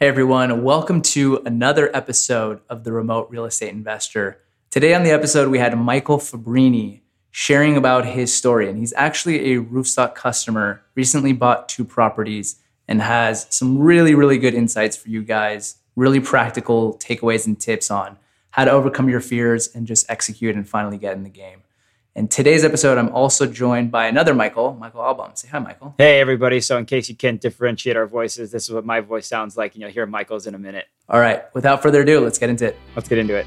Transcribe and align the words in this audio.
Hey 0.00 0.06
everyone, 0.06 0.62
welcome 0.62 1.02
to 1.02 1.42
another 1.44 1.90
episode 1.92 2.60
of 2.68 2.84
The 2.84 2.92
Remote 2.92 3.30
Real 3.30 3.46
Estate 3.46 3.72
Investor. 3.72 4.38
Today 4.70 4.94
on 4.94 5.02
the 5.02 5.10
episode, 5.10 5.48
we 5.48 5.58
had 5.58 5.76
Michael 5.76 6.18
Fabbrini 6.18 7.00
sharing 7.32 7.76
about 7.76 8.06
his 8.06 8.32
story. 8.32 8.70
And 8.70 8.78
he's 8.78 8.92
actually 8.92 9.54
a 9.54 9.60
Roofstock 9.60 10.14
customer, 10.14 10.82
recently 10.94 11.32
bought 11.32 11.68
two 11.68 11.84
properties, 11.84 12.60
and 12.86 13.02
has 13.02 13.48
some 13.50 13.76
really, 13.76 14.14
really 14.14 14.38
good 14.38 14.54
insights 14.54 14.96
for 14.96 15.08
you 15.08 15.20
guys, 15.20 15.78
really 15.96 16.20
practical 16.20 16.96
takeaways 16.98 17.44
and 17.48 17.58
tips 17.58 17.90
on 17.90 18.18
how 18.50 18.66
to 18.66 18.70
overcome 18.70 19.08
your 19.08 19.20
fears 19.20 19.68
and 19.74 19.88
just 19.88 20.08
execute 20.08 20.54
and 20.54 20.68
finally 20.68 20.96
get 20.96 21.16
in 21.16 21.24
the 21.24 21.28
game. 21.28 21.64
In 22.14 22.26
today's 22.26 22.64
episode, 22.64 22.98
I'm 22.98 23.10
also 23.10 23.46
joined 23.46 23.92
by 23.92 24.06
another 24.06 24.34
Michael, 24.34 24.74
Michael 24.74 25.02
Albaum. 25.02 25.32
Say 25.34 25.46
hi, 25.48 25.60
Michael. 25.60 25.94
Hey, 25.98 26.18
everybody. 26.20 26.60
So, 26.60 26.76
in 26.76 26.84
case 26.84 27.08
you 27.08 27.14
can't 27.14 27.40
differentiate 27.40 27.96
our 27.96 28.06
voices, 28.06 28.50
this 28.50 28.64
is 28.64 28.74
what 28.74 28.84
my 28.84 29.00
voice 29.00 29.28
sounds 29.28 29.56
like, 29.56 29.74
and 29.74 29.82
you'll 29.82 29.90
hear 29.92 30.04
Michael's 30.06 30.46
in 30.46 30.54
a 30.54 30.58
minute. 30.58 30.86
All 31.08 31.20
right. 31.20 31.44
Without 31.54 31.80
further 31.80 32.02
ado, 32.02 32.18
let's 32.20 32.38
get 32.38 32.50
into 32.50 32.66
it. 32.66 32.76
Let's 32.96 33.08
get 33.08 33.18
into 33.18 33.36
it. 33.36 33.46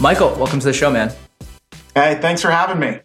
Michael, 0.00 0.28
welcome 0.36 0.60
to 0.60 0.66
the 0.66 0.72
show, 0.72 0.92
man. 0.92 1.12
Hey, 1.96 2.20
thanks 2.20 2.40
for 2.40 2.52
having 2.52 2.78
me. 2.78 3.00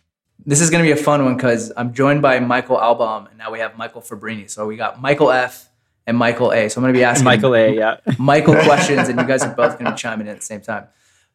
This 0.45 0.59
is 0.59 0.69
going 0.69 0.83
to 0.83 0.87
be 0.87 0.91
a 0.91 1.01
fun 1.01 1.23
one 1.23 1.35
because 1.35 1.71
I'm 1.77 1.93
joined 1.93 2.21
by 2.21 2.39
Michael 2.39 2.79
Albaum, 2.79 3.27
and 3.27 3.37
now 3.37 3.51
we 3.51 3.59
have 3.59 3.77
Michael 3.77 4.01
Fabbrini. 4.01 4.49
So 4.49 4.67
we 4.67 4.75
got 4.75 5.01
Michael 5.01 5.31
F 5.31 5.69
and 6.05 6.17
Michael 6.17 6.51
A. 6.51 6.69
So 6.69 6.79
I'm 6.79 6.83
going 6.83 6.93
to 6.93 6.97
be 6.97 7.03
asking 7.03 7.25
Michael 7.25 7.55
A. 7.55 7.75
Yeah, 7.75 7.97
Michael 8.17 8.55
questions, 8.55 9.07
and 9.07 9.19
you 9.19 9.25
guys 9.25 9.43
are 9.43 9.53
both 9.53 9.73
going 9.73 9.85
to 9.85 9.91
be 9.91 9.97
chiming 9.97 10.27
in 10.27 10.33
at 10.33 10.39
the 10.39 10.45
same 10.45 10.61
time. 10.61 10.87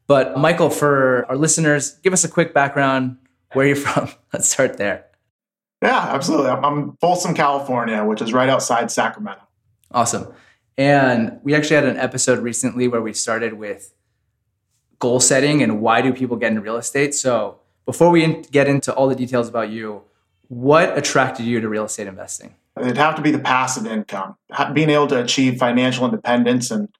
But 0.06 0.38
Michael, 0.38 0.70
for 0.70 1.26
our 1.28 1.36
listeners, 1.36 1.92
give 2.02 2.12
us 2.12 2.24
a 2.24 2.28
quick 2.28 2.52
background. 2.52 3.18
Where 3.52 3.66
you're 3.66 3.76
from? 3.76 4.10
Let's 4.32 4.50
start 4.50 4.76
there. 4.76 5.06
Yeah, 5.82 5.98
absolutely. 5.98 6.50
I'm, 6.50 6.64
I'm 6.64 6.96
Folsom, 7.00 7.34
California, 7.34 8.04
which 8.04 8.20
is 8.20 8.32
right 8.32 8.48
outside 8.48 8.90
Sacramento. 8.90 9.42
Awesome. 9.90 10.32
And 10.76 11.40
we 11.42 11.54
actually 11.54 11.76
had 11.76 11.86
an 11.86 11.96
episode 11.96 12.40
recently 12.40 12.88
where 12.88 13.00
we 13.00 13.12
started 13.12 13.54
with 13.54 13.94
goal 14.98 15.20
setting 15.20 15.62
and 15.62 15.80
why 15.80 16.02
do 16.02 16.12
people 16.12 16.36
get 16.36 16.48
into 16.48 16.60
real 16.60 16.76
estate. 16.76 17.14
So 17.14 17.60
before 17.88 18.10
we 18.10 18.42
get 18.50 18.68
into 18.68 18.92
all 18.92 19.08
the 19.08 19.14
details 19.14 19.48
about 19.48 19.70
you, 19.70 20.02
what 20.48 20.98
attracted 20.98 21.46
you 21.46 21.58
to 21.58 21.70
real 21.70 21.86
estate 21.86 22.06
investing? 22.06 22.54
It'd 22.78 22.98
have 22.98 23.14
to 23.14 23.22
be 23.22 23.30
the 23.30 23.38
passive 23.38 23.86
income, 23.86 24.36
being 24.74 24.90
able 24.90 25.06
to 25.06 25.18
achieve 25.18 25.58
financial 25.58 26.04
independence 26.04 26.70
and 26.70 26.90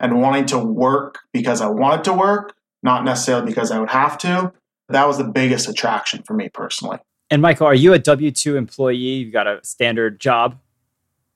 and 0.00 0.22
wanting 0.22 0.46
to 0.46 0.58
work 0.58 1.18
because 1.34 1.60
I 1.60 1.66
wanted 1.66 2.04
to 2.04 2.14
work, 2.14 2.54
not 2.82 3.04
necessarily 3.04 3.44
because 3.44 3.70
I 3.70 3.78
would 3.78 3.90
have 3.90 4.16
to. 4.18 4.54
That 4.88 5.06
was 5.06 5.18
the 5.18 5.24
biggest 5.24 5.68
attraction 5.68 6.22
for 6.22 6.32
me 6.32 6.48
personally. 6.48 6.98
And 7.30 7.42
Michael, 7.42 7.66
are 7.66 7.74
you 7.74 7.92
a 7.92 7.98
W 7.98 8.30
two 8.30 8.56
employee? 8.56 8.96
You've 8.96 9.34
got 9.34 9.46
a 9.46 9.60
standard 9.62 10.18
job. 10.18 10.58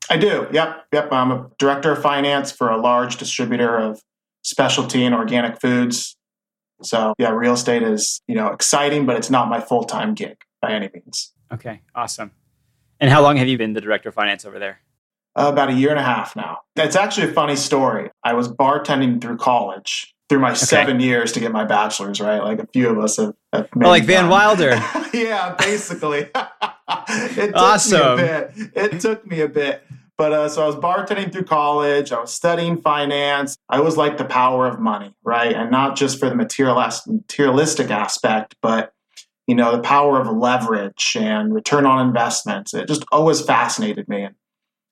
I 0.08 0.16
do. 0.16 0.46
Yep, 0.50 0.86
yep. 0.90 1.12
I'm 1.12 1.30
a 1.30 1.50
director 1.58 1.92
of 1.92 2.00
finance 2.00 2.50
for 2.50 2.70
a 2.70 2.78
large 2.78 3.18
distributor 3.18 3.76
of 3.76 4.00
specialty 4.42 5.04
and 5.04 5.14
organic 5.14 5.60
foods 5.60 6.16
so 6.84 7.14
yeah, 7.18 7.30
real 7.30 7.54
estate 7.54 7.82
is, 7.82 8.20
you 8.26 8.34
know, 8.34 8.48
exciting, 8.48 9.06
but 9.06 9.16
it's 9.16 9.30
not 9.30 9.48
my 9.48 9.60
full-time 9.60 10.14
gig 10.14 10.36
by 10.60 10.72
any 10.72 10.90
means. 10.92 11.32
Okay, 11.52 11.80
awesome. 11.94 12.32
And 13.00 13.10
how 13.10 13.20
long 13.22 13.36
have 13.36 13.48
you 13.48 13.58
been 13.58 13.72
the 13.72 13.80
director 13.80 14.10
of 14.10 14.14
finance 14.14 14.44
over 14.44 14.58
there? 14.58 14.80
Uh, 15.34 15.48
about 15.52 15.70
a 15.70 15.72
year 15.72 15.90
and 15.90 15.98
a 15.98 16.02
half 16.02 16.36
now. 16.36 16.58
It's 16.76 16.94
actually 16.94 17.30
a 17.30 17.32
funny 17.32 17.56
story. 17.56 18.10
I 18.22 18.34
was 18.34 18.48
bartending 18.48 19.20
through 19.20 19.38
college 19.38 20.14
through 20.28 20.40
my 20.40 20.50
okay. 20.50 20.58
seven 20.58 21.00
years 21.00 21.32
to 21.32 21.40
get 21.40 21.52
my 21.52 21.64
bachelor's, 21.64 22.20
right? 22.20 22.42
Like 22.42 22.58
a 22.58 22.66
few 22.72 22.88
of 22.88 22.98
us 22.98 23.16
have, 23.16 23.34
have 23.52 23.68
oh, 23.76 23.80
like 23.80 24.04
Van 24.04 24.28
Wilder. 24.28 24.70
yeah, 25.14 25.54
basically. 25.58 26.20
it 27.08 27.48
took 27.48 27.56
awesome. 27.56 28.16
me 28.16 28.22
a 28.22 28.50
bit. 28.54 28.70
It 28.74 29.00
took 29.00 29.26
me 29.26 29.40
a 29.40 29.48
bit. 29.48 29.84
But 30.22 30.32
uh, 30.32 30.48
so 30.48 30.62
I 30.62 30.66
was 30.66 30.76
bartending 30.76 31.32
through 31.32 31.46
college. 31.46 32.12
I 32.12 32.20
was 32.20 32.32
studying 32.32 32.80
finance. 32.80 33.56
I 33.68 33.80
was 33.80 33.96
like 33.96 34.18
the 34.18 34.24
power 34.24 34.68
of 34.68 34.78
money, 34.78 35.16
right? 35.24 35.52
And 35.52 35.68
not 35.68 35.96
just 35.96 36.20
for 36.20 36.28
the 36.28 36.36
materialistic 36.36 37.90
aspect, 37.90 38.54
but 38.62 38.94
you 39.48 39.56
know 39.56 39.72
the 39.72 39.82
power 39.82 40.20
of 40.20 40.28
leverage 40.28 41.16
and 41.18 41.52
return 41.52 41.86
on 41.86 42.06
investments. 42.06 42.72
It 42.72 42.86
just 42.86 43.04
always 43.10 43.40
fascinated 43.40 44.08
me. 44.08 44.22
And 44.22 44.36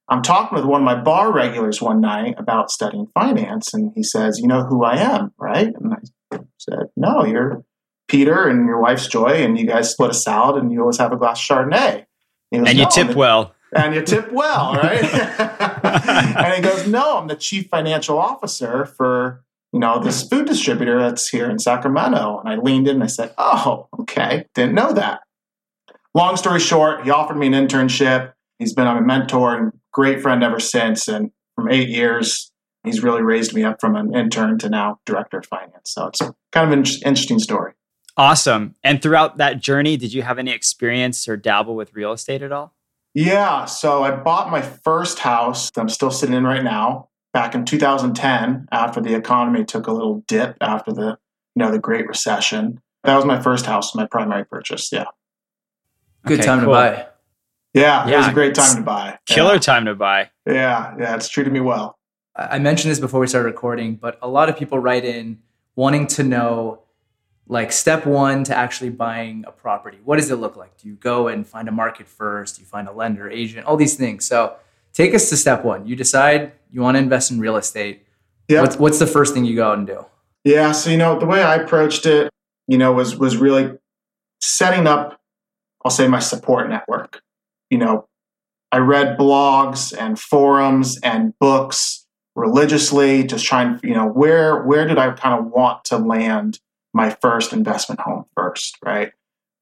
I'm 0.09 0.23
talking 0.23 0.57
with 0.57 0.65
one 0.65 0.81
of 0.81 0.85
my 0.85 1.01
bar 1.01 1.33
regulars 1.33 1.81
one 1.81 2.01
night 2.01 2.35
about 2.37 2.73
studying 2.73 3.07
finance, 3.15 3.73
and 3.73 3.93
he 3.95 4.03
says, 4.03 4.41
"You 4.41 4.49
know 4.49 4.65
who 4.65 4.83
I 4.83 4.97
am, 4.97 5.33
right?" 5.39 5.73
And 5.73 5.95
I 6.33 6.39
said, 6.59 6.89
"No, 6.97 7.25
you're 7.25 7.63
Peter 8.09 8.49
and 8.49 8.67
your 8.67 8.81
wife's 8.81 9.07
Joy, 9.07 9.45
and 9.45 9.57
you 9.57 9.65
guys 9.65 9.93
split 9.93 10.11
a 10.11 10.15
salad, 10.15 10.61
and 10.61 10.73
you 10.73 10.81
always 10.81 10.99
have 10.99 11.13
a 11.13 11.17
glass 11.17 11.39
of 11.39 11.57
Chardonnay." 11.57 12.07
And, 12.51 12.67
and 12.67 12.77
you 12.77 12.83
no, 12.83 12.91
tip 12.91 13.15
well 13.15 13.55
and 13.75 13.95
you 13.95 14.03
tip 14.03 14.33
well, 14.33 14.75
right? 14.75 15.05
and 15.85 16.55
he 16.55 16.63
goes, 16.63 16.87
No, 16.87 17.19
I'm 17.19 17.29
the 17.29 17.37
chief 17.37 17.69
financial 17.69 18.19
officer 18.19 18.85
for 18.85 19.45
you 19.73 19.79
know 19.79 20.03
this 20.03 20.27
food 20.27 20.47
distributor 20.47 21.01
that's 21.01 21.29
here 21.29 21.49
in 21.49 21.59
Sacramento. 21.59 22.41
And 22.41 22.49
I 22.49 22.57
leaned 22.57 22.89
in 22.89 22.97
and 22.97 23.05
I 23.05 23.09
said, 23.09 23.33
Oh, 23.39 23.89
okay, 24.01 24.47
didn't 24.55 24.75
know 24.75 24.93
that. 24.93 25.21
Long 26.15 26.37
story 26.37 26.61
short, 26.61 27.05
he 27.05 27.11
offered 27.11 27.37
me 27.37 27.47
an 27.47 27.53
internship. 27.53 28.33
He's 28.59 28.75
been 28.75 28.87
a 28.87 29.01
mentor 29.01 29.57
and 29.57 29.73
great 29.93 30.21
friend 30.21 30.43
ever 30.43 30.59
since. 30.59 31.07
And 31.07 31.31
from 31.55 31.71
eight 31.71 31.89
years, 31.89 32.51
he's 32.85 33.03
really 33.03 33.23
raised 33.23 33.55
me 33.55 33.63
up 33.63 33.81
from 33.81 33.95
an 33.95 34.15
intern 34.15 34.59
to 34.59 34.69
now 34.69 34.99
director 35.07 35.39
of 35.39 35.47
finance. 35.47 35.93
So 35.93 36.09
it's 36.09 36.21
kind 36.53 36.73
of 36.73 36.73
an 36.73 36.85
interesting 37.05 37.39
story. 37.39 37.73
Awesome. 38.17 38.75
And 38.83 39.01
throughout 39.01 39.39
that 39.39 39.61
journey, 39.61 39.97
did 39.97 40.13
you 40.13 40.23
have 40.23 40.39
any 40.39 40.51
experience 40.51 41.29
or 41.29 41.37
dabble 41.37 41.77
with 41.77 41.95
real 41.95 42.13
estate 42.13 42.43
at 42.43 42.53
all? 42.53 42.75
Yeah. 43.15 43.65
So 43.65 44.03
I 44.03 44.13
bought 44.13 44.51
my 44.51 44.63
first 44.63 45.19
house 45.19 45.71
that 45.71 45.81
I'm 45.81 45.89
still 45.89 46.11
sitting 46.11 46.35
in 46.35 46.45
right 46.45 46.63
now 46.63 47.09
back 47.33 47.55
in 47.55 47.65
2010 47.65 48.69
after 48.73 49.01
the 49.01 49.15
economy 49.15 49.65
took 49.65 49.87
a 49.87 49.93
little 49.93 50.25
dip 50.27 50.57
after 50.61 50.93
the 50.93 51.19
you 51.55 51.65
know 51.65 51.71
the 51.71 51.79
Great 51.79 52.07
Recession. 52.07 52.81
That 53.05 53.17
was 53.17 53.25
my 53.25 53.41
first 53.41 53.67
house, 53.67 53.95
my 53.95 54.07
primary 54.07 54.45
purchase. 54.45 54.93
Yeah. 54.93 55.07
Good 56.27 56.41
okay, 56.41 56.47
time 56.47 56.61
cool. 56.61 56.69
to 56.69 56.73
buy. 56.73 57.07
Yeah, 57.73 58.09
yeah, 58.09 58.15
it 58.15 58.19
was 58.19 58.27
a 58.29 58.33
great 58.33 58.55
time 58.55 58.77
to 58.77 58.83
buy. 58.83 59.19
Killer 59.27 59.55
yeah. 59.55 59.59
time 59.61 59.85
to 59.85 59.95
buy. 59.95 60.31
Yeah, 60.47 60.95
yeah, 60.99 61.15
it's 61.15 61.29
treated 61.29 61.53
me 61.53 61.61
well. 61.61 61.99
I 62.35 62.59
mentioned 62.59 62.91
this 62.91 62.99
before 62.99 63.21
we 63.21 63.27
started 63.27 63.47
recording, 63.47 63.95
but 63.95 64.19
a 64.23 64.29
lot 64.29 64.49
of 64.49 64.57
people 64.57 64.79
write 64.79 65.05
in 65.05 65.39
wanting 65.77 66.07
to 66.09 66.25
know 66.25 66.83
like 67.51 67.73
step 67.73 68.07
one 68.07 68.45
to 68.45 68.57
actually 68.57 68.91
buying 68.91 69.45
a 69.45 69.51
property. 69.51 69.99
What 70.05 70.17
does 70.17 70.31
it 70.31 70.37
look 70.37 70.57
like? 70.57 70.77
Do 70.79 70.87
you 70.89 70.95
go 70.95 71.27
and 71.27 71.45
find 71.45 71.69
a 71.69 71.73
market 71.73 72.07
first? 72.07 72.57
Do 72.57 72.63
you 72.63 72.67
find 72.67 72.87
a 72.87 72.93
lender 72.93 73.29
agent? 73.29 73.67
All 73.67 73.77
these 73.77 73.97
things. 73.97 74.25
So 74.25 74.55
take 74.93 75.15
us 75.15 75.29
to 75.31 75.37
step 75.37 75.65
one. 75.65 75.85
You 75.85 75.97
decide 75.97 76.53
you 76.71 76.81
want 76.81 76.95
to 76.95 77.01
invest 77.01 77.33
in 77.33 77.41
real 77.41 77.57
estate. 77.57 78.07
Yeah. 78.49 78.63
what's, 78.63 78.77
what's 78.77 78.99
the 79.01 79.07
first 79.07 79.35
thing 79.35 79.45
you 79.45 79.57
go 79.57 79.73
out 79.73 79.79
and 79.79 79.87
do? 79.87 80.07
Yeah 80.45 80.73
so 80.73 80.91
you 80.91 80.97
know 80.97 81.19
the 81.19 81.27
way 81.27 81.43
i 81.43 81.57
approached 81.57 82.07
it 82.07 82.31
you 82.67 82.79
know 82.79 82.93
was 82.93 83.17
was 83.17 83.37
really 83.37 83.77
setting 84.41 84.87
up 84.87 85.21
i'll 85.85 85.91
say 85.91 86.09
my 86.09 86.19
support 86.19 86.69
network. 86.71 87.21
You 87.69 87.79
know 87.79 88.09
i 88.73 88.79
read 88.79 89.19
blogs 89.19 89.95
and 89.97 90.19
forums 90.19 90.99
and 91.03 91.39
books 91.39 92.07
religiously 92.35 93.23
just 93.25 93.45
trying 93.45 93.79
you 93.83 93.93
know 93.93 94.07
where 94.07 94.63
where 94.63 94.87
did 94.87 94.99
i 94.99 95.11
kind 95.11 95.39
of 95.39 95.53
want 95.53 95.85
to 95.85 95.99
land 95.99 96.59
my 96.93 97.11
first 97.11 97.53
investment 97.53 98.01
home 98.01 98.25
first, 98.37 98.77
right? 98.85 99.13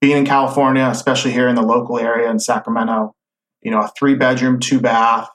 Being 0.01 0.19
in 0.19 0.27
California, 0.27 0.87
especially 0.87 1.33
here 1.33 1.49
in 1.49 1.55
the 1.55 1.63
local 1.63 1.99
area 1.99 2.31
in 2.31 2.39
Sacramento, 2.39 3.15
you 3.63 3.71
know, 3.71 3.81
a 3.81 3.89
three 3.99 4.15
bedroom, 4.15 4.61
two 4.61 4.81
bath, 4.81 5.29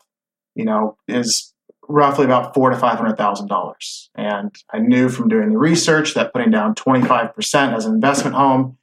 you 0.56 0.66
know, 0.66 0.98
is 1.08 1.53
roughly 1.90 2.26
about 2.26 2.53
four 2.53 2.70
to 2.70 2.78
five 2.78 2.98
hundred 2.98 3.18
thousand 3.18 3.48
dollars. 3.48 4.09
And 4.16 4.56
I 4.72 4.80
knew 4.80 5.09
from 5.09 5.28
doing 5.28 5.50
the 5.52 5.58
research 5.58 6.14
that 6.14 6.34
putting 6.34 6.52
down 6.52 6.76
twenty 6.76 7.06
five 7.06 7.35
percent 7.35 7.73
as 7.73 7.85
an 7.85 7.94
investment 7.94 8.35
home, 8.35 8.78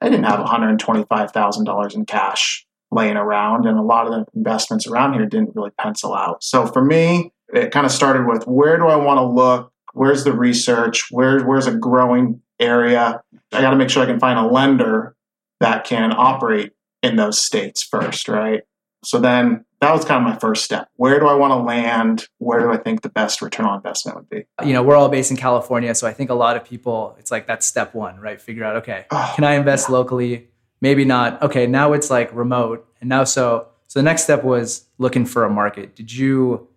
I 0.00 0.08
didn't 0.08 0.24
have 0.24 0.40
one 0.40 0.48
hundred 0.48 0.78
twenty 0.78 1.04
five 1.04 1.32
thousand 1.32 1.64
dollars 1.64 1.94
in 1.94 2.06
cash 2.06 2.66
laying 2.90 3.16
around, 3.16 3.66
and 3.66 3.78
a 3.78 3.82
lot 3.82 4.06
of 4.06 4.12
the 4.12 4.24
investments 4.34 4.86
around 4.86 5.12
here 5.12 5.26
didn't 5.26 5.54
really 5.54 5.72
pencil 5.78 6.14
out. 6.14 6.42
So 6.42 6.66
for 6.66 6.82
me, 6.82 7.32
it 7.52 7.70
kind 7.70 7.84
of 7.84 7.92
started 7.92 8.26
with 8.26 8.44
where 8.44 8.78
do 8.78 8.86
I 8.86 8.96
want 8.96 9.18
to 9.18 9.24
look? 9.24 9.72
Where's 9.92 10.24
the 10.24 10.32
research? 10.32 11.10
Where 11.10 11.44
where's 11.44 11.66
a 11.66 11.74
growing 11.74 12.40
area. 12.60 13.22
I 13.52 13.60
got 13.60 13.70
to 13.70 13.76
make 13.76 13.90
sure 13.90 14.02
I 14.02 14.06
can 14.06 14.20
find 14.20 14.38
a 14.38 14.46
lender 14.46 15.14
that 15.60 15.84
can 15.84 16.12
operate 16.16 16.72
in 17.02 17.16
those 17.16 17.40
states 17.40 17.82
first, 17.82 18.28
right? 18.28 18.62
So 19.04 19.18
then 19.18 19.64
that 19.80 19.92
was 19.92 20.04
kind 20.04 20.26
of 20.26 20.32
my 20.32 20.38
first 20.38 20.64
step. 20.64 20.88
Where 20.96 21.20
do 21.20 21.28
I 21.28 21.34
want 21.34 21.52
to 21.52 21.56
land? 21.56 22.26
Where 22.38 22.60
do 22.60 22.72
I 22.72 22.76
think 22.76 23.02
the 23.02 23.08
best 23.08 23.40
return 23.40 23.66
on 23.66 23.76
investment 23.76 24.16
would 24.16 24.28
be? 24.28 24.44
You 24.64 24.72
know, 24.72 24.82
we're 24.82 24.96
all 24.96 25.08
based 25.08 25.30
in 25.30 25.36
California, 25.36 25.94
so 25.94 26.06
I 26.06 26.12
think 26.12 26.30
a 26.30 26.34
lot 26.34 26.56
of 26.56 26.64
people, 26.64 27.14
it's 27.18 27.30
like 27.30 27.46
that's 27.46 27.64
step 27.64 27.94
one, 27.94 28.18
right? 28.18 28.40
Figure 28.40 28.64
out, 28.64 28.76
okay, 28.76 29.06
oh, 29.10 29.32
can 29.36 29.44
I 29.44 29.54
invest 29.54 29.88
yeah. 29.88 29.94
locally? 29.94 30.48
Maybe 30.80 31.04
not. 31.04 31.40
Okay, 31.42 31.66
now 31.66 31.92
it's 31.92 32.10
like 32.10 32.34
remote, 32.34 32.88
and 33.00 33.08
now 33.08 33.24
so 33.24 33.68
so 33.86 33.98
the 33.98 34.04
next 34.04 34.24
step 34.24 34.44
was 34.44 34.84
looking 34.98 35.26
for 35.26 35.44
a 35.44 35.50
market. 35.50 35.96
Did 35.96 36.12
you 36.12 36.68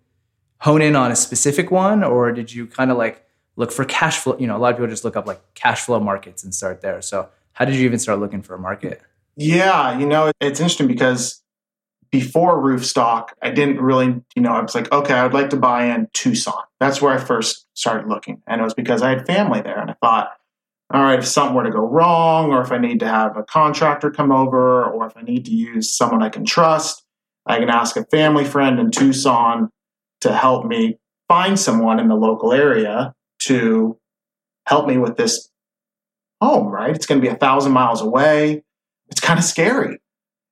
hone 0.58 0.82
in 0.82 0.96
on 0.96 1.10
a 1.10 1.16
specific 1.16 1.70
one, 1.70 2.02
or 2.04 2.32
did 2.32 2.52
you 2.52 2.66
kind 2.66 2.90
of 2.90 2.96
like 2.96 3.21
look 3.56 3.72
for 3.72 3.84
cash 3.84 4.18
flow. 4.18 4.36
You 4.38 4.46
know, 4.46 4.56
a 4.56 4.58
lot 4.58 4.70
of 4.70 4.76
people 4.76 4.88
just 4.88 5.04
look 5.04 5.16
up 5.16 5.26
like 5.26 5.40
cash 5.54 5.82
flow 5.82 6.00
markets 6.00 6.44
and 6.44 6.54
start 6.54 6.80
there. 6.80 7.02
So 7.02 7.28
how 7.52 7.64
did 7.64 7.74
you 7.74 7.84
even 7.84 7.98
start 7.98 8.18
looking 8.18 8.42
for 8.42 8.54
a 8.54 8.58
market? 8.58 9.02
Yeah, 9.36 9.98
you 9.98 10.06
know, 10.06 10.30
it's 10.40 10.60
interesting 10.60 10.86
because 10.86 11.42
before 12.10 12.62
Roofstock, 12.62 13.28
I 13.40 13.50
didn't 13.50 13.80
really, 13.80 14.20
you 14.36 14.42
know, 14.42 14.52
I 14.52 14.60
was 14.60 14.74
like, 14.74 14.92
okay, 14.92 15.14
I 15.14 15.22
would 15.22 15.32
like 15.32 15.50
to 15.50 15.56
buy 15.56 15.86
in 15.86 16.08
Tucson. 16.12 16.62
That's 16.78 17.00
where 17.00 17.12
I 17.12 17.18
first 17.18 17.66
started 17.74 18.08
looking. 18.08 18.42
And 18.46 18.60
it 18.60 18.64
was 18.64 18.74
because 18.74 19.02
I 19.02 19.08
had 19.08 19.26
family 19.26 19.62
there. 19.62 19.80
And 19.80 19.90
I 19.90 19.94
thought, 19.94 20.32
all 20.92 21.02
right, 21.02 21.18
if 21.18 21.26
something 21.26 21.56
were 21.56 21.64
to 21.64 21.70
go 21.70 21.80
wrong, 21.80 22.52
or 22.52 22.60
if 22.60 22.70
I 22.70 22.76
need 22.76 23.00
to 23.00 23.08
have 23.08 23.38
a 23.38 23.42
contractor 23.42 24.10
come 24.10 24.30
over, 24.30 24.84
or 24.84 25.06
if 25.06 25.16
I 25.16 25.22
need 25.22 25.46
to 25.46 25.50
use 25.50 25.90
someone 25.90 26.22
I 26.22 26.28
can 26.28 26.44
trust, 26.44 27.02
I 27.46 27.58
can 27.58 27.70
ask 27.70 27.96
a 27.96 28.04
family 28.04 28.44
friend 28.44 28.78
in 28.78 28.90
Tucson 28.90 29.70
to 30.20 30.34
help 30.34 30.66
me 30.66 30.98
find 31.28 31.58
someone 31.58 31.98
in 31.98 32.08
the 32.08 32.14
local 32.14 32.52
area 32.52 33.14
to 33.46 33.98
help 34.66 34.86
me 34.86 34.98
with 34.98 35.16
this 35.16 35.48
home, 36.40 36.68
right? 36.68 36.94
It's 36.94 37.06
going 37.06 37.20
to 37.20 37.26
be 37.26 37.32
a 37.32 37.36
thousand 37.36 37.72
miles 37.72 38.00
away. 38.00 38.62
It's 39.10 39.20
kind 39.20 39.38
of 39.38 39.44
scary. 39.44 39.98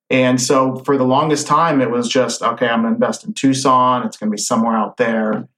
And 0.08 0.40
so 0.40 0.76
for 0.84 0.96
the 0.96 1.04
longest 1.04 1.46
time, 1.46 1.81
it 1.81 1.90
was 1.90 2.08
just, 2.08 2.42
okay, 2.42 2.69
I'm 2.69 2.82
going 2.82 2.92
to 2.92 2.96
invest 2.96 3.25
in 3.25 3.32
Tucson. 3.32 4.04
It's 4.04 4.16
going 4.16 4.31
to 4.31 4.34
be 4.34 4.40
somewhere 4.40 4.76
out 4.76 4.96
there 4.96 5.48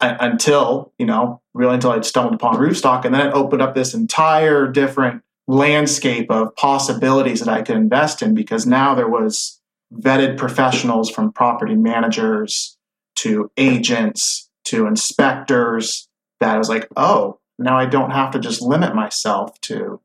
until, 0.00 0.92
you 0.98 1.06
know, 1.06 1.40
really 1.54 1.74
until 1.74 1.92
I 1.92 2.00
stumbled 2.00 2.34
upon 2.34 2.56
Roofstock. 2.56 3.04
And 3.04 3.14
then 3.14 3.26
it 3.26 3.34
opened 3.34 3.62
up 3.62 3.74
this 3.74 3.94
entire 3.94 4.66
different 4.66 5.22
landscape 5.46 6.30
of 6.30 6.54
possibilities 6.56 7.40
that 7.40 7.48
I 7.48 7.62
could 7.62 7.76
invest 7.76 8.22
in 8.22 8.34
because 8.34 8.66
now 8.66 8.94
there 8.94 9.08
was 9.08 9.60
vetted 9.92 10.36
professionals 10.36 11.10
from 11.10 11.32
property 11.32 11.76
managers 11.76 12.76
to 13.16 13.50
agents 13.56 14.50
to 14.64 14.86
inspectors 14.86 16.08
that 16.40 16.54
I 16.54 16.58
was 16.58 16.68
like, 16.68 16.88
oh, 16.96 17.38
now 17.58 17.78
I 17.78 17.86
don't 17.86 18.10
have 18.10 18.30
to 18.32 18.38
just 18.38 18.62
limit 18.62 18.94
myself 18.94 19.60
to 19.62 20.00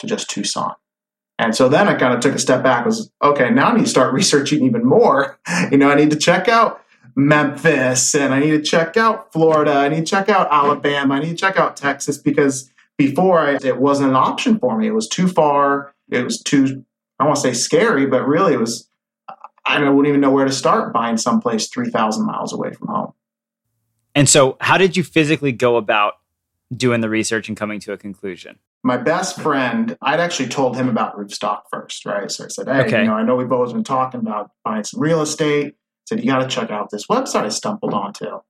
to 0.00 0.06
just 0.06 0.28
Tucson. 0.28 0.74
And 1.38 1.54
so 1.54 1.68
then 1.68 1.88
I 1.88 1.94
kind 1.94 2.14
of 2.14 2.20
took 2.20 2.34
a 2.34 2.38
step 2.38 2.62
back. 2.62 2.86
Was 2.86 3.10
okay. 3.22 3.50
Now 3.50 3.68
I 3.68 3.76
need 3.76 3.84
to 3.84 3.90
start 3.90 4.14
researching 4.14 4.64
even 4.64 4.84
more. 4.84 5.38
You 5.70 5.78
know, 5.78 5.90
I 5.90 5.94
need 5.94 6.10
to 6.10 6.16
check 6.16 6.48
out 6.48 6.82
Memphis, 7.16 8.14
and 8.14 8.34
I 8.34 8.40
need 8.40 8.50
to 8.50 8.62
check 8.62 8.96
out 8.96 9.32
Florida. 9.32 9.72
I 9.72 9.88
need 9.88 10.00
to 10.00 10.04
check 10.04 10.28
out 10.28 10.48
Alabama. 10.50 11.14
I 11.14 11.20
need 11.20 11.30
to 11.30 11.36
check 11.36 11.56
out 11.56 11.76
Texas 11.76 12.18
because 12.18 12.70
before 12.98 13.38
I, 13.40 13.54
it 13.62 13.78
wasn't 13.78 14.10
an 14.10 14.16
option 14.16 14.58
for 14.58 14.76
me. 14.76 14.86
It 14.86 14.94
was 14.94 15.08
too 15.08 15.28
far. 15.28 15.94
It 16.10 16.24
was 16.24 16.40
too. 16.42 16.84
I 17.18 17.24
want 17.24 17.36
to 17.36 17.42
say 17.42 17.52
scary, 17.54 18.06
but 18.06 18.26
really 18.26 18.52
it 18.52 18.60
was. 18.60 18.88
I 19.66 19.78
wouldn't 19.78 20.08
even 20.08 20.20
know 20.20 20.30
where 20.30 20.44
to 20.44 20.52
start 20.52 20.92
buying 20.92 21.16
someplace 21.16 21.68
three 21.68 21.88
thousand 21.88 22.26
miles 22.26 22.52
away 22.52 22.72
from 22.72 22.88
home. 22.88 23.14
And 24.14 24.28
so, 24.28 24.56
how 24.60 24.78
did 24.78 24.96
you 24.96 25.02
physically 25.02 25.52
go 25.52 25.76
about 25.76 26.14
doing 26.74 27.00
the 27.00 27.08
research 27.08 27.48
and 27.48 27.56
coming 27.56 27.80
to 27.80 27.92
a 27.92 27.96
conclusion? 27.96 28.58
My 28.82 28.96
best 28.96 29.40
friend, 29.40 29.96
I'd 30.02 30.20
actually 30.20 30.48
told 30.48 30.76
him 30.76 30.88
about 30.88 31.16
Roofstock 31.16 31.62
first, 31.70 32.04
right? 32.04 32.30
So 32.30 32.44
I 32.44 32.48
said, 32.48 32.68
hey, 32.68 32.80
okay. 32.82 33.00
you 33.00 33.06
know, 33.06 33.14
I 33.14 33.22
know 33.22 33.34
we've 33.34 33.50
always 33.50 33.72
been 33.72 33.84
talking 33.84 34.20
about 34.20 34.50
buying 34.62 34.84
some 34.84 35.00
real 35.00 35.22
estate. 35.22 35.68
I 35.68 35.76
said, 36.06 36.20
you 36.20 36.26
got 36.26 36.40
to 36.40 36.48
check 36.48 36.70
out 36.70 36.90
this 36.90 37.06
website 37.06 37.44
I 37.44 37.48
stumbled 37.48 37.94
onto. 37.94 38.40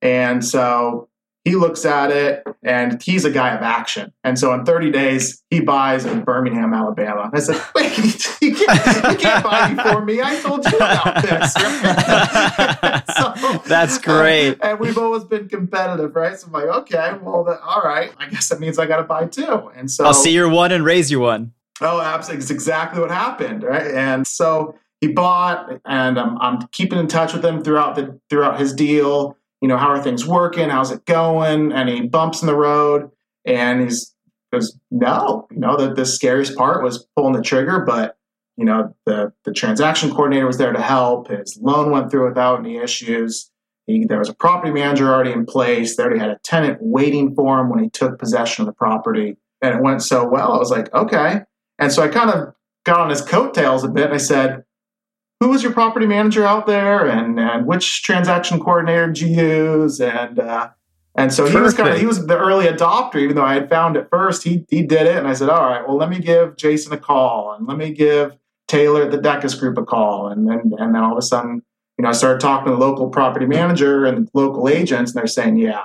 And 0.00 0.44
so 0.44 1.08
he 1.44 1.56
looks 1.56 1.84
at 1.84 2.10
it 2.10 2.44
and 2.62 3.02
he's 3.02 3.24
a 3.24 3.30
guy 3.30 3.54
of 3.54 3.62
action. 3.62 4.12
And 4.22 4.38
so 4.38 4.54
in 4.54 4.64
30 4.64 4.92
days, 4.92 5.42
he 5.50 5.60
buys 5.60 6.04
in 6.04 6.22
Birmingham, 6.22 6.72
Alabama. 6.72 7.22
And 7.22 7.34
I 7.34 7.40
said, 7.40 7.60
wait, 7.74 7.98
you 8.40 8.54
can't, 8.54 9.10
you 9.10 9.16
can't 9.18 9.42
buy 9.44 9.74
before 9.74 10.04
me. 10.04 10.20
I 10.22 10.36
told 10.40 10.64
you 10.64 10.76
about 10.76 11.22
this. 11.22 11.52
so, 13.16 13.62
That's 13.68 13.98
uh, 13.98 14.02
great. 14.02 14.58
And 14.62 14.78
we've 14.78 14.98
always 14.98 15.24
been 15.24 15.48
competitive, 15.48 16.14
right? 16.14 16.38
So 16.38 16.46
I'm 16.46 16.52
like, 16.52 16.66
okay, 16.66 17.18
well, 17.20 17.42
the, 17.42 17.60
all 17.60 17.82
right. 17.82 18.12
I 18.18 18.28
guess 18.28 18.48
that 18.48 18.60
means 18.60 18.78
I 18.78 18.86
got 18.86 18.98
to 18.98 19.04
buy 19.04 19.26
two. 19.26 19.72
And 19.74 19.90
so 19.90 20.04
I'll 20.04 20.14
see 20.14 20.32
your 20.32 20.48
one 20.48 20.70
and 20.70 20.84
raise 20.84 21.10
your 21.10 21.20
one. 21.20 21.52
Oh, 21.80 22.00
absolutely. 22.00 22.42
It's 22.42 22.50
exactly 22.52 23.00
what 23.00 23.10
happened, 23.10 23.64
right? 23.64 23.90
And 23.90 24.24
so 24.26 24.76
he 25.00 25.08
bought, 25.08 25.80
and 25.84 26.20
I'm, 26.20 26.38
I'm 26.38 26.68
keeping 26.68 27.00
in 27.00 27.08
touch 27.08 27.32
with 27.32 27.44
him 27.44 27.64
throughout 27.64 27.96
the 27.96 28.20
throughout 28.30 28.60
his 28.60 28.72
deal 28.72 29.36
you 29.62 29.68
know, 29.68 29.78
how 29.78 29.88
are 29.88 30.02
things 30.02 30.26
working? 30.26 30.68
How's 30.68 30.90
it 30.90 31.06
going? 31.06 31.72
Any 31.72 32.08
bumps 32.08 32.42
in 32.42 32.48
the 32.48 32.56
road? 32.56 33.10
And 33.46 33.80
he's 33.80 34.14
goes, 34.52 34.78
no, 34.90 35.46
you 35.50 35.60
know, 35.60 35.76
the, 35.76 35.94
the 35.94 36.04
scariest 36.04 36.56
part 36.56 36.82
was 36.82 37.06
pulling 37.16 37.32
the 37.32 37.40
trigger, 37.40 37.80
but 37.80 38.18
you 38.56 38.66
know, 38.66 38.94
the, 39.06 39.32
the 39.44 39.52
transaction 39.52 40.10
coordinator 40.10 40.46
was 40.46 40.58
there 40.58 40.72
to 40.72 40.82
help. 40.82 41.28
His 41.28 41.58
loan 41.60 41.90
went 41.90 42.10
through 42.10 42.28
without 42.28 42.58
any 42.58 42.76
issues. 42.76 43.50
He, 43.86 44.04
there 44.04 44.18
was 44.18 44.28
a 44.28 44.34
property 44.34 44.70
manager 44.70 45.12
already 45.12 45.32
in 45.32 45.46
place. 45.46 45.96
They 45.96 46.02
already 46.02 46.20
had 46.20 46.30
a 46.30 46.38
tenant 46.44 46.78
waiting 46.82 47.34
for 47.34 47.58
him 47.58 47.70
when 47.70 47.82
he 47.82 47.88
took 47.88 48.18
possession 48.18 48.62
of 48.62 48.66
the 48.66 48.74
property. 48.74 49.36
And 49.62 49.74
it 49.74 49.82
went 49.82 50.02
so 50.02 50.28
well. 50.28 50.52
I 50.52 50.58
was 50.58 50.70
like, 50.70 50.92
okay. 50.92 51.40
And 51.78 51.90
so 51.90 52.02
I 52.02 52.08
kind 52.08 52.30
of 52.30 52.54
got 52.84 53.00
on 53.00 53.08
his 53.08 53.22
coattails 53.22 53.84
a 53.84 53.88
bit 53.88 54.06
and 54.06 54.14
I 54.14 54.18
said, 54.18 54.64
who 55.42 55.48
was 55.48 55.62
your 55.62 55.72
property 55.72 56.06
manager 56.06 56.46
out 56.46 56.66
there 56.66 57.04
and, 57.04 57.40
and 57.40 57.66
which 57.66 58.04
transaction 58.04 58.60
coordinator 58.60 59.08
did 59.08 59.20
you 59.20 59.28
use? 59.28 60.00
And 60.00 60.38
uh, 60.38 60.70
and 61.16 61.32
so 61.32 61.46
he 61.46 61.56
was 61.56 61.74
kind 61.74 61.88
of 61.88 61.98
he 61.98 62.06
was 62.06 62.26
the 62.26 62.38
early 62.38 62.66
adopter 62.66 63.16
even 63.16 63.36
though 63.36 63.44
i 63.44 63.54
had 63.54 63.68
found 63.68 63.96
it 63.96 64.08
first. 64.08 64.44
He, 64.44 64.64
he 64.70 64.82
did 64.82 65.06
it 65.06 65.16
and 65.16 65.28
i 65.28 65.34
said 65.34 65.50
all 65.50 65.68
right 65.68 65.86
well 65.86 65.96
let 65.96 66.08
me 66.08 66.18
give 66.18 66.56
jason 66.56 66.92
a 66.92 66.96
call 66.96 67.52
and 67.52 67.66
let 67.66 67.76
me 67.76 67.92
give 67.92 68.36
taylor 68.66 69.02
at 69.02 69.10
the 69.10 69.18
decus 69.18 69.54
group 69.54 69.76
a 69.76 69.84
call. 69.84 70.28
And 70.28 70.48
then 70.48 70.72
and 70.78 70.94
then 70.94 71.02
all 71.02 71.12
of 71.12 71.18
a 71.18 71.22
sudden 71.22 71.62
you 71.98 72.02
know 72.02 72.08
i 72.08 72.12
started 72.12 72.40
talking 72.40 72.66
to 72.66 72.70
the 72.72 72.78
local 72.78 73.10
property 73.10 73.44
manager 73.44 74.06
and 74.06 74.30
local 74.32 74.68
agents 74.68 75.10
and 75.10 75.18
they're 75.18 75.26
saying 75.26 75.58
yeah 75.58 75.84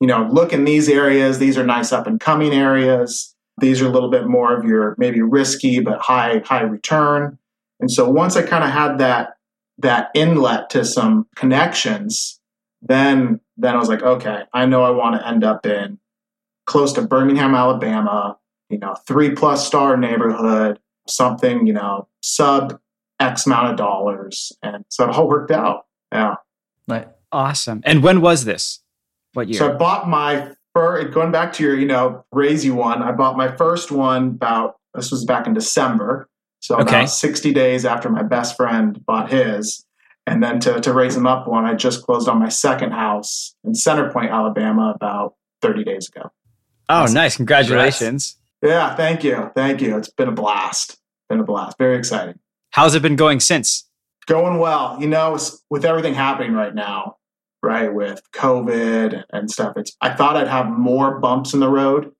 you 0.00 0.06
know 0.06 0.28
look 0.30 0.52
in 0.52 0.64
these 0.64 0.88
areas. 0.88 1.38
These 1.38 1.58
are 1.58 1.66
nice 1.66 1.92
up 1.92 2.06
and 2.06 2.18
coming 2.18 2.52
areas. 2.54 3.34
These 3.58 3.82
are 3.82 3.86
a 3.86 3.90
little 3.90 4.10
bit 4.10 4.26
more 4.26 4.56
of 4.56 4.64
your 4.64 4.94
maybe 4.96 5.20
risky 5.20 5.80
but 5.80 5.98
high 6.00 6.38
high 6.46 6.62
return 6.62 7.38
and 7.80 7.90
so 7.90 8.08
once 8.08 8.36
I 8.36 8.42
kind 8.42 8.64
of 8.64 8.70
had 8.70 8.98
that 8.98 9.34
that 9.78 10.10
inlet 10.14 10.70
to 10.70 10.84
some 10.84 11.26
connections, 11.34 12.40
then 12.82 13.40
then 13.56 13.74
I 13.74 13.78
was 13.78 13.88
like, 13.88 14.02
okay, 14.02 14.42
I 14.52 14.66
know 14.66 14.82
I 14.82 14.90
want 14.90 15.20
to 15.20 15.26
end 15.26 15.44
up 15.44 15.66
in 15.66 15.98
close 16.66 16.92
to 16.94 17.02
Birmingham, 17.02 17.54
Alabama, 17.54 18.38
you 18.68 18.78
know, 18.78 18.94
three 19.06 19.30
plus 19.30 19.66
star 19.66 19.96
neighborhood, 19.96 20.78
something, 21.08 21.66
you 21.66 21.72
know, 21.72 22.08
sub 22.22 22.78
X 23.20 23.46
amount 23.46 23.70
of 23.70 23.76
dollars. 23.76 24.52
And 24.62 24.84
so 24.88 25.04
it 25.04 25.10
all 25.10 25.28
worked 25.28 25.50
out. 25.50 25.86
Yeah. 26.12 26.36
Right. 26.88 27.08
Awesome. 27.32 27.82
And 27.84 28.02
when 28.02 28.20
was 28.20 28.44
this? 28.44 28.80
What 29.34 29.48
year? 29.48 29.58
So 29.58 29.72
I 29.72 29.76
bought 29.76 30.08
my 30.08 30.52
first, 30.74 31.12
going 31.12 31.32
back 31.32 31.52
to 31.54 31.62
your, 31.62 31.78
you 31.78 31.86
know, 31.86 32.24
you 32.36 32.74
one, 32.74 33.02
I 33.02 33.12
bought 33.12 33.36
my 33.36 33.54
first 33.56 33.90
one 33.90 34.28
about, 34.28 34.76
this 34.94 35.10
was 35.10 35.24
back 35.24 35.46
in 35.46 35.54
December. 35.54 36.28
So 36.64 36.76
okay. 36.76 37.00
about 37.00 37.10
60 37.10 37.52
days 37.52 37.84
after 37.84 38.08
my 38.08 38.22
best 38.22 38.56
friend 38.56 39.04
bought 39.04 39.30
his. 39.30 39.84
And 40.26 40.42
then 40.42 40.60
to, 40.60 40.80
to 40.80 40.94
raise 40.94 41.14
him 41.14 41.26
up 41.26 41.46
one, 41.46 41.66
I 41.66 41.74
just 41.74 42.02
closed 42.02 42.26
on 42.26 42.38
my 42.38 42.48
second 42.48 42.92
house 42.92 43.54
in 43.64 43.74
Center 43.74 44.10
Point, 44.10 44.30
Alabama, 44.30 44.94
about 44.94 45.34
30 45.60 45.84
days 45.84 46.08
ago. 46.08 46.30
Oh, 46.88 47.00
That's 47.00 47.12
nice. 47.12 47.36
Congratulations. 47.36 48.38
Yeah, 48.62 48.94
thank 48.94 49.22
you. 49.22 49.50
Thank 49.54 49.82
you. 49.82 49.98
It's 49.98 50.08
been 50.08 50.28
a 50.28 50.32
blast. 50.32 50.98
Been 51.28 51.40
a 51.40 51.44
blast. 51.44 51.76
Very 51.76 51.98
exciting. 51.98 52.38
How's 52.70 52.94
it 52.94 53.02
been 53.02 53.16
going 53.16 53.40
since? 53.40 53.86
Going 54.24 54.58
well. 54.58 54.96
You 54.98 55.08
know, 55.08 55.38
with 55.68 55.84
everything 55.84 56.14
happening 56.14 56.54
right 56.54 56.74
now, 56.74 57.18
right, 57.62 57.92
with 57.92 58.22
COVID 58.32 59.24
and 59.34 59.50
stuff, 59.50 59.76
it's 59.76 59.94
I 60.00 60.14
thought 60.14 60.38
I'd 60.38 60.48
have 60.48 60.70
more 60.70 61.20
bumps 61.20 61.52
in 61.52 61.60
the 61.60 61.68
road 61.68 62.13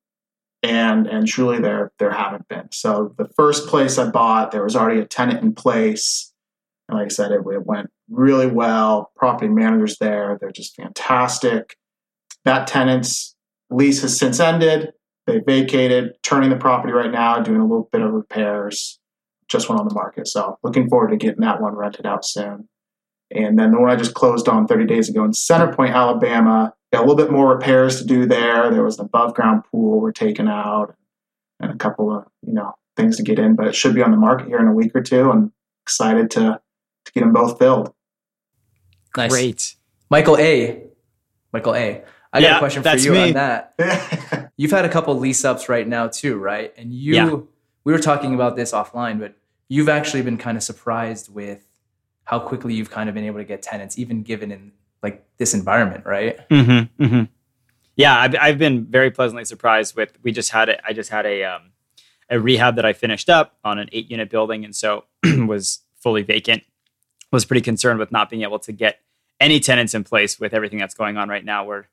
and 0.64 1.06
and 1.06 1.26
truly 1.26 1.60
there 1.60 1.92
there 1.98 2.10
haven't 2.10 2.48
been. 2.48 2.68
So 2.72 3.14
the 3.18 3.28
first 3.36 3.68
place 3.68 3.98
I 3.98 4.10
bought, 4.10 4.50
there 4.50 4.64
was 4.64 4.74
already 4.74 5.00
a 5.00 5.04
tenant 5.06 5.42
in 5.42 5.54
place, 5.54 6.32
and 6.88 6.98
like 6.98 7.06
I 7.06 7.08
said, 7.08 7.32
it, 7.32 7.40
it 7.46 7.66
went 7.66 7.90
really 8.10 8.46
well. 8.46 9.12
Property 9.16 9.48
managers 9.48 9.98
there, 9.98 10.38
they're 10.40 10.50
just 10.50 10.74
fantastic. 10.76 11.76
That 12.44 12.66
tenant's 12.66 13.36
lease 13.70 14.02
has 14.02 14.18
since 14.18 14.40
ended. 14.40 14.92
They 15.26 15.40
vacated, 15.40 16.12
turning 16.22 16.50
the 16.50 16.56
property 16.56 16.92
right 16.92 17.10
now, 17.10 17.40
doing 17.40 17.60
a 17.60 17.64
little 17.64 17.88
bit 17.90 18.02
of 18.02 18.12
repairs. 18.12 18.98
Just 19.48 19.68
went 19.68 19.80
on 19.80 19.88
the 19.88 19.94
market, 19.94 20.26
so 20.26 20.58
looking 20.62 20.88
forward 20.88 21.10
to 21.10 21.16
getting 21.16 21.42
that 21.42 21.60
one 21.60 21.74
rented 21.74 22.06
out 22.06 22.24
soon. 22.24 22.68
And 23.30 23.58
then 23.58 23.72
the 23.72 23.80
one 23.80 23.90
I 23.90 23.96
just 23.96 24.14
closed 24.14 24.48
on 24.48 24.66
30 24.66 24.86
days 24.86 25.08
ago 25.08 25.24
in 25.24 25.32
Center 25.34 25.72
Point, 25.72 25.94
Alabama, 25.94 26.72
got 26.94 27.04
a 27.04 27.06
little 27.06 27.16
bit 27.16 27.32
more 27.32 27.48
repairs 27.48 27.98
to 27.98 28.06
do 28.06 28.26
there. 28.26 28.70
There 28.70 28.84
was 28.84 28.98
an 28.98 29.06
above 29.06 29.34
ground 29.34 29.64
pool 29.70 30.00
we're 30.00 30.12
taking 30.12 30.48
out 30.48 30.94
and 31.60 31.70
a 31.70 31.76
couple 31.76 32.16
of, 32.16 32.26
you 32.46 32.52
know, 32.52 32.74
things 32.96 33.16
to 33.16 33.22
get 33.22 33.38
in, 33.38 33.56
but 33.56 33.66
it 33.66 33.74
should 33.74 33.94
be 33.94 34.02
on 34.02 34.12
the 34.12 34.16
market 34.16 34.46
here 34.46 34.58
in 34.58 34.68
a 34.68 34.72
week 34.72 34.94
or 34.94 35.02
two. 35.02 35.30
I'm 35.30 35.52
excited 35.82 36.30
to, 36.32 36.60
to 37.04 37.12
get 37.12 37.20
them 37.20 37.32
both 37.32 37.58
filled. 37.58 37.92
Nice. 39.16 39.30
Great. 39.30 39.76
Michael 40.08 40.38
A. 40.38 40.84
Michael 41.52 41.74
A. 41.74 42.04
I 42.32 42.38
yeah, 42.38 42.50
got 42.50 42.56
a 42.56 42.58
question 42.60 42.82
for 42.82 42.96
you 42.96 43.12
me. 43.12 43.28
on 43.28 43.32
that. 43.34 44.52
You've 44.56 44.70
had 44.70 44.84
a 44.84 44.88
couple 44.88 45.18
lease 45.18 45.44
ups 45.44 45.68
right 45.68 45.86
now 45.86 46.08
too, 46.08 46.36
right? 46.36 46.72
And 46.76 46.92
you, 46.92 47.14
yeah. 47.14 47.34
we 47.84 47.92
were 47.92 47.98
talking 47.98 48.34
about 48.34 48.56
this 48.56 48.72
offline, 48.72 49.18
but 49.18 49.36
you've 49.68 49.88
actually 49.88 50.22
been 50.22 50.38
kind 50.38 50.56
of 50.56 50.62
surprised 50.62 51.32
with 51.32 51.64
how 52.24 52.38
quickly 52.38 52.74
you've 52.74 52.90
kind 52.90 53.08
of 53.08 53.14
been 53.14 53.24
able 53.24 53.38
to 53.38 53.44
get 53.44 53.62
tenants, 53.62 53.98
even 53.98 54.22
given 54.22 54.50
in 54.52 54.72
like 55.04 55.24
this 55.36 55.54
environment, 55.54 56.04
right? 56.04 56.48
Mm-hmm, 56.48 57.04
mm-hmm. 57.04 57.22
Yeah, 57.94 58.18
I've, 58.18 58.34
I've 58.40 58.58
been 58.58 58.86
very 58.86 59.12
pleasantly 59.12 59.44
surprised 59.44 59.94
with. 59.94 60.18
We 60.22 60.32
just 60.32 60.50
had 60.50 60.68
it. 60.68 60.80
I 60.84 60.92
just 60.92 61.10
had 61.10 61.26
a 61.26 61.44
um, 61.44 61.70
a 62.28 62.40
rehab 62.40 62.74
that 62.76 62.84
I 62.84 62.92
finished 62.92 63.30
up 63.30 63.56
on 63.62 63.78
an 63.78 63.88
eight 63.92 64.10
unit 64.10 64.30
building, 64.30 64.64
and 64.64 64.74
so 64.74 65.04
was 65.46 65.80
fully 66.02 66.22
vacant. 66.22 66.64
Was 67.30 67.44
pretty 67.44 67.60
concerned 67.60 68.00
with 68.00 68.10
not 68.10 68.30
being 68.30 68.42
able 68.42 68.58
to 68.60 68.72
get 68.72 69.00
any 69.38 69.60
tenants 69.60 69.94
in 69.94 70.02
place 70.02 70.40
with 70.40 70.54
everything 70.54 70.78
that's 70.78 70.94
going 70.94 71.16
on 71.16 71.28
right 71.28 71.44
now. 71.44 71.64
Where 71.64 71.88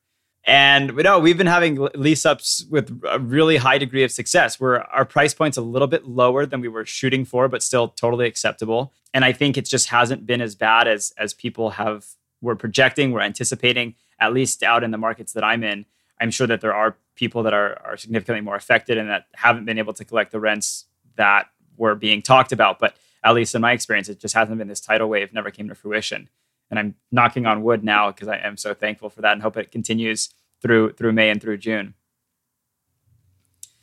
and 0.46 0.92
we 0.92 1.04
know 1.04 1.20
we've 1.20 1.38
been 1.38 1.46
having 1.46 1.88
lease 1.94 2.26
ups 2.26 2.66
with 2.70 3.00
a 3.08 3.20
really 3.20 3.58
high 3.58 3.78
degree 3.78 4.04
of 4.04 4.12
success. 4.12 4.60
Where 4.60 4.84
our 4.92 5.06
price 5.06 5.36
point's 5.36 5.58
a 5.58 5.62
little 5.62 5.88
bit 5.88 6.08
lower 6.08 6.48
than 6.48 6.62
we 6.62 6.68
were 6.68 6.86
shooting 6.86 7.26
for, 7.26 7.48
but 7.48 7.62
still 7.62 7.90
totally 7.90 8.26
acceptable. 8.26 8.92
And 9.14 9.24
I 9.24 9.34
think 9.34 9.58
it 9.58 9.66
just 9.66 9.90
hasn't 9.90 10.26
been 10.26 10.42
as 10.42 10.56
bad 10.56 10.88
as 10.88 11.14
as 11.18 11.34
people 11.36 11.72
have 11.72 12.06
were 12.42 12.56
projecting, 12.56 13.12
we're 13.12 13.22
anticipating. 13.22 13.96
At 14.20 14.34
least 14.34 14.62
out 14.62 14.84
in 14.84 14.92
the 14.92 14.98
markets 14.98 15.34
that 15.34 15.44
I'm 15.44 15.64
in, 15.64 15.86
I'm 16.20 16.30
sure 16.30 16.46
that 16.48 16.62
there 16.62 16.76
are 16.76 16.96
people 17.16 17.44
that 17.44 17.54
are 17.54 17.82
are 17.84 17.98
significantly 17.98 18.42
more 18.42 18.56
affected 18.56 18.98
and 18.98 19.10
that 19.10 19.26
haven't 19.34 19.66
been 19.66 19.80
able 19.80 19.94
to 19.94 20.06
collect 20.06 20.32
the 20.32 20.40
rents 20.40 20.86
that 21.16 21.48
were 21.78 21.96
being 21.96 22.22
talked 22.22 22.52
about. 22.52 22.80
But 22.80 22.96
at 23.24 23.34
least 23.34 23.56
in 23.56 23.62
my 23.62 23.72
experience, 23.72 24.10
it 24.10 24.20
just 24.20 24.36
hasn't 24.36 24.58
been 24.58 24.68
this 24.68 24.82
tidal 24.82 25.10
wave, 25.10 25.34
never 25.34 25.52
came 25.52 25.68
to 25.70 25.76
fruition. 25.76 26.30
And 26.70 26.80
I'm 26.80 26.96
knocking 27.12 27.46
on 27.46 27.64
wood 27.64 27.84
now 27.84 28.12
because 28.12 28.28
I 28.28 28.38
am 28.38 28.58
so 28.58 28.74
thankful 28.74 29.10
for 29.10 29.22
that 29.22 29.34
and 29.34 29.42
hope 29.42 29.58
it 29.58 29.72
continues 29.72 30.30
through 30.62 30.94
through 30.94 31.14
May 31.14 31.30
and 31.30 31.42
through 31.42 31.58
June. 31.58 31.96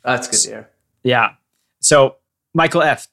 That's 0.03 0.27
good 0.27 0.39
to 0.39 0.49
hear. 0.49 0.69
Yeah. 1.03 1.33
So 1.81 2.15
Michael 2.53 2.81
F, 2.81 3.07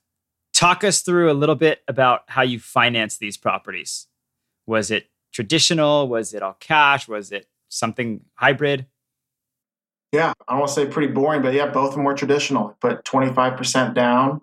talk 0.53 0.85
us 0.85 1.03
through 1.03 1.31
a 1.31 1.35
little 1.35 1.55
bit 1.55 1.83
about 1.87 2.23
how 2.29 2.43
you 2.43 2.59
finance 2.59 3.19
these 3.19 3.37
properties. 3.37 4.07
Was 4.67 4.91
it 4.91 5.09
traditional? 5.37 6.09
Was 6.09 6.33
it 6.33 6.43
all 6.43 6.57
cash? 6.59 7.07
Was 7.07 7.31
it 7.31 7.47
something 7.69 8.23
hybrid? 8.37 8.87
Yeah, 10.11 10.33
I 10.49 10.53
don't 10.53 10.61
want 10.61 10.69
to 10.69 10.75
say 10.75 10.87
pretty 10.87 11.13
boring, 11.13 11.43
but 11.43 11.53
yeah, 11.53 11.67
both 11.67 11.91
of 11.91 11.97
them 11.97 12.05
were 12.05 12.15
traditional. 12.15 12.75
Put 12.81 13.05
25% 13.05 13.93
down 13.93 14.41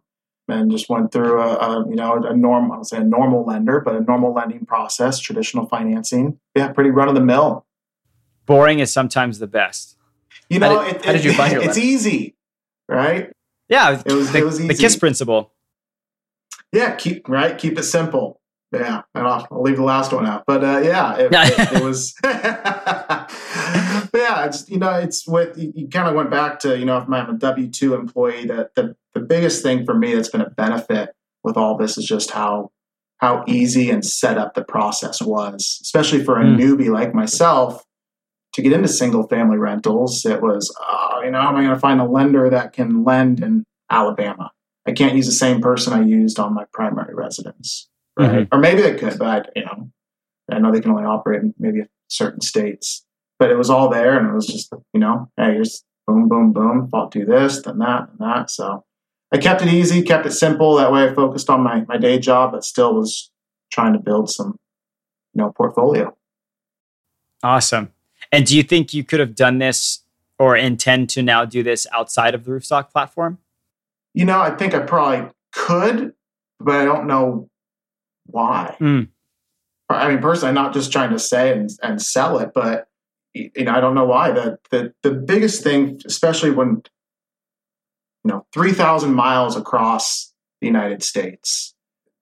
and 0.47 0.69
just 0.69 0.89
went 0.89 1.11
through 1.11 1.41
a, 1.41 1.55
a 1.55 1.89
you 1.89 1.95
know 1.95 2.21
a 2.23 2.35
norm 2.35 2.71
I 2.71 2.77
would 2.77 2.85
say 2.85 2.97
a 2.97 3.03
normal 3.03 3.43
lender, 3.43 3.79
but 3.79 3.95
a 3.95 4.01
normal 4.01 4.35
lending 4.35 4.67
process, 4.67 5.17
traditional 5.17 5.65
financing. 5.67 6.37
Yeah, 6.55 6.67
pretty 6.67 6.91
run 6.91 7.09
of 7.09 7.15
the 7.15 7.21
mill. 7.21 7.65
Boring 8.45 8.77
is 8.77 8.93
sometimes 8.93 9.39
the 9.39 9.47
best. 9.47 9.97
You 10.47 10.59
know, 10.59 10.77
how 10.77 10.85
did, 10.85 10.95
it, 10.97 11.05
how 11.05 11.11
did 11.13 11.23
you 11.23 11.33
find 11.33 11.53
your 11.53 11.63
it's 11.63 11.75
lender? 11.75 11.87
easy, 11.87 12.35
right? 12.87 13.31
Yeah, 13.67 13.99
It 14.05 14.13
was 14.13 14.31
the, 14.31 14.37
it 14.37 14.45
was 14.45 14.59
the. 14.59 14.75
KISS 14.75 14.97
principle. 14.97 15.53
Yeah, 16.71 16.93
keep 16.95 17.27
right, 17.27 17.57
keep 17.57 17.79
it 17.79 17.83
simple. 17.83 18.41
Yeah, 18.73 19.03
and 19.13 19.27
I'll, 19.27 19.47
I'll 19.51 19.61
leave 19.61 19.75
the 19.77 19.83
last 19.83 20.11
one 20.11 20.25
out. 20.25 20.45
But 20.47 20.63
uh, 20.63 20.79
yeah, 20.79 21.15
it, 21.17 21.29
it, 21.31 21.71
it 21.73 21.83
was. 21.83 22.15
Yeah, 24.15 24.45
it's 24.45 24.69
you 24.69 24.77
know, 24.77 24.91
it's 24.91 25.27
with 25.27 25.57
you, 25.57 25.73
you 25.75 25.87
kind 25.87 26.07
of 26.07 26.13
went 26.15 26.29
back 26.29 26.59
to 26.59 26.77
you 26.77 26.85
know, 26.85 26.97
if 26.99 27.09
I'm 27.09 27.29
a 27.29 27.33
W 27.33 27.67
two 27.69 27.95
employee, 27.95 28.45
that 28.45 28.75
the 28.75 28.95
the 29.13 29.19
biggest 29.19 29.63
thing 29.63 29.85
for 29.85 29.93
me 29.95 30.13
that's 30.13 30.29
been 30.29 30.41
a 30.41 30.49
benefit 30.51 31.15
with 31.43 31.57
all 31.57 31.77
this 31.77 31.97
is 31.97 32.05
just 32.05 32.29
how 32.31 32.71
how 33.17 33.43
easy 33.47 33.89
and 33.89 34.05
set 34.05 34.37
up 34.37 34.53
the 34.53 34.63
process 34.63 35.21
was, 35.21 35.79
especially 35.81 36.23
for 36.23 36.39
a 36.39 36.43
Mm. 36.43 36.59
newbie 36.59 36.89
like 36.91 37.13
myself. 37.15 37.83
To 38.53 38.61
get 38.61 38.71
into 38.71 38.87
single 38.87 39.27
family 39.27 39.57
rentals, 39.57 40.23
it 40.27 40.39
was, 40.43 40.71
uh, 40.87 41.21
you 41.23 41.31
know, 41.31 41.41
how 41.41 41.49
am 41.49 41.55
I 41.55 41.61
going 41.63 41.73
to 41.73 41.79
find 41.79 41.99
a 41.99 42.05
lender 42.05 42.51
that 42.51 42.71
can 42.71 43.03
lend 43.03 43.41
in 43.41 43.63
Alabama? 43.89 44.51
I 44.87 44.91
can't 44.91 45.15
use 45.15 45.25
the 45.25 45.31
same 45.31 45.59
person 45.59 45.91
I 45.91 46.03
used 46.03 46.37
on 46.37 46.53
my 46.53 46.65
primary 46.71 47.15
residence, 47.15 47.89
right? 48.17 48.31
Mm-hmm. 48.31 48.55
Or 48.55 48.59
maybe 48.59 48.81
they 48.81 48.95
could, 48.95 49.17
but 49.17 49.27
I, 49.27 49.49
you 49.55 49.65
know, 49.65 49.89
I 50.51 50.59
know 50.59 50.71
they 50.71 50.81
can 50.81 50.91
only 50.91 51.05
operate 51.05 51.41
in 51.41 51.53
maybe 51.57 51.85
certain 52.07 52.41
states. 52.41 53.05
But 53.39 53.49
it 53.49 53.57
was 53.57 53.69
all 53.69 53.89
there, 53.89 54.17
and 54.17 54.29
it 54.29 54.33
was 54.33 54.47
just, 54.47 54.71
you 54.93 54.99
know, 54.99 55.29
hey, 55.37 55.53
here's 55.53 55.83
boom, 56.07 56.29
boom, 56.29 56.53
boom, 56.53 56.87
fall 56.89 57.09
do 57.09 57.25
this, 57.25 57.61
then 57.61 57.79
that, 57.79 58.09
and 58.09 58.19
that. 58.19 58.49
So 58.49 58.85
I 59.31 59.37
kept 59.37 59.61
it 59.61 59.67
easy, 59.67 60.01
kept 60.01 60.25
it 60.25 60.31
simple. 60.31 60.75
That 60.75 60.91
way, 60.91 61.09
I 61.09 61.13
focused 61.13 61.49
on 61.49 61.61
my 61.61 61.83
my 61.87 61.97
day 61.97 62.19
job, 62.19 62.51
but 62.51 62.63
still 62.63 62.93
was 62.93 63.31
trying 63.71 63.93
to 63.93 63.99
build 63.99 64.29
some, 64.29 64.59
you 65.33 65.41
know, 65.41 65.51
portfolio. 65.51 66.15
Awesome. 67.41 67.91
And 68.31 68.45
do 68.45 68.55
you 68.55 68.63
think 68.63 68.93
you 68.93 69.03
could 69.03 69.19
have 69.19 69.35
done 69.35 69.57
this 69.57 70.03
or 70.39 70.55
intend 70.55 71.09
to 71.09 71.21
now 71.21 71.43
do 71.43 71.63
this 71.63 71.85
outside 71.91 72.33
of 72.35 72.45
the 72.45 72.51
Roofstock 72.51 72.91
platform? 72.91 73.39
You 74.13 74.25
know, 74.25 74.39
I 74.39 74.51
think 74.51 74.73
I 74.73 74.79
probably 74.79 75.29
could, 75.51 76.13
but 76.59 76.75
I 76.75 76.85
don't 76.85 77.07
know 77.07 77.49
why. 78.25 78.75
Mm. 78.79 79.09
I 79.89 80.09
mean, 80.09 80.19
personally, 80.19 80.49
I'm 80.49 80.55
not 80.55 80.73
just 80.73 80.91
trying 80.91 81.11
to 81.11 81.19
say 81.19 81.51
and, 81.51 81.69
and 81.83 82.01
sell 82.01 82.39
it, 82.39 82.51
but 82.53 82.87
you 83.33 83.51
know, 83.63 83.73
I 83.73 83.79
don't 83.79 83.95
know 83.95 84.05
why. 84.05 84.31
The 84.31 84.57
the 84.71 84.93
the 85.03 85.11
biggest 85.11 85.63
thing, 85.63 85.99
especially 86.05 86.51
when 86.51 86.83
you 88.23 88.31
know, 88.31 88.45
three 88.53 88.71
thousand 88.71 89.13
miles 89.13 89.55
across 89.55 90.33
the 90.61 90.67
United 90.67 91.03
States, 91.03 91.73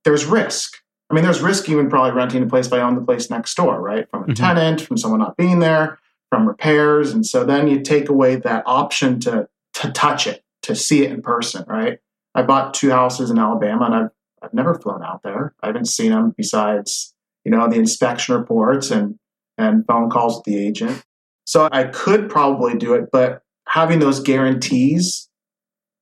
there's 0.03 0.25
risk. 0.25 0.77
I 1.09 1.13
mean, 1.13 1.23
there's 1.23 1.41
risk 1.41 1.67
even 1.69 1.89
probably 1.89 2.11
renting 2.11 2.41
a 2.43 2.47
place 2.47 2.67
if 2.67 2.73
I 2.73 2.79
own 2.79 2.95
the 2.95 3.01
place 3.01 3.29
next 3.29 3.53
door, 3.55 3.81
right? 3.81 4.09
From 4.09 4.23
a 4.23 4.27
Mhm. 4.27 4.35
tenant, 4.35 4.81
from 4.81 4.97
someone 4.97 5.19
not 5.19 5.35
being 5.37 5.59
there, 5.59 5.99
from 6.29 6.47
repairs, 6.47 7.11
and 7.11 7.25
so 7.25 7.43
then 7.43 7.67
you 7.67 7.81
take 7.81 8.09
away 8.09 8.35
that 8.37 8.63
option 8.65 9.19
to 9.21 9.47
to 9.75 9.91
touch 9.91 10.27
it, 10.27 10.43
to 10.63 10.75
see 10.75 11.03
it 11.03 11.11
in 11.11 11.21
person, 11.21 11.63
right? 11.67 11.99
I 12.35 12.41
bought 12.43 12.73
two 12.73 12.89
houses 12.91 13.29
in 13.29 13.37
Alabama, 13.37 13.85
and 13.85 13.95
I've 13.95 14.09
I've 14.41 14.53
never 14.53 14.75
flown 14.75 15.03
out 15.03 15.21
there. 15.23 15.53
I 15.61 15.67
haven't 15.67 15.87
seen 15.87 16.11
them 16.11 16.33
besides 16.35 17.13
you 17.45 17.51
know 17.51 17.67
the 17.67 17.77
inspection 17.77 18.35
reports 18.35 18.91
and 18.91 19.17
and 19.57 19.85
phone 19.85 20.09
calls 20.09 20.37
with 20.37 20.45
the 20.45 20.57
agent. 20.57 21.03
So 21.45 21.67
I 21.71 21.85
could 21.85 22.29
probably 22.29 22.75
do 22.75 22.93
it, 22.93 23.09
but 23.11 23.41
having 23.67 23.99
those 23.99 24.19
guarantees 24.19 25.29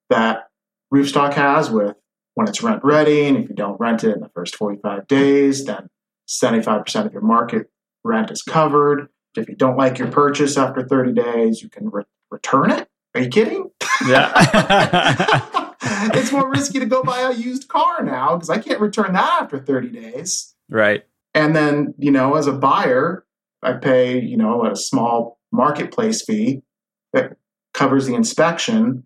that 0.09 0.49
Roofstock 0.93 1.33
has 1.33 1.69
with 1.69 1.95
when 2.35 2.47
it's 2.47 2.61
rent 2.63 2.83
ready, 2.83 3.25
and 3.25 3.37
if 3.37 3.49
you 3.49 3.55
don't 3.55 3.79
rent 3.79 4.03
it 4.03 4.13
in 4.13 4.21
the 4.21 4.29
first 4.29 4.55
45 4.55 5.07
days, 5.07 5.65
then 5.65 5.89
75% 6.27 7.05
of 7.05 7.13
your 7.13 7.21
market 7.21 7.69
rent 8.03 8.31
is 8.31 8.41
covered. 8.41 9.09
If 9.35 9.49
you 9.49 9.55
don't 9.55 9.77
like 9.77 9.97
your 9.97 10.09
purchase 10.09 10.57
after 10.57 10.85
30 10.85 11.13
days, 11.13 11.61
you 11.61 11.69
can 11.69 11.89
re- 11.89 12.03
return 12.31 12.71
it. 12.71 12.87
Are 13.15 13.21
you 13.21 13.29
kidding? 13.29 13.69
Yeah. 14.07 15.65
it's 16.13 16.31
more 16.31 16.49
risky 16.49 16.79
to 16.79 16.85
go 16.85 17.03
buy 17.03 17.19
a 17.21 17.33
used 17.33 17.67
car 17.67 18.03
now 18.03 18.35
because 18.35 18.49
I 18.49 18.59
can't 18.59 18.81
return 18.81 19.13
that 19.13 19.43
after 19.43 19.59
30 19.59 19.89
days. 19.89 20.55
right. 20.69 21.05
And 21.35 21.55
then, 21.55 21.93
you 21.99 22.11
know, 22.11 22.35
as 22.35 22.47
a 22.47 22.51
buyer, 22.51 23.23
I 23.61 23.73
pay, 23.73 24.19
you 24.19 24.35
know, 24.35 24.65
a 24.65 24.75
small 24.75 25.39
marketplace 25.51 26.23
fee 26.23 26.63
that 27.13 27.37
covers 27.73 28.07
the 28.07 28.15
inspection 28.15 29.05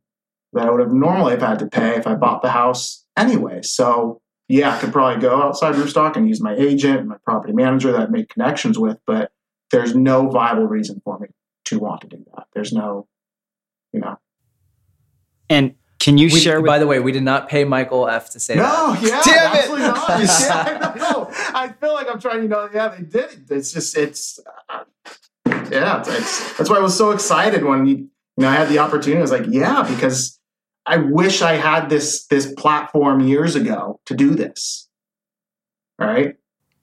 that 0.53 0.67
I 0.67 0.71
would 0.71 0.79
have 0.79 0.93
normally 0.93 1.31
have 1.31 1.41
had 1.41 1.59
to 1.59 1.67
pay 1.67 1.95
if 1.95 2.07
I 2.07 2.15
bought 2.15 2.41
the 2.41 2.49
house 2.49 3.05
anyway. 3.17 3.61
So 3.61 4.21
yeah, 4.47 4.75
I 4.75 4.79
could 4.79 4.91
probably 4.91 5.21
go 5.21 5.41
outside 5.41 5.75
Roofstock 5.75 6.15
and 6.15 6.27
use 6.27 6.41
my 6.41 6.55
agent 6.55 6.99
and 6.99 7.09
my 7.09 7.17
property 7.23 7.53
manager 7.53 7.91
that 7.91 8.01
I 8.01 8.05
make 8.07 8.29
connections 8.29 8.77
with, 8.77 8.97
but 9.05 9.31
there's 9.71 9.95
no 9.95 10.29
viable 10.29 10.67
reason 10.67 11.01
for 11.03 11.17
me 11.19 11.27
to 11.65 11.79
want 11.79 12.01
to 12.01 12.07
do 12.07 12.23
that. 12.35 12.45
There's 12.53 12.71
no, 12.71 13.07
you 13.91 13.99
know. 13.99 14.19
And 15.49 15.75
can 16.03 16.17
you 16.17 16.29
We- 16.33 16.39
share 16.39 16.59
with 16.61 16.67
by 16.67 16.79
the 16.79 16.87
way, 16.87 16.99
we 16.99 17.11
did 17.11 17.23
not 17.23 17.47
pay 17.49 17.63
Michael 17.63 18.07
F 18.09 18.29
to 18.31 18.39
say 18.39 18.55
that. 18.55 18.61
No, 18.61 18.93
yeah, 19.07 19.21
Damn 19.25 19.55
it. 19.55 19.59
absolutely 19.59 19.87
not. 19.87 20.09
yeah, 20.19 20.91
I 20.93 20.97
know. 20.97 21.31
I 21.53 21.67
feel 21.69 21.93
like 21.93 22.07
I'm 22.09 22.19
trying. 22.19 22.43
You 22.43 22.49
know, 22.49 22.69
yeah, 22.73 22.89
they 22.89 23.03
did 23.03 23.25
it. 23.31 23.39
It's 23.49 23.71
just, 23.71 23.97
it's, 23.97 24.39
uh, 24.69 24.83
yeah. 25.71 25.99
It's, 25.99 26.09
it's 26.09 26.57
that's 26.57 26.69
why 26.69 26.77
I 26.77 26.81
was 26.81 26.97
so 26.97 27.11
excited 27.11 27.63
when 27.63 27.85
you, 27.85 27.95
you 27.95 28.09
know, 28.37 28.49
I 28.49 28.53
had 28.55 28.67
the 28.69 28.79
opportunity. 28.79 29.17
I 29.19 29.21
was 29.21 29.31
like, 29.31 29.45
yeah, 29.47 29.83
because 29.89 30.39
I 30.85 30.97
wish 30.97 31.41
I 31.41 31.53
had 31.53 31.89
this 31.89 32.25
this 32.27 32.51
platform 32.53 33.21
years 33.21 33.55
ago 33.55 33.99
to 34.05 34.13
do 34.15 34.31
this. 34.35 34.89
Right? 35.97 36.35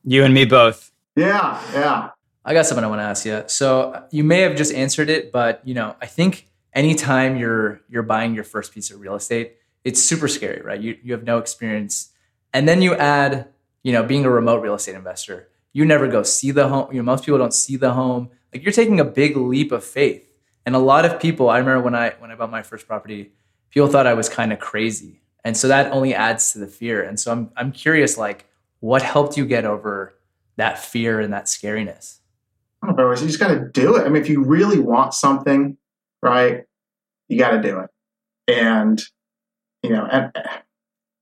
you 0.05 0.25
and 0.25 0.33
me 0.33 0.47
both? 0.47 0.91
Yeah, 1.15 1.61
yeah. 1.75 2.11
I 2.43 2.55
got 2.55 2.65
something 2.65 2.85
I 2.85 2.89
want 2.89 3.00
to 3.00 3.05
ask 3.05 3.27
you. 3.27 3.45
So 3.49 4.03
you 4.11 4.25
may 4.25 4.41
have 4.41 4.57
just 4.57 4.73
answered 4.73 5.11
it, 5.11 5.31
but 5.31 5.61
you 5.65 5.75
know, 5.75 5.95
I 6.00 6.07
think 6.07 6.47
anytime 6.73 7.37
you're 7.37 7.81
you're 7.89 8.03
buying 8.03 8.35
your 8.35 8.45
first 8.45 8.73
piece 8.73 8.91
of 8.91 9.00
real 9.00 9.15
estate, 9.15 9.57
it's 9.85 10.03
super 10.03 10.29
scary, 10.29 10.62
right? 10.62 10.81
You 10.81 10.99
you 11.03 11.12
have 11.12 11.25
no 11.25 11.39
experience, 11.39 12.11
and 12.53 12.69
then 12.69 12.83
you 12.83 12.95
add, 12.95 13.49
you 13.83 13.93
know, 13.93 14.03
being 14.03 14.25
a 14.25 14.31
remote 14.31 14.62
real 14.62 14.75
estate 14.75 14.95
investor, 14.95 15.49
you 15.73 15.85
never 15.85 16.09
go 16.09 16.23
see 16.23 16.50
the 16.50 16.69
home. 16.69 16.89
You 16.93 16.99
know, 16.99 17.05
most 17.05 17.25
people 17.25 17.39
don't 17.39 17.55
see 17.55 17.77
the 17.77 17.93
home. 17.93 18.31
Like 18.53 18.62
you're 18.62 18.73
taking 18.73 19.00
a 19.00 19.05
big 19.05 19.37
leap 19.37 19.73
of 19.73 19.85
faith, 19.85 20.27
and 20.67 20.75
a 20.75 20.79
lot 20.79 21.05
of 21.05 21.21
people. 21.21 21.49
I 21.49 21.59
remember 21.59 21.83
when 21.83 21.95
I 21.95 22.15
when 22.19 22.31
I 22.31 22.35
bought 22.35 22.50
my 22.50 22.62
first 22.62 22.87
property, 22.87 23.33
people 23.71 23.89
thought 23.89 24.07
I 24.07 24.15
was 24.15 24.29
kind 24.29 24.53
of 24.53 24.59
crazy, 24.59 25.21
and 25.45 25.57
so 25.57 25.69
that 25.69 25.93
only 25.93 26.15
adds 26.15 26.53
to 26.53 26.59
the 26.59 26.67
fear. 26.67 27.03
And 27.03 27.19
so 27.19 27.33
I'm 27.33 27.50
I'm 27.57 27.73
curious, 27.73 28.19
like, 28.19 28.47
what 28.81 29.03
helped 29.03 29.37
you 29.37 29.47
get 29.47 29.65
over 29.65 30.15
that 30.57 30.79
fear 30.79 31.21
and 31.21 31.33
that 31.33 31.47
scariness? 31.47 32.19
I 32.83 32.87
don't 32.87 32.97
know, 32.97 33.11
you 33.11 33.27
just 33.27 33.39
got 33.39 33.49
to 33.49 33.61
do 33.61 33.97
it. 33.97 34.07
I 34.07 34.09
mean, 34.09 34.23
if 34.23 34.29
you 34.29 34.43
really 34.43 34.79
want 34.79 35.12
something, 35.12 35.77
right, 36.23 36.65
you 37.29 37.39
got 37.39 37.50
to 37.50 37.62
do 37.62 37.81
it. 37.81 37.91
And, 38.49 39.00
you 39.83 39.91
know, 39.91 40.07
and 40.11 40.33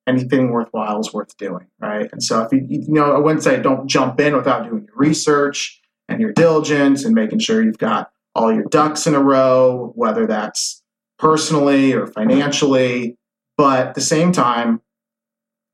anything 0.07 0.51
worthwhile 0.51 1.01
is 1.01 1.13
worth 1.13 1.37
doing, 1.37 1.67
right? 1.81 2.09
And 2.13 2.23
so 2.23 2.43
if 2.43 2.53
you, 2.53 2.67
you 2.69 2.85
know, 2.89 3.15
I 3.15 3.19
wouldn't 3.19 3.43
say 3.43 3.61
don't 3.61 3.87
jump 3.87 4.19
in 4.21 4.35
without 4.35 4.65
doing 4.65 4.85
your 4.87 4.97
research 4.97 5.81
and 6.09 6.21
your 6.21 6.33
diligence 6.33 7.05
and 7.05 7.15
making 7.15 7.41
sure 7.41 7.63
you've 7.63 7.79
got 7.79 8.11
all 8.35 8.53
your 8.53 8.65
ducks 8.65 9.07
in 9.07 9.15
a 9.15 9.23
row, 9.23 9.93
whether 9.95 10.27
that's 10.27 10.83
personally 11.19 11.93
or 11.93 12.07
financially. 12.07 13.17
But 13.57 13.89
at 13.89 13.95
the 13.95 14.01
same 14.01 14.33
time, 14.33 14.81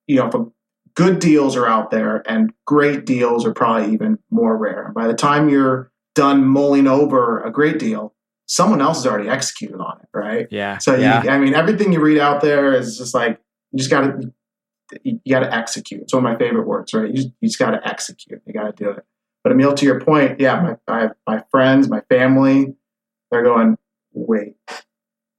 you 0.07 0.17
know, 0.17 0.53
good 0.95 1.19
deals 1.19 1.57
are 1.57 1.67
out 1.67 1.91
there 1.91 2.23
and 2.29 2.53
great 2.67 3.05
deals 3.05 3.47
are 3.47 3.53
probably 3.53 3.93
even 3.93 4.19
more 4.31 4.57
rare. 4.57 4.91
By 4.95 5.07
the 5.07 5.15
time 5.15 5.49
you're 5.49 5.91
done 6.15 6.45
mulling 6.45 6.87
over 6.87 7.41
a 7.41 7.53
great 7.53 7.79
deal, 7.79 8.15
someone 8.47 8.81
else 8.81 8.99
has 8.99 9.07
already 9.07 9.29
executed 9.29 9.77
on 9.77 9.99
it, 10.03 10.09
right? 10.13 10.47
Yeah. 10.51 10.79
So 10.79 10.95
yeah. 10.95 11.23
You, 11.23 11.31
I 11.31 11.39
mean, 11.39 11.55
everything 11.55 11.93
you 11.93 12.01
read 12.01 12.19
out 12.19 12.41
there 12.41 12.73
is 12.73 12.99
just 12.99 13.15
like 13.15 13.41
you 13.73 13.79
just 13.79 13.91
got 13.91 14.03
to 14.03 14.33
you 15.03 15.19
got 15.29 15.41
to 15.41 15.55
execute. 15.55 16.03
It's 16.03 16.15
one 16.15 16.25
of 16.25 16.31
my 16.31 16.39
favorite 16.39 16.67
words, 16.67 16.93
right? 16.93 17.09
You 17.09 17.15
just, 17.15 17.29
you 17.41 17.49
just 17.49 17.59
got 17.59 17.71
to 17.71 17.87
execute. 17.89 18.43
You 18.47 18.53
got 18.53 18.77
to 18.77 18.85
do 18.85 18.91
it. 18.91 19.05
But 19.43 19.53
Emil, 19.53 19.75
to 19.75 19.85
your 19.85 20.01
point, 20.01 20.41
yeah, 20.41 20.61
my, 20.61 20.77
my 20.89 21.11
my 21.27 21.45
friends, 21.51 21.89
my 21.89 22.01
family, 22.09 22.75
they're 23.31 23.43
going, 23.43 23.77
wait, 24.13 24.57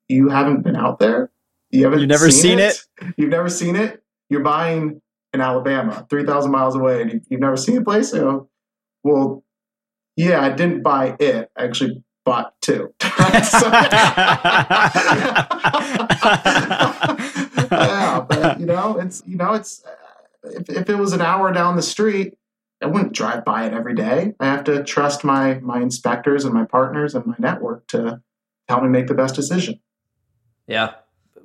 you 0.08 0.30
haven't 0.30 0.64
been 0.64 0.76
out 0.76 1.00
there? 1.00 1.32
You 1.72 1.86
haven't 1.86 2.00
You've 2.00 2.10
never 2.10 2.30
seen, 2.30 2.58
seen 2.58 2.60
it? 2.60 2.82
You've 3.18 3.30
never 3.30 3.50
seen 3.50 3.76
it? 3.76 4.04
You're 4.30 4.44
buying 4.44 5.02
in 5.34 5.42
Alabama, 5.42 6.06
3,000 6.10 6.52
miles 6.52 6.76
away, 6.76 7.02
and 7.02 7.22
you've 7.30 7.42
never 7.42 7.58
seen 7.58 7.78
a 7.78 7.84
place? 7.84 8.14
You 8.14 8.22
know, 8.22 8.50
well, 9.04 9.44
yeah, 10.16 10.42
I 10.42 10.50
didn't 10.50 10.82
buy 10.82 11.16
it. 11.20 11.52
I 11.58 11.64
actually 11.66 12.04
bought 12.26 12.60
two. 12.62 12.94
yeah, 17.72 18.26
but 18.28 18.60
you 18.60 18.66
know, 18.66 19.00
it's 19.00 19.24
you 19.26 19.38
know, 19.38 19.54
it's 19.54 19.84
uh, 19.86 20.50
if, 20.50 20.70
if 20.70 20.90
it 20.90 20.96
was 20.96 21.14
an 21.14 21.22
hour 21.22 21.52
down 21.52 21.76
the 21.76 21.82
street, 21.82 22.38
I 22.82 22.88
wouldn't 22.88 23.14
drive 23.14 23.46
by 23.46 23.66
it 23.66 23.74
every 23.74 23.96
day. 23.96 24.34
I 24.40 24.46
have 24.46 24.64
to 24.66 24.84
trust 24.84 25.24
my 25.24 25.56
my 25.60 25.82
inspectors 25.82 26.46
and 26.46 26.54
my 26.54 26.66
partners 26.66 27.16
and 27.16 27.26
my 27.26 27.36
network 27.40 27.88
to 27.88 28.22
help 28.68 28.84
me 28.84 28.90
make 28.90 29.08
the 29.08 29.14
best 29.14 29.36
decision. 29.36 29.80
Yeah, 30.68 30.96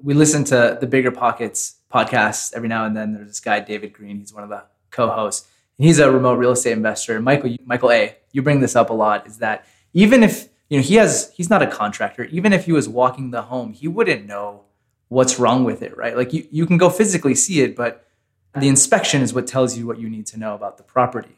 we 0.02 0.14
listen 0.14 0.44
to 0.44 0.78
the 0.80 0.86
Bigger 0.86 1.10
Pockets 1.10 1.76
podcast 1.92 2.54
every 2.54 2.68
now 2.68 2.84
and 2.84 2.96
then. 2.96 3.12
There's 3.12 3.28
this 3.28 3.40
guy 3.40 3.60
David 3.60 3.92
Greene. 3.92 4.18
He's 4.18 4.32
one 4.32 4.44
of 4.44 4.50
the 4.50 4.64
co-hosts. 4.90 5.48
He's 5.78 5.98
a 5.98 6.10
remote 6.10 6.34
real 6.34 6.52
estate 6.52 6.72
investor. 6.72 7.20
Michael 7.20 7.56
Michael 7.64 7.90
A. 7.90 8.16
You 8.32 8.42
bring 8.42 8.60
this 8.60 8.76
up 8.76 8.90
a 8.90 8.94
lot. 8.94 9.26
Is 9.26 9.38
that 9.38 9.66
even 9.92 10.22
if 10.22 10.48
you 10.70 10.78
know 10.78 10.82
he 10.82 10.94
has 10.94 11.30
he's 11.36 11.50
not 11.50 11.62
a 11.62 11.66
contractor. 11.66 12.24
Even 12.24 12.54
if 12.54 12.64
he 12.64 12.72
was 12.72 12.88
walking 12.88 13.32
the 13.32 13.42
home, 13.42 13.74
he 13.74 13.86
wouldn't 13.86 14.24
know 14.24 14.62
what's 15.08 15.38
wrong 15.38 15.64
with 15.64 15.82
it, 15.82 15.94
right? 15.96 16.16
Like 16.16 16.32
you 16.32 16.46
you 16.50 16.64
can 16.64 16.78
go 16.78 16.88
physically 16.88 17.34
see 17.34 17.60
it, 17.60 17.76
but 17.76 18.06
the 18.54 18.68
inspection 18.68 19.20
is 19.20 19.34
what 19.34 19.46
tells 19.46 19.76
you 19.76 19.86
what 19.86 19.98
you 19.98 20.08
need 20.08 20.26
to 20.28 20.38
know 20.38 20.54
about 20.54 20.78
the 20.78 20.82
property. 20.82 21.36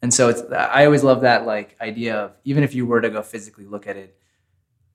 And 0.00 0.12
so 0.12 0.28
it's 0.28 0.42
I 0.52 0.84
always 0.84 1.02
love 1.02 1.22
that 1.22 1.46
like 1.46 1.76
idea 1.80 2.16
of 2.16 2.32
even 2.44 2.62
if 2.62 2.74
you 2.74 2.86
were 2.86 3.00
to 3.00 3.08
go 3.08 3.22
physically 3.22 3.64
look 3.64 3.86
at 3.86 3.96
it, 3.96 4.16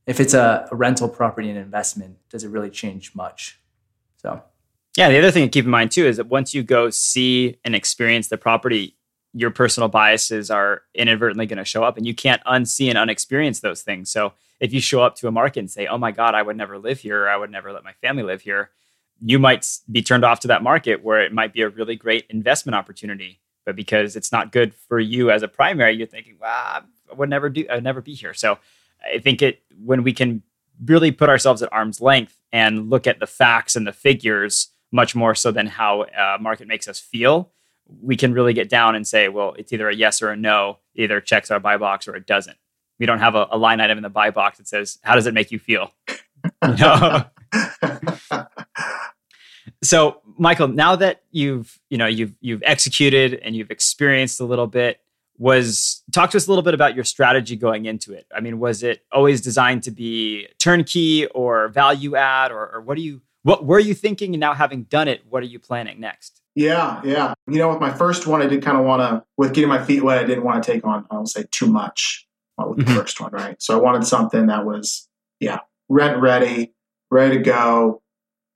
if 0.05 0.19
it's 0.19 0.35
a, 0.35 0.67
a 0.71 0.75
rental 0.75 1.09
property 1.09 1.49
and 1.49 1.57
investment, 1.57 2.17
does 2.29 2.43
it 2.43 2.49
really 2.49 2.69
change 2.69 3.15
much? 3.15 3.59
So 4.17 4.43
yeah, 4.95 5.09
the 5.09 5.17
other 5.17 5.31
thing 5.31 5.45
to 5.45 5.49
keep 5.49 5.65
in 5.65 5.71
mind 5.71 5.91
too 5.91 6.05
is 6.05 6.17
that 6.17 6.27
once 6.27 6.53
you 6.53 6.61
go 6.61 6.91
see 6.91 7.57
and 7.65 7.73
experience 7.73 8.27
the 8.27 8.37
property, 8.37 8.95
your 9.33 9.51
personal 9.51 9.89
biases 9.89 10.49
are 10.49 10.81
inadvertently 10.93 11.45
going 11.45 11.57
to 11.57 11.65
show 11.65 11.83
up 11.83 11.97
and 11.97 12.07
you 12.07 12.15
can't 12.15 12.43
unsee 12.45 12.89
and 12.89 12.97
unexperience 12.97 13.59
those 13.59 13.81
things. 13.81 14.09
So 14.11 14.33
if 14.59 14.73
you 14.73 14.81
show 14.81 15.01
up 15.01 15.15
to 15.17 15.27
a 15.27 15.31
market 15.31 15.59
and 15.59 15.71
say, 15.71 15.87
"Oh 15.87 15.97
my 15.97 16.11
god, 16.11 16.35
I 16.35 16.41
would 16.41 16.57
never 16.57 16.77
live 16.77 16.99
here. 16.99 17.23
or 17.23 17.29
I 17.29 17.37
would 17.37 17.51
never 17.51 17.71
let 17.71 17.83
my 17.83 17.93
family 17.93 18.23
live 18.23 18.41
here." 18.41 18.71
You 19.21 19.37
might 19.37 19.67
be 19.91 20.01
turned 20.01 20.25
off 20.25 20.39
to 20.41 20.47
that 20.47 20.63
market 20.63 21.03
where 21.03 21.21
it 21.21 21.33
might 21.33 21.53
be 21.53 21.61
a 21.61 21.69
really 21.69 21.95
great 21.95 22.25
investment 22.29 22.75
opportunity, 22.75 23.41
but 23.65 23.75
because 23.75 24.15
it's 24.15 24.31
not 24.31 24.51
good 24.51 24.73
for 24.73 24.99
you 24.99 25.29
as 25.29 25.43
a 25.43 25.47
primary, 25.47 25.95
you're 25.95 26.07
thinking, 26.07 26.37
"Well, 26.39 26.49
I 26.51 26.81
would 27.15 27.29
never 27.29 27.49
do 27.49 27.65
I 27.69 27.75
would 27.75 27.83
never 27.83 28.01
be 28.01 28.13
here." 28.13 28.33
So 28.33 28.59
I 29.13 29.19
think 29.19 29.41
it 29.41 29.61
when 29.83 30.03
we 30.03 30.13
can 30.13 30.41
really 30.85 31.11
put 31.11 31.29
ourselves 31.29 31.61
at 31.61 31.71
arm's 31.71 32.01
length 32.01 32.41
and 32.51 32.89
look 32.89 33.05
at 33.05 33.19
the 33.19 33.27
facts 33.27 33.75
and 33.75 33.85
the 33.85 33.93
figures 33.93 34.69
much 34.91 35.15
more 35.15 35.35
so 35.35 35.51
than 35.51 35.67
how 35.67 36.03
a 36.03 36.37
market 36.39 36.67
makes 36.67 36.87
us 36.87 36.99
feel, 36.99 37.51
we 38.01 38.15
can 38.15 38.33
really 38.33 38.53
get 38.53 38.69
down 38.69 38.95
and 38.95 39.07
say, 39.07 39.29
well, 39.29 39.53
it's 39.57 39.73
either 39.73 39.89
a 39.89 39.95
yes 39.95 40.21
or 40.21 40.29
a 40.29 40.35
no, 40.35 40.77
it 40.95 41.03
either 41.03 41.21
checks 41.21 41.51
our 41.51 41.59
buy 41.59 41.77
box 41.77 42.07
or 42.07 42.15
it 42.15 42.25
doesn't. 42.25 42.57
We 42.99 43.05
don't 43.05 43.19
have 43.19 43.35
a, 43.35 43.47
a 43.51 43.57
line 43.57 43.79
item 43.79 43.97
in 43.97 44.03
the 44.03 44.09
buy 44.09 44.31
box 44.31 44.57
that 44.57 44.67
says, 44.67 44.99
how 45.03 45.15
does 45.15 45.25
it 45.25 45.33
make 45.33 45.51
you 45.51 45.59
feel? 45.59 45.91
Know? 46.63 47.25
so 49.83 50.21
Michael, 50.37 50.69
now 50.69 50.95
that 50.95 51.23
you've, 51.31 51.79
you 51.89 51.97
know, 51.97 52.05
you've 52.05 52.33
you've 52.39 52.63
executed 52.63 53.33
and 53.33 53.57
you've 53.57 53.71
experienced 53.71 54.39
a 54.39 54.45
little 54.45 54.67
bit, 54.67 55.01
was 55.37 56.03
talk 56.11 56.31
to 56.31 56.37
us 56.37 56.47
a 56.47 56.51
little 56.51 56.63
bit 56.63 56.73
about 56.73 56.95
your 56.95 57.03
strategy 57.03 57.55
going 57.55 57.85
into 57.85 58.13
it. 58.13 58.27
I 58.35 58.41
mean, 58.41 58.59
was 58.59 58.83
it 58.83 59.03
always 59.11 59.41
designed 59.41 59.83
to 59.83 59.91
be 59.91 60.47
turnkey 60.59 61.25
or 61.27 61.69
value 61.69 62.15
add, 62.15 62.51
or, 62.51 62.75
or 62.75 62.81
what 62.81 62.95
do 62.95 63.01
you 63.01 63.21
what 63.43 63.65
were 63.65 63.79
you 63.79 63.93
thinking? 63.93 64.33
And 64.33 64.39
now 64.39 64.53
having 64.53 64.83
done 64.83 65.07
it, 65.07 65.21
what 65.29 65.43
are 65.43 65.47
you 65.47 65.59
planning 65.59 65.99
next? 65.99 66.41
Yeah, 66.55 67.01
yeah. 67.03 67.33
You 67.47 67.59
know, 67.59 67.69
with 67.69 67.79
my 67.79 67.91
first 67.91 68.27
one, 68.27 68.41
I 68.41 68.47
did 68.47 68.63
kind 68.63 68.77
of 68.77 68.85
want 68.85 69.01
to, 69.01 69.23
with 69.37 69.53
getting 69.53 69.69
my 69.69 69.83
feet 69.83 70.03
wet, 70.03 70.17
I 70.19 70.25
didn't 70.25 70.43
want 70.43 70.61
to 70.63 70.71
take 70.71 70.85
on, 70.85 71.05
I 71.09 71.15
don't 71.15 71.27
say 71.27 71.45
too 71.51 71.67
much 71.67 72.27
with 72.57 72.79
the 72.79 72.83
mm-hmm. 72.83 72.95
first 72.95 73.21
one, 73.21 73.31
right? 73.31 73.61
So 73.61 73.77
I 73.77 73.81
wanted 73.81 74.05
something 74.05 74.47
that 74.47 74.65
was, 74.65 75.07
yeah, 75.39 75.59
rent 75.87 76.21
ready, 76.21 76.73
ready 77.09 77.37
to 77.37 77.43
go, 77.43 78.01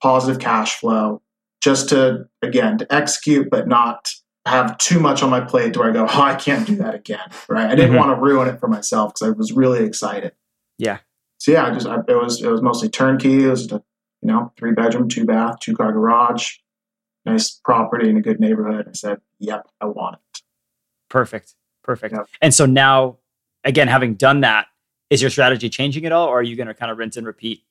positive 0.02 0.42
cash 0.42 0.80
flow, 0.80 1.22
just 1.62 1.90
to, 1.90 2.26
again, 2.42 2.78
to 2.80 2.94
execute, 2.94 3.50
but 3.50 3.68
not 3.68 4.10
have 4.46 4.78
too 4.78 5.00
much 5.00 5.24
on 5.24 5.30
my 5.30 5.40
plate 5.40 5.78
where 5.78 5.90
I 5.90 5.94
go, 5.94 6.04
oh, 6.04 6.22
I 6.22 6.36
can't 6.36 6.68
do 6.68 6.76
that 6.78 6.94
again, 6.94 7.30
right? 7.48 7.68
I 7.68 7.76
didn't 7.76 7.92
mm-hmm. 7.92 8.00
want 8.00 8.18
to 8.18 8.22
ruin 8.22 8.50
it 8.50 8.60
for 8.60 8.68
myself 8.68 9.14
because 9.14 9.30
I 9.30 9.32
was 9.32 9.54
really 9.54 9.86
excited. 9.86 10.34
Yeah. 10.78 10.98
So 11.38 11.54
yeah, 11.54 11.66
I 11.66 11.72
just 11.72 11.88
I, 11.88 12.00
it 12.08 12.16
was 12.16 12.42
it 12.42 12.50
was 12.50 12.62
mostly 12.62 12.90
turnkey. 12.90 13.46
It 13.46 13.50
was 13.50 13.72
a 13.72 13.82
you 14.24 14.32
know 14.32 14.52
three 14.58 14.72
bedroom, 14.72 15.10
two 15.10 15.26
bath, 15.26 15.60
two 15.60 15.76
car 15.76 15.92
garage, 15.92 16.56
nice 17.26 17.52
property 17.52 18.10
in 18.10 18.18
a 18.18 18.22
good 18.22 18.40
neighborhood. 18.40 18.88
I 18.88 18.94
said, 18.94 19.20
yep, 19.40 19.68
I 19.82 19.86
want 19.86 20.16
it. 20.16 20.42
Perfect, 21.10 21.56
perfect. 21.84 22.16
Yep. 22.16 22.28
And 22.42 22.54
so 22.54 22.66
now, 22.66 23.18
again, 23.64 23.88
having 23.88 24.16
done 24.16 24.42
that, 24.42 24.68
is 25.10 25.22
your 25.22 25.30
strategy 25.30 25.70
changing 25.70 26.06
at 26.06 26.12
all, 26.12 26.28
or 26.28 26.40
are 26.40 26.44
you 26.44 26.56
going 26.56 26.68
to 26.68 26.74
kind 26.74 26.92
of 26.92 26.98
rinse 26.98 27.18
and 27.18 27.28
repeat? 27.28 27.64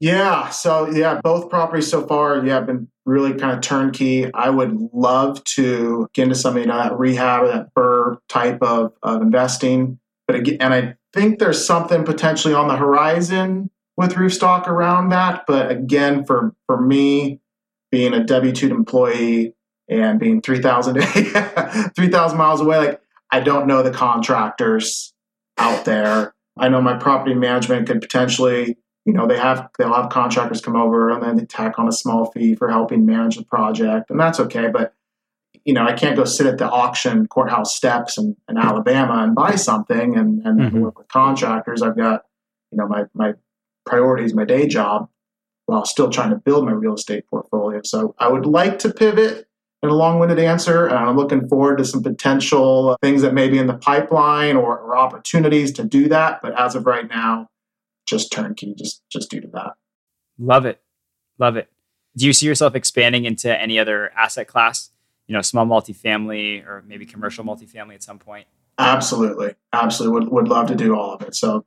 Yeah. 0.00 0.48
So 0.48 0.90
yeah, 0.90 1.20
both 1.22 1.50
properties 1.50 1.88
so 1.88 2.06
far, 2.06 2.44
yeah, 2.44 2.54
have 2.54 2.66
been 2.66 2.88
really 3.04 3.34
kind 3.34 3.52
of 3.52 3.60
turnkey. 3.60 4.32
I 4.32 4.50
would 4.50 4.76
love 4.92 5.42
to 5.44 6.08
get 6.12 6.24
into 6.24 6.34
something 6.34 6.66
that 6.66 6.98
rehab 6.98 7.44
or 7.44 7.48
that 7.48 7.74
BRRRR 7.74 8.16
type 8.28 8.58
of, 8.62 8.92
of 9.02 9.22
investing. 9.22 9.98
But 10.26 10.36
again, 10.36 10.56
and 10.60 10.74
I 10.74 10.94
think 11.12 11.38
there's 11.38 11.64
something 11.64 12.04
potentially 12.04 12.52
on 12.52 12.68
the 12.68 12.76
horizon 12.76 13.70
with 13.96 14.14
Roofstock 14.14 14.66
around 14.66 15.10
that. 15.10 15.44
But 15.46 15.70
again, 15.70 16.24
for 16.24 16.54
for 16.66 16.80
me, 16.80 17.40
being 17.90 18.14
a 18.14 18.24
W 18.24 18.52
two 18.52 18.70
employee 18.70 19.54
and 19.88 20.18
being 20.18 20.42
3,000 20.42 21.00
3,000 21.96 22.38
miles 22.38 22.60
away, 22.60 22.78
like 22.78 23.00
I 23.30 23.40
don't 23.40 23.66
know 23.66 23.82
the 23.82 23.92
contractors 23.92 25.12
out 25.58 25.84
there. 25.84 26.34
I 26.58 26.68
know 26.68 26.80
my 26.80 26.96
property 26.96 27.34
management 27.34 27.86
could 27.86 28.00
potentially 28.00 28.76
you 29.06 29.12
know 29.12 29.26
they 29.26 29.38
have 29.38 29.70
they'll 29.78 29.94
have 29.94 30.10
contractors 30.10 30.60
come 30.60 30.76
over 30.76 31.10
and 31.10 31.22
then 31.22 31.36
they 31.36 31.46
tack 31.46 31.78
on 31.78 31.88
a 31.88 31.92
small 31.92 32.30
fee 32.32 32.54
for 32.54 32.68
helping 32.68 33.06
manage 33.06 33.36
the 33.36 33.44
project 33.44 34.10
and 34.10 34.20
that's 34.20 34.38
okay 34.40 34.68
but 34.68 34.92
you 35.64 35.72
know 35.72 35.86
i 35.86 35.92
can't 35.92 36.16
go 36.16 36.24
sit 36.24 36.46
at 36.46 36.58
the 36.58 36.68
auction 36.68 37.26
courthouse 37.28 37.74
steps 37.74 38.18
in, 38.18 38.36
in 38.48 38.58
alabama 38.58 39.22
and 39.22 39.34
buy 39.34 39.54
something 39.54 40.16
and, 40.16 40.44
and 40.44 40.60
mm-hmm. 40.60 40.80
work 40.80 40.98
with 40.98 41.08
contractors 41.08 41.80
i've 41.82 41.96
got 41.96 42.24
you 42.72 42.78
know 42.78 42.86
my 42.86 43.04
my 43.14 43.32
priorities 43.86 44.34
my 44.34 44.44
day 44.44 44.66
job 44.66 45.08
while 45.66 45.84
still 45.84 46.10
trying 46.10 46.30
to 46.30 46.36
build 46.36 46.64
my 46.64 46.72
real 46.72 46.94
estate 46.94 47.24
portfolio 47.28 47.80
so 47.84 48.14
i 48.18 48.28
would 48.28 48.46
like 48.46 48.78
to 48.78 48.92
pivot 48.92 49.48
in 49.82 49.88
a 49.88 49.94
long-winded 49.94 50.38
answer 50.38 50.86
and 50.86 50.98
i'm 50.98 51.16
looking 51.16 51.48
forward 51.48 51.78
to 51.78 51.84
some 51.84 52.02
potential 52.02 52.96
things 53.00 53.22
that 53.22 53.34
may 53.34 53.48
be 53.48 53.58
in 53.58 53.66
the 53.66 53.78
pipeline 53.78 54.56
or, 54.56 54.78
or 54.78 54.96
opportunities 54.96 55.72
to 55.72 55.84
do 55.84 56.08
that 56.08 56.40
but 56.42 56.58
as 56.58 56.74
of 56.74 56.86
right 56.86 57.08
now 57.08 57.48
just 58.06 58.32
turnkey, 58.32 58.74
just 58.74 59.02
just 59.10 59.30
due 59.30 59.40
to 59.40 59.48
that. 59.48 59.72
Love 60.38 60.64
it, 60.64 60.80
love 61.38 61.56
it. 61.56 61.68
Do 62.16 62.26
you 62.26 62.32
see 62.32 62.46
yourself 62.46 62.74
expanding 62.74 63.24
into 63.24 63.60
any 63.60 63.78
other 63.78 64.10
asset 64.16 64.48
class? 64.48 64.90
You 65.26 65.34
know, 65.34 65.42
small 65.42 65.66
multifamily 65.66 66.64
or 66.64 66.84
maybe 66.86 67.04
commercial 67.04 67.44
multifamily 67.44 67.94
at 67.94 68.02
some 68.02 68.18
point. 68.18 68.46
Absolutely, 68.78 69.54
absolutely. 69.72 70.20
Would 70.20 70.32
would 70.32 70.48
love 70.48 70.68
to 70.68 70.76
do 70.76 70.96
all 70.96 71.12
of 71.12 71.22
it. 71.22 71.34
So, 71.34 71.66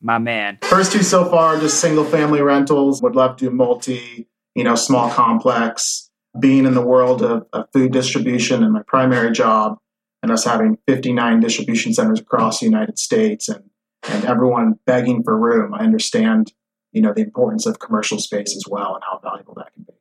my 0.00 0.18
man. 0.18 0.58
First 0.62 0.92
two 0.92 1.02
so 1.02 1.28
far, 1.28 1.58
just 1.58 1.80
single 1.80 2.04
family 2.04 2.40
rentals. 2.40 3.02
Would 3.02 3.16
love 3.16 3.36
to 3.36 3.46
do 3.46 3.50
multi. 3.50 4.28
You 4.54 4.64
know, 4.64 4.74
small 4.74 5.10
complex. 5.10 6.08
Being 6.38 6.64
in 6.64 6.74
the 6.74 6.82
world 6.82 7.22
of, 7.22 7.46
of 7.52 7.66
food 7.72 7.92
distribution 7.92 8.62
and 8.62 8.72
my 8.72 8.82
primary 8.86 9.32
job, 9.32 9.78
and 10.22 10.30
us 10.30 10.44
having 10.44 10.78
59 10.86 11.40
distribution 11.40 11.92
centers 11.92 12.20
across 12.20 12.60
the 12.60 12.66
United 12.66 12.98
States 12.98 13.48
and 13.48 13.64
and 14.04 14.24
everyone 14.24 14.78
begging 14.86 15.22
for 15.22 15.36
room, 15.36 15.74
I 15.74 15.80
understand, 15.80 16.52
you 16.92 17.02
know, 17.02 17.12
the 17.12 17.20
importance 17.20 17.66
of 17.66 17.78
commercial 17.78 18.18
space 18.18 18.56
as 18.56 18.64
well 18.68 18.94
and 18.94 19.04
how 19.04 19.20
valuable 19.22 19.54
that 19.54 19.72
can 19.74 19.84
be. 19.84 19.92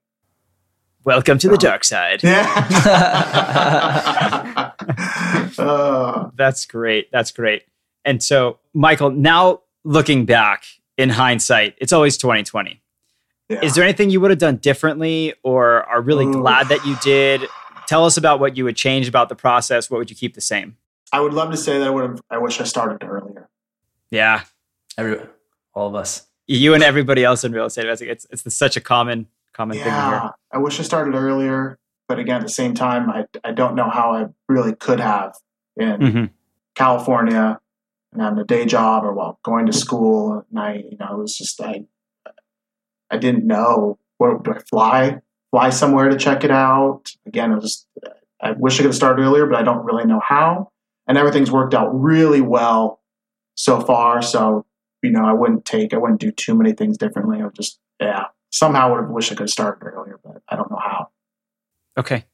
Welcome 1.04 1.38
to 1.40 1.50
the 1.50 1.58
dark 1.58 1.84
side. 1.84 2.24
Yeah. 2.24 2.38
uh, 5.58 6.30
That's 6.36 6.66
great. 6.66 7.12
That's 7.12 7.32
great. 7.32 7.64
And 8.06 8.24
so, 8.24 8.60
Michael, 8.74 9.12
now 9.12 9.62
looking 9.84 10.26
back 10.26 10.66
in 10.98 11.10
hindsight, 11.10 11.76
it's 11.78 11.94
always 11.94 12.18
2020. 12.18 12.82
Yeah. 13.50 13.60
Is 13.64 13.74
there 13.74 13.84
anything 13.84 14.10
you 14.10 14.22
would 14.22 14.30
have 14.30 14.40
done 14.40 14.58
differently 14.58 15.34
or 15.44 15.84
are 15.84 16.02
really 16.02 16.26
Ooh. 16.26 16.34
glad 16.34 16.70
that 16.70 16.86
you 16.86 16.96
did? 17.02 17.48
Tell 17.88 18.06
us 18.06 18.18
about 18.18 18.40
what 18.40 18.56
you 18.56 18.64
would 18.64 18.76
change 18.76 19.08
about 19.08 19.30
the 19.30 19.36
process. 19.36 19.90
What 19.90 19.98
would 19.98 20.10
you 20.10 20.16
keep 20.16 20.36
the 20.36 20.42
same? 20.42 20.78
I 21.12 21.20
would 21.20 21.34
love 21.34 21.50
to 21.52 21.58
say 21.58 21.80
that 21.80 21.88
I 21.88 21.90
would 21.90 22.04
have. 22.04 22.22
I 22.30 22.38
wish 22.38 22.62
I 22.62 22.64
started 22.64 23.04
earlier. 23.04 23.50
Yeah. 24.12 24.44
Every, 24.98 25.20
all 25.74 25.88
of 25.88 25.96
us. 25.96 26.28
You 26.46 26.74
and 26.76 26.84
everybody 26.84 27.24
else 27.24 27.44
in 27.44 27.52
real 27.52 27.66
estate 27.66 27.86
investing. 27.86 28.10
It's, 28.10 28.28
it's 28.30 28.56
such 28.56 28.78
a 28.78 28.82
common, 28.82 29.28
common 29.54 29.78
thing 29.78 29.86
to 29.86 29.92
hear. 29.92 30.00
Yeah, 30.00 30.30
I 30.52 30.58
wish 30.60 30.80
I 30.80 30.84
started 30.84 31.16
earlier, 31.16 31.78
but 32.08 32.20
again, 32.20 32.38
at 32.38 32.44
the 32.44 32.50
same 32.50 32.74
time, 32.74 33.10
I 33.10 33.26
I 33.44 33.52
don't 33.52 33.76
know 33.76 33.90
how 33.90 34.14
I 34.14 34.28
really 34.48 34.74
could 34.74 35.00
have 35.00 35.36
in 35.78 36.02
hmm 36.02 36.26
California 36.76 37.60
and 37.60 37.60
having 38.18 38.40
a 38.40 38.44
day 38.44 38.66
job 38.66 39.04
or 39.06 39.14
while 39.14 39.40
going 39.44 39.66
to 39.68 39.74
school. 39.74 40.46
And 40.50 40.60
I, 40.60 40.74
you 40.90 40.98
know, 41.00 41.08
it 41.14 41.18
was 41.18 41.38
just 41.38 41.62
I 41.62 41.86
I 43.10 43.18
didn't 43.18 43.46
know 43.46 43.98
where 44.18 44.38
do 44.38 44.52
I 44.54 44.60
fly 44.60 45.22
fly 45.52 45.70
somewhere 45.72 46.10
to 46.10 46.18
check 46.18 46.44
it 46.44 46.52
out. 46.52 47.12
Again, 47.26 47.52
it 47.52 47.56
was 47.56 47.64
just, 47.64 47.88
I 48.40 48.52
wish 48.52 48.76
I 48.76 48.78
could 48.78 48.86
have 48.88 48.96
started 48.96 49.22
earlier, 49.24 49.48
but 49.48 49.58
I 49.58 49.64
don't 49.64 49.84
really 49.84 50.06
know 50.06 50.20
how. 50.24 50.72
And 51.08 51.18
everything's 51.18 51.52
worked 51.52 51.74
out 51.74 51.88
really 51.92 52.42
well 52.42 53.02
so 53.56 53.80
far. 53.82 54.22
So 54.22 54.66
you 55.02 55.12
know, 55.12 55.26
I 55.26 55.34
wouldn't 55.34 55.66
take 55.66 55.94
I 55.94 55.98
wouldn't 55.98 56.20
do 56.20 56.32
too 56.32 56.56
many 56.56 56.74
things 56.74 56.98
differently. 56.98 57.40
I 57.42 57.46
would 57.46 57.56
just 57.56 57.80
yeah 58.00 58.26
somehow 58.52 58.92
would 58.92 59.02
have 59.02 59.10
wished 59.10 59.32
I 59.32 59.36
could 59.36 59.44
have 59.44 59.50
started 59.50 59.86
earlier, 59.86 60.20
but 60.24 60.42
I 60.50 60.56
don't 60.56 60.70
know 60.72 60.80
how. 60.84 61.10
Okay. 61.98 62.26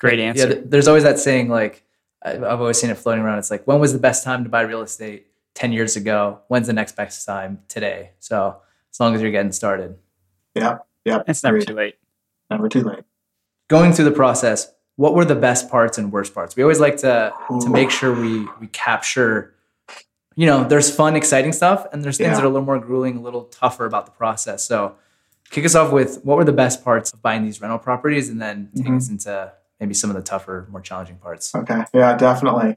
Great 0.00 0.18
Yeah, 0.18 0.24
answer. 0.26 0.52
th- 0.54 0.64
there's 0.66 0.88
always 0.88 1.04
that 1.04 1.18
saying 1.18 1.48
like 1.48 1.76
I- 1.76 1.91
I've 2.24 2.60
always 2.60 2.78
seen 2.80 2.90
it 2.90 2.98
floating 2.98 3.24
around. 3.24 3.38
It's 3.38 3.50
like 3.50 3.64
when 3.66 3.80
was 3.80 3.92
the 3.92 3.98
best 3.98 4.22
time 4.24 4.44
to 4.44 4.50
buy 4.50 4.62
real 4.62 4.82
estate? 4.82 5.26
Ten 5.54 5.72
years 5.72 5.96
ago. 5.96 6.40
When's 6.48 6.66
the 6.66 6.72
next 6.72 6.96
best 6.96 7.26
time? 7.26 7.60
Today. 7.68 8.12
So 8.20 8.56
as 8.90 9.00
long 9.00 9.14
as 9.14 9.20
you're 9.20 9.30
getting 9.30 9.52
started. 9.52 9.96
Yeah, 10.54 10.78
yeah, 11.04 11.22
it's 11.26 11.42
never 11.42 11.60
too 11.60 11.74
late. 11.74 11.96
never 12.50 12.68
too 12.68 12.82
late. 12.82 13.04
Going 13.68 13.92
through 13.92 14.04
the 14.06 14.10
process, 14.12 14.70
what 14.96 15.14
were 15.14 15.24
the 15.24 15.34
best 15.34 15.68
parts 15.70 15.98
and 15.98 16.12
worst 16.12 16.32
parts? 16.34 16.56
We 16.56 16.62
always 16.62 16.80
like 16.80 16.96
to 16.98 17.32
to 17.62 17.68
make 17.68 17.90
sure 17.90 18.12
we 18.14 18.46
we 18.60 18.66
capture. 18.68 19.54
You 20.34 20.46
know, 20.46 20.64
there's 20.64 20.94
fun, 20.94 21.16
exciting 21.16 21.52
stuff, 21.52 21.86
and 21.92 22.02
there's 22.02 22.16
things 22.16 22.28
Yeah. 22.28 22.34
that 22.36 22.42
are 22.44 22.46
a 22.46 22.50
little 22.50 22.64
more 22.64 22.78
grueling, 22.78 23.18
a 23.18 23.20
little 23.20 23.44
tougher 23.44 23.84
about 23.84 24.06
the 24.06 24.12
process. 24.12 24.64
So, 24.64 24.94
kick 25.50 25.66
us 25.66 25.74
off 25.74 25.92
with 25.92 26.24
what 26.24 26.38
were 26.38 26.44
the 26.44 26.52
best 26.54 26.82
parts 26.82 27.12
of 27.12 27.20
buying 27.20 27.44
these 27.44 27.60
rental 27.60 27.78
properties, 27.78 28.30
and 28.30 28.40
then 28.40 28.70
take 28.74 28.86
Mhm. 28.86 28.96
us 28.96 29.10
into 29.10 29.52
maybe 29.80 29.94
some 29.94 30.10
of 30.10 30.16
the 30.16 30.22
tougher, 30.22 30.66
more 30.70 30.80
challenging 30.80 31.16
parts. 31.16 31.54
Okay. 31.54 31.84
Yeah, 31.92 32.16
definitely. 32.16 32.76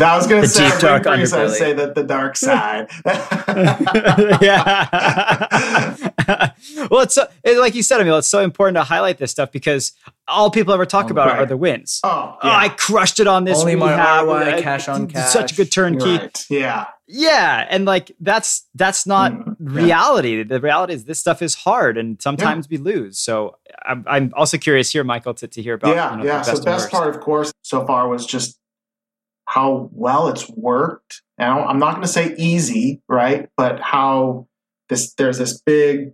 That 0.00 0.16
was 0.16 0.26
going 0.26 0.42
to 0.42 0.48
say, 0.48 0.68
deep, 0.68 0.80
dark 0.80 1.06
I 1.06 1.20
was 1.20 1.30
gonna 1.32 1.48
say 1.50 1.72
that 1.74 1.94
the 1.94 2.02
dark 2.02 2.36
side. 2.36 2.88
yeah. 4.42 5.96
well, 6.90 7.00
it's 7.02 7.14
so, 7.14 7.26
it, 7.44 7.58
like 7.58 7.74
you 7.74 7.82
said, 7.82 8.00
Emil, 8.00 8.18
it's 8.18 8.28
so 8.28 8.40
important 8.40 8.76
to 8.76 8.82
highlight 8.84 9.18
this 9.18 9.30
stuff 9.30 9.52
because 9.52 9.92
all 10.28 10.50
people 10.50 10.72
ever 10.74 10.86
talk 10.86 11.06
Oh, 11.06 11.10
about 11.10 11.28
right. 11.28 11.38
are 11.40 11.46
the 11.46 11.56
wins. 11.56 12.00
oh, 12.04 12.36
Oh, 12.42 12.48
I 12.48 12.68
crushed 12.70 13.20
it 13.20 13.26
on 13.26 13.44
this. 13.44 13.58
Only 13.58 13.76
my 13.76 13.90
rehab. 13.92 14.26
ROI, 14.26 14.54
I- 14.56 14.62
cash 14.62 14.88
on 14.88 15.10
it's 15.10 15.32
Such 15.32 15.52
a 15.52 15.56
good 15.56 15.72
turnkey. 15.72 16.04
right. 16.18 16.46
Yeah. 16.48 16.86
Yeah, 17.12 17.66
and 17.68 17.84
like 17.86 18.12
that's 18.20 18.66
that's 18.76 19.04
not 19.04 19.32
Mm, 19.32 19.56
yeah. 19.58 19.82
reality. 19.82 20.44
The 20.44 20.60
reality 20.60 20.94
is 20.94 21.06
this 21.06 21.18
stuff 21.18 21.42
is 21.42 21.56
hard, 21.56 21.98
and 21.98 22.22
sometimes 22.22 22.68
we 22.68 22.76
lose. 22.76 23.18
So 23.18 23.56
I'm, 23.84 24.04
I'm 24.06 24.32
also 24.36 24.56
curious 24.58 24.92
here, 24.92 25.02
Michael, 25.02 25.34
to, 25.34 25.48
to 25.48 25.60
hear 25.60 25.74
about 25.74 25.96
yeah. 25.96 26.12
you 26.12 26.18
know, 26.18 26.24
yeah. 26.24 26.38
the 26.38 26.44
So 26.44 26.52
best 26.52 26.62
the 26.62 26.70
best 26.70 26.82
worst. 26.84 26.92
part, 26.92 27.12
of 27.16 27.20
course, 27.20 27.52
so 27.62 27.84
far 27.84 28.06
was 28.06 28.24
just 28.26 28.59
how 29.50 29.90
well 29.92 30.28
it's 30.28 30.48
worked. 30.50 31.22
Now, 31.36 31.64
I'm 31.64 31.80
not 31.80 31.92
going 31.92 32.02
to 32.02 32.08
say 32.08 32.34
easy, 32.38 33.02
right? 33.08 33.48
But 33.56 33.80
how 33.80 34.46
this 34.88 35.12
there's 35.14 35.38
this 35.38 35.60
big. 35.60 36.12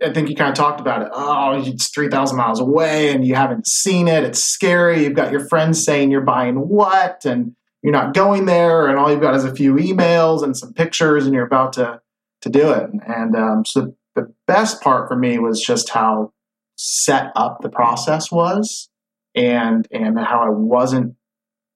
I 0.00 0.12
think 0.12 0.28
you 0.28 0.36
kind 0.36 0.50
of 0.50 0.54
talked 0.54 0.80
about 0.80 1.02
it. 1.02 1.08
Oh, 1.12 1.60
it's 1.60 1.88
three 1.88 2.08
thousand 2.08 2.36
miles 2.36 2.60
away, 2.60 3.12
and 3.12 3.26
you 3.26 3.34
haven't 3.34 3.66
seen 3.66 4.06
it. 4.06 4.22
It's 4.22 4.44
scary. 4.44 5.02
You've 5.02 5.14
got 5.14 5.32
your 5.32 5.48
friends 5.48 5.84
saying 5.84 6.10
you're 6.10 6.20
buying 6.20 6.56
what, 6.56 7.24
and 7.24 7.56
you're 7.82 7.92
not 7.92 8.14
going 8.14 8.46
there, 8.46 8.86
and 8.86 8.98
all 8.98 9.10
you've 9.10 9.20
got 9.20 9.34
is 9.34 9.44
a 9.44 9.54
few 9.54 9.74
emails 9.74 10.44
and 10.44 10.56
some 10.56 10.72
pictures, 10.72 11.24
and 11.24 11.34
you're 11.34 11.46
about 11.46 11.72
to 11.74 12.00
to 12.42 12.48
do 12.48 12.70
it. 12.70 12.88
And 13.08 13.34
um, 13.34 13.64
so 13.64 13.96
the 14.14 14.32
best 14.46 14.80
part 14.80 15.08
for 15.08 15.16
me 15.16 15.38
was 15.38 15.60
just 15.60 15.88
how 15.88 16.32
set 16.76 17.32
up 17.34 17.62
the 17.62 17.70
process 17.70 18.30
was, 18.30 18.88
and 19.34 19.88
and 19.90 20.18
how 20.20 20.42
I 20.42 20.50
wasn't 20.50 21.16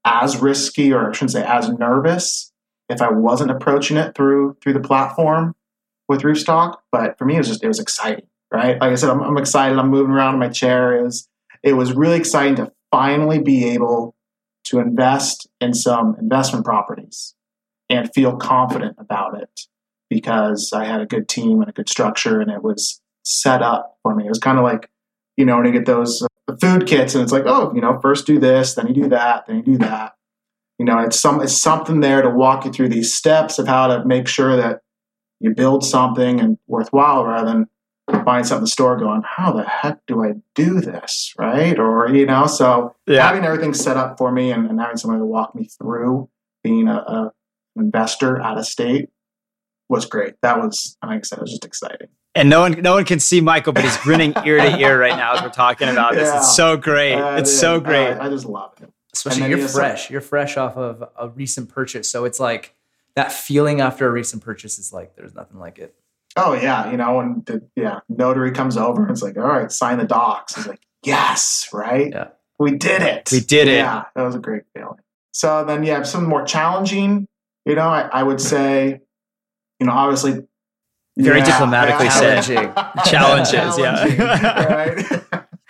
as 0.05 0.41
risky, 0.41 0.93
or 0.93 1.11
I 1.11 1.13
shouldn't 1.13 1.33
say 1.33 1.45
as 1.45 1.69
nervous, 1.69 2.53
if 2.89 3.03
I 3.03 3.11
wasn't 3.11 3.51
approaching 3.51 3.97
it 3.97 4.15
through 4.15 4.57
through 4.63 4.73
the 4.75 4.81
platform 4.81 5.55
with 6.09 6.23
Roofstock. 6.23 6.77
But 6.91 7.19
for 7.19 7.25
me, 7.25 7.35
it 7.37 7.39
was 7.39 7.49
just 7.49 7.65
it 7.65 7.69
was 7.69 7.79
exciting, 7.79 8.27
right? 8.53 8.81
Like 8.81 8.93
I 8.93 8.95
said, 8.95 9.11
I'm, 9.11 9.21
I'm 9.21 9.39
excited. 9.39 9.79
I'm 9.79 9.89
moving 9.89 10.13
around 10.13 10.35
in 10.35 10.41
my 10.41 10.49
chair. 10.49 10.97
It 10.97 11.03
was 11.03 11.29
it 11.63 11.75
was 11.75 11.93
really 11.93 12.17
exciting 12.17 12.57
to 12.57 12.73
finally 12.91 13.41
be 13.41 13.67
able 13.69 14.15
to 14.65 14.79
invest 14.79 15.49
in 15.61 15.75
some 15.75 16.17
investment 16.21 16.65
properties 16.65 17.35
and 17.89 18.11
feel 18.15 18.37
confident 18.37 18.97
about 18.99 19.41
it 19.41 19.61
because 20.09 20.73
I 20.73 20.85
had 20.85 21.01
a 21.01 21.07
good 21.07 21.29
team 21.29 21.61
and 21.61 21.69
a 21.69 21.73
good 21.73 21.89
structure 21.89 22.41
and 22.41 22.51
it 22.51 22.63
was 22.63 23.01
set 23.25 23.63
up 23.63 23.97
for 24.03 24.15
me. 24.15 24.27
It 24.27 24.29
was 24.29 24.39
kind 24.39 24.59
of 24.59 24.65
like, 24.65 24.91
you 25.37 25.45
know, 25.45 25.57
when 25.57 25.67
you 25.67 25.73
get 25.73 25.87
those 25.87 26.27
uh, 26.51 26.57
food 26.61 26.87
kits 26.87 27.15
and 27.15 27.23
it's 27.23 27.33
like, 27.33 27.45
oh, 27.47 27.73
you 27.75 27.81
know, 27.81 27.99
first 28.01 28.27
do 28.27 28.39
this, 28.39 28.75
then 28.75 28.87
you 28.89 28.95
do 28.95 29.09
that, 29.09 29.47
then 29.47 29.57
you 29.57 29.63
do 29.63 29.79
that. 29.79 30.13
You 30.79 30.87
know, 30.87 30.99
it's 30.99 31.19
some 31.21 31.41
it's 31.43 31.57
something 31.57 32.01
there 32.01 32.23
to 32.23 32.31
walk 32.31 32.65
you 32.65 32.73
through 32.73 32.89
these 32.89 33.13
steps 33.15 33.59
of 33.59 33.67
how 33.69 33.87
to 33.89 34.05
make 34.05 34.27
sure 34.29 34.57
that 34.57 34.81
you 35.41 35.55
build 35.55 35.85
something 35.85 36.41
and 36.41 36.59
worthwhile 36.67 37.25
rather 37.25 37.47
than 37.47 37.67
buying 38.25 38.45
something 38.45 38.59
in 38.63 38.65
the 38.65 38.71
store 38.71 38.97
going, 38.99 39.23
how 39.25 39.53
the 39.53 39.63
heck 39.65 39.99
do 40.07 40.25
I 40.25 40.33
do 40.55 40.81
this? 40.81 41.33
Right. 41.39 41.79
Or, 41.79 42.09
you 42.09 42.27
know, 42.27 42.47
so 42.47 42.95
Yeah. 43.07 43.27
having 43.27 43.45
everything 43.45 43.73
set 43.75 43.97
up 43.97 44.19
for 44.19 44.33
me 44.33 44.51
and, 44.53 44.69
and 44.69 44.81
having 44.81 44.97
somebody 44.97 45.21
to 45.21 45.27
walk 45.27 45.55
me 45.55 45.69
through 45.79 46.29
being 46.65 46.89
a, 46.89 46.97
a 46.97 47.33
investor 47.77 48.41
out 48.41 48.59
of 48.59 48.67
state 48.67 49.11
was 49.89 50.07
great. 50.07 50.35
That 50.43 50.59
was, 50.61 50.97
like 51.05 51.21
I 51.21 51.23
said, 51.23 51.39
it 51.39 51.43
was 51.43 51.51
just 51.53 51.65
exciting. 51.65 52.09
And 52.35 52.49
no 52.49 52.61
one, 52.61 52.81
no 52.81 52.95
one 52.95 53.05
can 53.05 53.19
see 53.19 53.41
Michael, 53.41 53.73
but 53.73 53.83
he's 53.83 53.97
grinning 53.99 54.33
ear 54.45 54.59
to 54.59 54.79
ear 54.79 54.99
right 55.01 55.17
now 55.17 55.35
as 55.35 55.43
we're 55.43 55.49
talking 55.51 55.89
about 55.89 56.15
this. 56.15 56.29
Yeah. 56.29 56.37
It's 56.39 56.55
so 56.55 56.77
great. 56.77 57.15
Uh, 57.15 57.37
it's 57.39 57.51
it 57.51 57.57
so 57.57 57.81
great. 57.81 58.13
I, 58.13 58.27
I 58.27 58.29
just 58.29 58.45
love 58.47 58.73
it. 58.81 58.89
especially 59.13 59.49
you're 59.49 59.57
you 59.57 59.63
have 59.63 59.71
some- 59.71 59.81
fresh 59.81 60.11
you're 60.11 60.21
fresh 60.21 60.57
off 60.57 60.77
of 60.77 61.03
a 61.19 61.29
recent 61.31 61.69
purchase 61.69 62.09
so 62.09 62.25
it's 62.25 62.39
like 62.39 62.75
that 63.17 63.33
feeling 63.33 63.81
after 63.81 64.07
a 64.07 64.11
recent 64.13 64.43
purchase 64.45 64.79
is 64.79 64.93
like 64.93 65.17
there's 65.17 65.35
nothing 65.35 65.59
like 65.59 65.79
it 65.81 65.95
Oh 66.37 66.53
yeah, 66.53 66.89
you 66.93 66.97
know, 66.97 67.17
when 67.17 67.43
the 67.45 67.61
yeah 67.75 67.99
notary 68.09 68.53
comes 68.53 68.77
over, 68.77 69.03
and 69.03 69.11
it's 69.11 69.21
like, 69.21 69.37
all 69.37 69.43
right, 69.49 69.71
sign 69.73 69.99
the 69.99 70.05
docs. 70.05 70.57
It's 70.57 70.67
like, 70.69 70.79
yes, 71.05 71.69
right, 71.73 72.09
Yeah. 72.13 72.29
we 72.57 72.77
did 72.77 73.03
it. 73.03 73.29
We 73.33 73.41
did 73.41 73.67
it. 73.67 73.79
Yeah, 73.79 74.05
that 74.15 74.23
was 74.23 74.37
a 74.37 74.39
great 74.39 74.63
feeling. 74.73 75.01
So 75.33 75.65
then, 75.65 75.83
yeah, 75.83 76.05
some 76.05 76.27
more 76.27 76.45
challenging. 76.45 77.27
You 77.67 77.75
know, 77.75 77.89
I, 77.89 78.09
I 78.13 78.23
would 78.23 78.41
say, 78.41 79.01
you 79.81 79.87
know, 79.87 79.93
obviously, 79.93 80.47
Very 81.21 81.41
yeah, 81.41 81.45
diplomatically 81.45 82.07
yeah. 82.07 82.41
said. 82.41 82.75
Challenges, 83.05 83.79
yeah. 83.79 84.07
Challenging, 84.07 85.21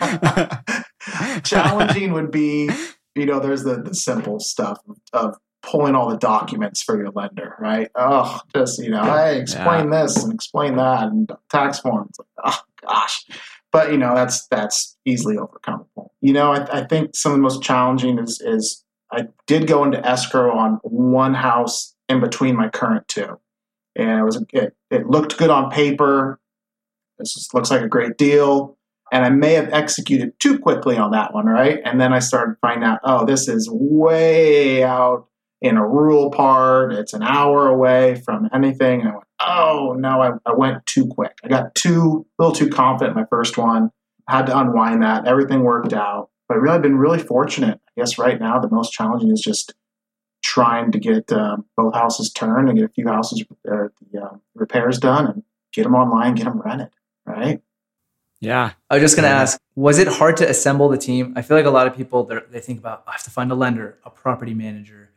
right? 0.01 0.85
challenging 1.45 2.13
would 2.13 2.31
be, 2.31 2.71
you 3.15 3.27
know, 3.27 3.41
there's 3.41 3.65
the, 3.65 3.83
the 3.83 3.95
simple 3.95 4.41
stuff 4.41 4.79
of 5.13 5.37
pulling 5.63 5.95
all 5.95 6.09
the 6.09 6.17
documents 6.17 6.83
for 6.83 6.97
your 6.97 7.11
lender, 7.11 7.55
right? 7.59 7.91
Oh, 7.95 8.41
just, 8.55 8.83
you 8.83 8.91
know, 8.91 9.03
hey, 9.03 9.41
explain 9.41 9.91
this 9.91 10.23
and 10.23 10.33
explain 10.33 10.77
that 10.77 11.05
and 11.05 11.31
tax 11.51 11.81
forms. 11.81 12.17
Oh, 12.43 12.61
gosh. 12.83 13.27
But, 13.73 13.93
you 13.93 13.99
know, 13.99 14.15
that's 14.15 14.47
that's 14.49 14.97
easily 15.05 15.37
overcomable. 15.37 16.09
You 16.21 16.33
know, 16.33 16.53
I, 16.53 16.81
I 16.81 16.87
think 16.87 17.15
some 17.15 17.33
of 17.33 17.39
the 17.39 17.43
most 17.43 17.63
challenging 17.63 18.19
is, 18.19 18.41
is 18.41 18.85
I 19.13 19.27
did 19.47 19.67
go 19.67 19.85
into 19.85 20.05
escrow 20.05 20.57
on 20.57 20.81
one 20.83 21.35
house 21.35 21.95
in 22.09 22.21
between 22.21 22.57
my 22.57 22.69
current 22.69 23.07
two. 23.07 23.39
And 23.97 24.21
it 24.21 24.25
was 24.25 24.45
it, 24.53 24.75
it 24.91 25.07
looked 25.07 25.37
good 25.39 25.51
on 25.51 25.71
paper. 25.71 26.39
This 27.19 27.37
is- 27.37 27.49
looks 27.53 27.71
like 27.71 27.83
a 27.83 27.89
great 27.89 28.17
deal 28.17 28.79
and 29.13 29.25
I 29.25 29.31
may 29.31 29.55
have 29.55 29.73
executed 29.73 30.39
too 30.39 30.59
quickly 30.59 30.97
on 30.97 31.11
that 31.11 31.35
one, 31.35 31.47
right? 31.47 31.81
And 31.85 32.01
then 32.01 32.13
I 32.13 32.21
started 32.21 32.57
finding 32.61 32.89
out, 32.89 33.01
oh, 33.03 33.27
this 33.27 33.49
is 33.49 33.69
way 33.71 34.85
out 34.85 35.27
in 35.61 35.77
a 35.77 35.87
rural 35.87 36.31
part. 36.31 36.93
It's 36.93 37.13
an 37.13 37.23
hour 37.23 37.67
away 37.67 38.23
from 38.25 38.49
anything. 38.55 39.01
And 39.01 39.11
I 39.11 39.13
went, 39.13 39.25
oh 39.41 39.97
no, 39.99 40.23
I, 40.23 40.31
I 40.47 40.55
went 40.55 40.87
too 40.87 41.07
quick. 41.07 41.33
I 41.45 41.49
got 41.49 41.75
too 41.75 42.27
a 42.39 42.43
little 42.43 42.55
too 42.55 42.69
confident 42.71 43.17
my 43.17 43.27
first 43.31 43.59
one. 43.59 43.91
Had 44.29 44.47
to 44.47 44.57
unwind 44.59 45.03
that. 45.03 45.27
Everything 45.27 45.65
worked 45.65 45.93
out, 45.93 46.31
but 46.49 46.61
really, 46.61 46.77
I've 46.77 46.83
been 46.83 46.99
really 46.99 47.19
fortunate. 47.19 47.81
I 47.89 48.01
guess 48.01 48.17
right 48.17 48.39
now 48.39 48.61
the 48.61 48.71
most 48.71 48.93
challenging 48.93 49.33
is 49.33 49.41
just 49.41 49.75
trying 50.43 50.93
to 50.93 50.99
get 50.99 51.33
um, 51.33 51.65
both 51.77 51.95
houses 51.95 52.33
turned 52.33 52.69
and 52.69 52.79
get 52.79 52.85
a 52.87 52.93
few 52.93 53.07
houses 53.07 53.45
uh, 53.71 53.89
the 54.13 54.23
uh, 54.23 54.37
repairs 54.55 54.99
done 54.99 55.27
and 55.27 55.43
get 55.73 55.85
them 55.85 55.95
online, 55.95 56.35
get 56.35 56.45
them 56.45 56.61
rented, 56.61 56.91
right? 57.27 57.61
yeah. 58.41 58.73
i 58.89 58.95
was 58.95 59.03
just 59.03 59.17
going 59.17 59.29
to 59.29 59.35
ask 59.35 59.61
was 59.75 59.99
it 59.99 60.09
hard 60.09 60.37
to 60.37 60.49
assemble 60.49 60.89
the 60.89 60.97
team 60.97 61.35
i 61.37 61.43
feel 61.43 61.57
like 61.57 61.67
a 61.67 61.71
lot 61.71 61.87
of 61.87 61.95
people 61.95 62.25
they're- 62.25 62.47
they 62.51 62.61
think 62.61 62.79
about 62.79 63.05
i 63.07 63.13
have 63.13 63.23
to 63.23 63.31
find 63.31 63.53
a 63.53 63.55
lender 63.55 63.99
a 64.05 64.11
property 64.11 64.55
manager 64.55 65.11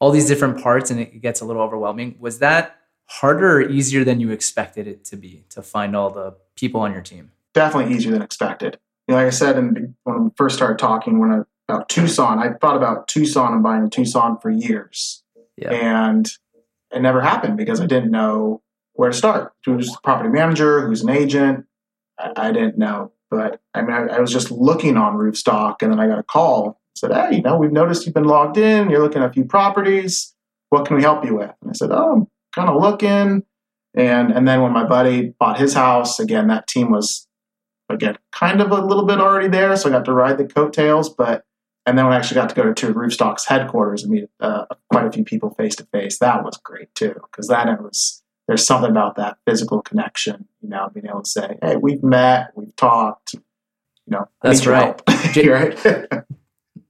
all 0.00 0.10
these 0.10 0.26
different 0.26 0.60
parts 0.60 0.90
and 0.90 0.98
it 0.98 1.20
gets 1.20 1.40
a 1.40 1.44
little 1.44 1.62
overwhelming. 1.62 2.16
Was 2.18 2.38
that 2.40 2.78
harder 3.06 3.58
or 3.58 3.68
easier 3.68 4.02
than 4.02 4.18
you 4.18 4.30
expected 4.30 4.88
it 4.88 5.04
to 5.04 5.16
be 5.16 5.44
to 5.50 5.62
find 5.62 5.94
all 5.94 6.10
the 6.10 6.34
people 6.56 6.80
on 6.80 6.92
your 6.92 7.02
team? 7.02 7.30
Definitely 7.52 7.94
easier 7.94 8.12
than 8.12 8.22
expected. 8.22 8.78
You 9.06 9.14
know, 9.14 9.20
like 9.20 9.26
I 9.26 9.30
said, 9.30 9.58
in, 9.58 9.94
when 10.04 10.24
we 10.24 10.30
first 10.36 10.56
started 10.56 10.78
talking, 10.78 11.18
when 11.18 11.30
I, 11.30 11.40
about 11.70 11.88
Tucson, 11.88 12.38
I 12.38 12.52
thought 12.60 12.76
about 12.76 13.08
Tucson 13.08 13.52
and 13.52 13.62
buying 13.62 13.88
Tucson 13.90 14.38
for 14.38 14.50
years. 14.50 15.22
Yeah. 15.56 15.72
And 15.72 16.28
it 16.90 17.00
never 17.00 17.20
happened 17.20 17.56
because 17.56 17.80
I 17.80 17.86
didn't 17.86 18.10
know 18.10 18.62
where 18.94 19.10
to 19.10 19.16
start. 19.16 19.52
Who's 19.64 19.90
the 19.90 19.98
property 20.02 20.28
manager? 20.28 20.86
Who's 20.86 21.02
an 21.02 21.10
agent? 21.10 21.66
I, 22.18 22.32
I 22.36 22.52
didn't 22.52 22.78
know. 22.78 23.12
But 23.30 23.60
I 23.74 23.82
mean, 23.82 23.92
I, 23.92 24.16
I, 24.16 24.20
was 24.20 24.32
just 24.32 24.50
looking 24.50 24.96
on 24.96 25.16
Roofstock 25.16 25.76
and 25.82 25.92
then 25.92 26.00
I 26.00 26.08
got 26.08 26.18
a 26.18 26.24
call. 26.24 26.80
Said, 26.96 27.12
hey, 27.12 27.36
you 27.36 27.42
know, 27.42 27.56
we've 27.56 27.72
noticed 27.72 28.04
you've 28.04 28.14
been 28.14 28.24
logged 28.24 28.58
in. 28.58 28.90
You're 28.90 29.00
looking 29.00 29.22
at 29.22 29.30
a 29.30 29.32
few 29.32 29.44
properties. 29.44 30.34
What 30.70 30.86
can 30.86 30.96
we 30.96 31.02
help 31.02 31.24
you 31.24 31.36
with? 31.36 31.52
And 31.62 31.70
I 31.70 31.72
said, 31.72 31.90
oh, 31.92 32.12
I'm 32.12 32.26
kind 32.52 32.68
of 32.68 32.80
looking. 32.80 33.44
And 33.94 34.32
and 34.32 34.46
then 34.46 34.62
when 34.62 34.72
my 34.72 34.84
buddy 34.84 35.34
bought 35.38 35.58
his 35.58 35.74
house, 35.74 36.18
again, 36.18 36.48
that 36.48 36.66
team 36.66 36.90
was 36.90 37.26
again 37.88 38.18
kind 38.32 38.60
of 38.60 38.70
a 38.70 38.84
little 38.84 39.04
bit 39.04 39.20
already 39.20 39.48
there, 39.48 39.74
so 39.76 39.88
I 39.88 39.92
got 39.92 40.04
to 40.04 40.12
ride 40.12 40.38
the 40.38 40.44
coattails. 40.44 41.08
But 41.08 41.44
and 41.90 41.98
then 41.98 42.06
when 42.06 42.14
I 42.14 42.18
actually 42.18 42.36
got 42.36 42.48
to 42.50 42.54
go 42.54 42.72
to 42.72 42.94
Roofstock's 42.94 43.46
headquarters 43.46 44.04
and 44.04 44.12
meet 44.12 44.30
uh, 44.38 44.66
quite 44.92 45.06
a 45.06 45.10
few 45.10 45.24
people 45.24 45.50
face 45.50 45.74
to 45.74 45.84
face, 45.86 46.20
that 46.20 46.44
was 46.44 46.56
great 46.56 46.94
too, 46.94 47.14
because 47.30 47.48
then 47.48 47.68
it 47.68 47.82
was 47.82 48.22
there's 48.46 48.64
something 48.64 48.92
about 48.92 49.16
that 49.16 49.38
physical 49.44 49.82
connection, 49.82 50.46
you 50.60 50.68
know, 50.68 50.88
being 50.94 51.06
able 51.08 51.22
to 51.22 51.28
say, 51.28 51.58
"Hey, 51.60 51.76
we've 51.76 52.04
met, 52.04 52.52
we've 52.54 52.74
talked," 52.76 53.34
you 53.34 53.40
know, 54.06 54.28
that's 54.40 54.66
right. 54.66 55.02
J- 55.32 55.48
right? 55.48 56.24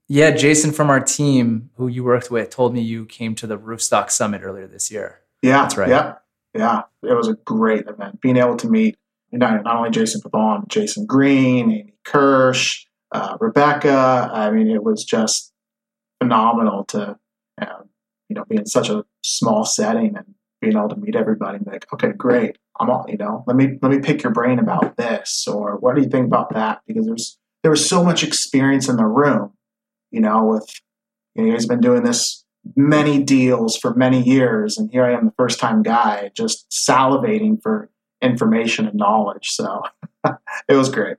yeah, 0.07 0.33
Jason 0.33 0.71
from 0.71 0.91
our 0.91 1.01
team, 1.01 1.71
who 1.77 1.89
you 1.89 2.05
worked 2.05 2.31
with, 2.31 2.51
told 2.51 2.75
me 2.75 2.83
you 2.83 3.07
came 3.07 3.35
to 3.37 3.47
the 3.47 3.59
Roofstock 3.59 4.11
Summit 4.11 4.43
earlier 4.45 4.67
this 4.67 4.91
year. 4.91 5.21
Yeah, 5.41 5.63
that's 5.63 5.79
right. 5.79 5.89
Yeah, 5.89 6.17
yeah, 6.55 6.83
it 7.03 7.15
was 7.15 7.29
a 7.29 7.37
great 7.47 7.87
event. 7.89 8.21
Being 8.21 8.37
able 8.37 8.59
to 8.59 8.69
meet 8.69 8.99
not, 9.33 9.65
not 9.65 9.77
only 9.77 9.91
Jason 9.91 10.21
Pavon, 10.21 10.69
Jason 10.69 11.07
Green, 11.07 11.71
Amy 11.71 11.95
Kirsch, 12.05 12.85
uh, 13.13 13.37
Rebecca. 13.41 14.31
I 14.33 14.51
mean, 14.51 14.71
it 14.71 14.83
was 14.83 15.05
just 15.05 15.53
phenomenal 16.23 16.85
to 16.87 17.19
um, 17.61 17.89
you 18.29 18.35
know 18.35 18.45
be 18.45 18.57
in 18.57 18.67
such 18.67 18.89
a 18.89 19.05
small 19.23 19.65
setting 19.65 20.17
and 20.17 20.35
being 20.61 20.77
able 20.77 20.89
to 20.91 20.97
meet 20.97 21.17
everybody 21.17 21.57
and 21.57 21.65
be 21.65 21.73
like, 21.73 21.93
okay, 21.93 22.13
great. 22.13 22.59
I'm 22.79 22.91
all 22.91 23.07
you 23.09 23.17
know. 23.17 23.45
Let 23.47 23.57
me 23.57 23.79
let 23.83 23.91
me 23.91 23.99
pick 23.99 24.23
your 24.23 24.33
brain 24.33 24.59
about 24.59 24.97
this, 24.97 25.47
or 25.47 25.77
what 25.77 25.95
do 25.95 26.03
you 26.03 26.09
think 26.09 26.27
about 26.27 26.55
that? 26.55 26.81
Because 26.87 27.07
there's 27.07 27.39
there 27.63 27.71
was 27.71 27.87
so 27.87 28.03
much 28.03 28.23
experience 28.23 28.89
in 28.89 28.97
the 28.97 29.07
room, 29.07 29.53
you 30.11 30.21
know, 30.21 30.45
with 30.45 30.69
you 31.35 31.47
know, 31.47 31.53
he's 31.53 31.67
been 31.67 31.81
doing 31.81 32.03
this 32.03 32.45
many 32.77 33.23
deals 33.23 33.77
for 33.77 33.95
many 33.95 34.23
years, 34.23 34.79
and 34.79 34.91
here 34.91 35.05
I 35.05 35.13
am, 35.13 35.27
the 35.27 35.35
first 35.37 35.59
time 35.61 35.83
guy, 35.83 36.31
just 36.35 36.69
salivating 36.71 37.61
for 37.63 37.91
information 38.23 38.87
and 38.87 38.97
knowledge. 38.97 39.49
So 39.51 39.83
it 40.69 40.75
was 40.75 40.89
great. 40.89 41.17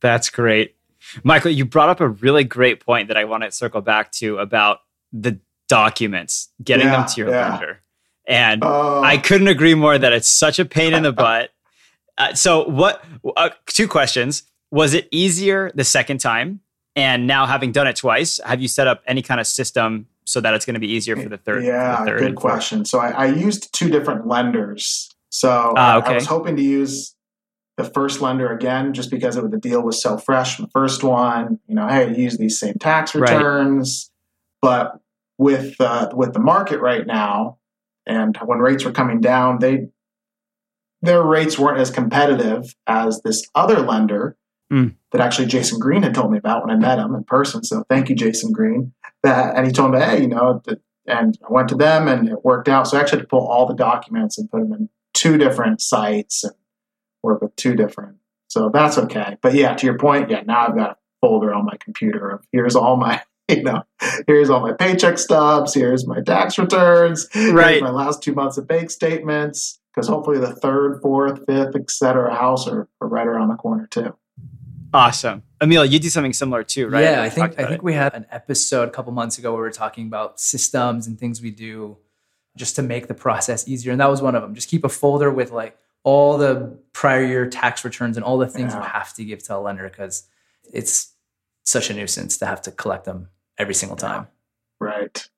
That's 0.00 0.30
great. 0.30 0.76
Michael, 1.22 1.50
you 1.50 1.64
brought 1.64 1.88
up 1.88 2.00
a 2.00 2.08
really 2.08 2.44
great 2.44 2.84
point 2.84 3.08
that 3.08 3.16
I 3.16 3.24
want 3.24 3.42
to 3.44 3.50
circle 3.50 3.80
back 3.80 4.12
to 4.12 4.38
about 4.38 4.80
the 5.12 5.38
documents, 5.68 6.48
getting 6.62 6.86
yeah, 6.86 6.96
them 6.96 7.08
to 7.08 7.20
your 7.20 7.30
yeah. 7.30 7.50
lender. 7.50 7.80
And 8.26 8.62
uh, 8.62 9.00
I 9.00 9.18
couldn't 9.18 9.48
agree 9.48 9.74
more 9.74 9.98
that 9.98 10.12
it's 10.12 10.28
such 10.28 10.58
a 10.58 10.64
pain 10.64 10.94
in 10.94 11.02
the 11.02 11.12
butt. 11.24 11.50
Uh, 12.18 12.34
so, 12.34 12.68
what? 12.68 13.04
Uh, 13.36 13.50
two 13.66 13.88
questions. 13.88 14.44
Was 14.70 14.94
it 14.94 15.08
easier 15.10 15.72
the 15.74 15.84
second 15.84 16.18
time? 16.18 16.60
And 16.96 17.26
now, 17.26 17.46
having 17.46 17.72
done 17.72 17.86
it 17.86 17.96
twice, 17.96 18.40
have 18.44 18.60
you 18.60 18.68
set 18.68 18.86
up 18.86 19.02
any 19.06 19.22
kind 19.22 19.40
of 19.40 19.46
system 19.46 20.06
so 20.26 20.40
that 20.40 20.54
it's 20.54 20.66
going 20.66 20.74
to 20.74 20.80
be 20.80 20.88
easier 20.88 21.16
for 21.16 21.28
the 21.28 21.38
third? 21.38 21.64
Yeah, 21.64 22.00
the 22.00 22.10
third 22.10 22.20
good 22.20 22.34
question. 22.36 22.84
So, 22.84 22.98
I, 22.98 23.10
I, 23.10 23.26
used 23.26 23.72
two 23.72 23.88
different 23.88 24.26
lenders. 24.26 25.10
So, 25.30 25.72
ah, 25.76 25.98
okay. 25.98 26.10
I 26.10 26.14
was 26.14 26.26
hoping 26.26 26.56
to 26.56 26.62
use 26.62 27.14
the 27.82 27.90
first 27.90 28.20
lender 28.20 28.52
again, 28.52 28.92
just 28.92 29.10
because 29.10 29.36
it, 29.36 29.42
was 29.42 29.50
the 29.50 29.58
deal 29.58 29.82
was 29.82 30.02
so 30.02 30.18
fresh 30.18 30.56
from 30.56 30.66
the 30.66 30.70
first 30.70 31.02
one. 31.02 31.58
You 31.66 31.74
know, 31.74 31.88
hey, 31.88 32.14
use 32.16 32.36
these 32.36 32.58
same 32.58 32.74
tax 32.74 33.14
returns. 33.14 34.10
Right. 34.62 34.68
But 34.68 35.00
with 35.38 35.80
uh, 35.80 36.10
with 36.12 36.34
the 36.34 36.40
market 36.40 36.80
right 36.80 37.06
now, 37.06 37.58
and 38.06 38.36
when 38.44 38.58
rates 38.58 38.84
were 38.84 38.92
coming 38.92 39.20
down, 39.20 39.58
they 39.58 39.88
their 41.02 41.22
rates 41.22 41.58
weren't 41.58 41.78
as 41.78 41.90
competitive 41.90 42.74
as 42.86 43.22
this 43.22 43.48
other 43.54 43.80
lender 43.80 44.36
mm. 44.70 44.94
that 45.12 45.20
actually 45.22 45.46
Jason 45.46 45.78
Green 45.78 46.02
had 46.02 46.14
told 46.14 46.30
me 46.30 46.38
about 46.38 46.66
when 46.66 46.76
I 46.76 46.78
met 46.78 46.98
him 46.98 47.14
in 47.14 47.24
person. 47.24 47.64
So 47.64 47.84
thank 47.88 48.10
you, 48.10 48.14
Jason 48.14 48.52
Green. 48.52 48.92
That 49.22 49.56
and 49.56 49.66
he 49.66 49.72
told 49.72 49.92
me, 49.92 50.00
hey, 50.00 50.20
you 50.22 50.28
know, 50.28 50.62
and 51.06 51.38
I 51.48 51.52
went 51.52 51.68
to 51.70 51.74
them 51.74 52.08
and 52.08 52.28
it 52.28 52.44
worked 52.44 52.68
out. 52.68 52.88
So 52.88 52.96
I 52.96 53.00
actually 53.00 53.20
had 53.20 53.24
to 53.24 53.28
pull 53.28 53.46
all 53.46 53.66
the 53.66 53.74
documents 53.74 54.36
and 54.36 54.50
put 54.50 54.60
them 54.60 54.72
in 54.72 54.88
two 55.14 55.38
different 55.38 55.80
sites 55.80 56.44
and 56.44 56.54
work 57.22 57.42
with 57.42 57.54
two 57.56 57.74
different. 57.74 58.16
So 58.48 58.68
that's 58.68 58.98
okay. 58.98 59.36
But 59.40 59.54
yeah, 59.54 59.74
to 59.74 59.86
your 59.86 59.98
point, 59.98 60.30
yeah, 60.30 60.42
now 60.42 60.66
I've 60.66 60.76
got 60.76 60.90
a 60.90 60.96
folder 61.20 61.54
on 61.54 61.64
my 61.64 61.76
computer 61.78 62.30
of 62.30 62.46
here's 62.52 62.74
all 62.74 62.96
my, 62.96 63.22
you 63.48 63.62
know, 63.62 63.82
here's 64.26 64.50
all 64.50 64.60
my 64.60 64.72
paycheck 64.72 65.18
stubs, 65.18 65.74
here's 65.74 66.06
my 66.06 66.20
tax 66.20 66.58
returns, 66.58 67.28
right. 67.34 67.82
my 67.82 67.90
last 67.90 68.22
two 68.22 68.34
months 68.34 68.58
of 68.58 68.66
bank 68.66 68.90
statements, 68.90 69.80
because 69.94 70.08
hopefully 70.08 70.38
the 70.38 70.54
third, 70.54 71.00
fourth, 71.00 71.44
fifth, 71.46 71.76
et 71.76 71.90
cetera 71.90 72.34
house 72.34 72.66
are, 72.66 72.88
are 73.00 73.08
right 73.08 73.26
around 73.26 73.48
the 73.48 73.56
corner 73.56 73.86
too. 73.86 74.16
Awesome. 74.92 75.44
Emil, 75.62 75.84
you 75.84 75.98
do 75.98 76.08
something 76.08 76.32
similar 76.32 76.64
too, 76.64 76.88
right? 76.88 77.04
Yeah, 77.04 77.22
I 77.22 77.28
think 77.28 77.52
I 77.58 77.64
think 77.64 77.78
it. 77.78 77.82
we 77.82 77.92
had 77.92 78.14
an 78.14 78.26
episode 78.30 78.88
a 78.88 78.90
couple 78.90 79.12
months 79.12 79.38
ago 79.38 79.52
where 79.52 79.62
we 79.62 79.68
were 79.68 79.72
talking 79.72 80.06
about 80.06 80.40
systems 80.40 81.06
and 81.06 81.18
things 81.18 81.40
we 81.40 81.50
do 81.50 81.98
just 82.56 82.76
to 82.76 82.82
make 82.82 83.06
the 83.06 83.14
process 83.14 83.68
easier. 83.68 83.92
And 83.92 84.00
that 84.00 84.10
was 84.10 84.20
one 84.20 84.34
of 84.34 84.42
them. 84.42 84.54
Just 84.54 84.68
keep 84.68 84.84
a 84.84 84.88
folder 84.88 85.30
with 85.30 85.52
like 85.52 85.78
all 86.02 86.38
the 86.38 86.78
prior 86.92 87.24
year 87.24 87.48
tax 87.48 87.84
returns 87.84 88.16
and 88.16 88.24
all 88.24 88.38
the 88.38 88.46
things 88.46 88.72
yeah. 88.72 88.80
you 88.80 88.84
have 88.84 89.12
to 89.14 89.24
give 89.24 89.42
to 89.44 89.56
a 89.56 89.58
lender 89.58 89.88
because 89.88 90.24
it's 90.72 91.12
such 91.64 91.90
a 91.90 91.94
nuisance 91.94 92.38
to 92.38 92.46
have 92.46 92.62
to 92.62 92.70
collect 92.70 93.04
them 93.04 93.28
every 93.58 93.74
single 93.74 93.96
time. 93.96 94.26
Right. 94.80 95.28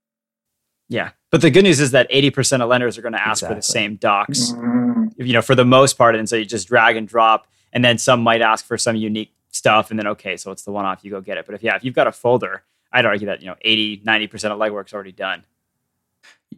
Yeah. 0.88 1.10
But 1.30 1.40
the 1.40 1.50
good 1.50 1.64
news 1.64 1.80
is 1.80 1.92
that 1.92 2.10
80% 2.10 2.60
of 2.60 2.68
lenders 2.68 2.98
are 2.98 3.02
going 3.02 3.14
to 3.14 3.20
ask 3.20 3.42
exactly. 3.42 3.54
for 3.54 3.58
the 3.58 3.62
same 3.62 3.96
docs, 3.96 4.52
mm-hmm. 4.52 5.04
you 5.16 5.32
know, 5.32 5.42
for 5.42 5.54
the 5.54 5.64
most 5.64 5.94
part. 5.94 6.14
And 6.14 6.28
so 6.28 6.36
you 6.36 6.44
just 6.44 6.68
drag 6.68 6.96
and 6.96 7.08
drop. 7.08 7.46
And 7.72 7.84
then 7.84 7.98
some 7.98 8.20
might 8.20 8.42
ask 8.42 8.64
for 8.64 8.76
some 8.76 8.96
unique 8.96 9.34
stuff. 9.50 9.90
And 9.90 9.98
then, 9.98 10.06
okay, 10.08 10.36
so 10.36 10.50
it's 10.50 10.62
the 10.62 10.70
one 10.70 10.84
off, 10.84 11.02
you 11.02 11.10
go 11.10 11.20
get 11.20 11.38
it. 11.38 11.46
But 11.46 11.54
if, 11.54 11.62
yeah, 11.62 11.74
if 11.74 11.84
you've 11.84 11.94
got 11.94 12.06
a 12.06 12.12
folder, 12.12 12.62
I'd 12.92 13.06
argue 13.06 13.26
that, 13.26 13.40
you 13.40 13.46
know, 13.46 13.56
80, 13.62 14.00
90% 14.00 14.50
of 14.50 14.58
legwork's 14.58 14.92
already 14.92 15.12
done. 15.12 15.44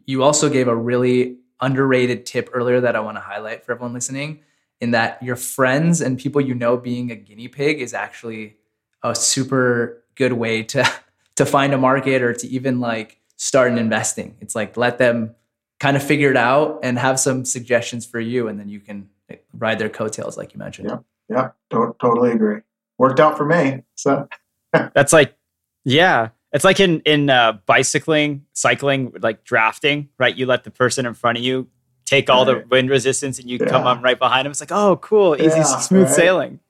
You 0.06 0.24
also 0.24 0.50
gave 0.50 0.66
a 0.66 0.74
really 0.74 1.36
underrated 1.64 2.26
tip 2.26 2.50
earlier 2.52 2.80
that 2.80 2.94
I 2.94 3.00
want 3.00 3.16
to 3.16 3.20
highlight 3.20 3.64
for 3.64 3.72
everyone 3.72 3.94
listening 3.94 4.40
in 4.80 4.90
that 4.90 5.22
your 5.22 5.36
friends 5.36 6.00
and 6.00 6.18
people 6.18 6.40
you 6.40 6.54
know 6.54 6.76
being 6.76 7.10
a 7.10 7.16
guinea 7.16 7.48
pig 7.48 7.80
is 7.80 7.94
actually 7.94 8.56
a 9.02 9.14
super 9.14 10.04
good 10.14 10.34
way 10.34 10.62
to 10.62 10.84
to 11.36 11.46
find 11.46 11.72
a 11.72 11.78
market 11.78 12.22
or 12.22 12.32
to 12.32 12.46
even 12.46 12.80
like 12.80 13.20
start 13.36 13.72
an 13.72 13.78
investing. 13.78 14.36
It's 14.40 14.54
like 14.54 14.76
let 14.76 14.98
them 14.98 15.34
kind 15.80 15.96
of 15.96 16.02
figure 16.02 16.30
it 16.30 16.36
out 16.36 16.80
and 16.82 16.98
have 16.98 17.18
some 17.18 17.44
suggestions 17.44 18.06
for 18.06 18.20
you 18.20 18.48
and 18.48 18.60
then 18.60 18.68
you 18.68 18.80
can 18.80 19.08
ride 19.52 19.78
their 19.78 19.88
coattails 19.88 20.36
like 20.36 20.52
you 20.52 20.58
mentioned. 20.58 20.88
Yeah. 20.88 20.98
Yeah, 21.28 21.48
to- 21.70 21.96
totally 22.00 22.32
agree. 22.32 22.60
Worked 22.98 23.18
out 23.18 23.36
for 23.36 23.46
me. 23.46 23.82
So 23.94 24.28
That's 24.72 25.12
like 25.12 25.36
yeah, 25.84 26.30
it's 26.54 26.64
like 26.64 26.78
in 26.78 27.00
in 27.00 27.28
uh, 27.28 27.58
bicycling, 27.66 28.46
cycling, 28.52 29.12
like 29.20 29.44
drafting, 29.44 30.08
right? 30.18 30.34
You 30.34 30.46
let 30.46 30.62
the 30.62 30.70
person 30.70 31.04
in 31.04 31.12
front 31.12 31.36
of 31.36 31.44
you 31.44 31.68
take 32.06 32.30
all 32.30 32.46
right. 32.46 32.62
the 32.62 32.68
wind 32.68 32.88
resistance, 32.88 33.40
and 33.40 33.50
you 33.50 33.58
yeah. 33.60 33.68
come 33.68 33.86
on 33.86 34.00
right 34.02 34.18
behind 34.18 34.46
them. 34.46 34.52
It's 34.52 34.60
like, 34.60 34.72
oh, 34.72 34.96
cool, 34.98 35.34
easy, 35.34 35.58
yeah, 35.58 35.64
smooth 35.64 36.06
right? 36.06 36.14
sailing. 36.14 36.60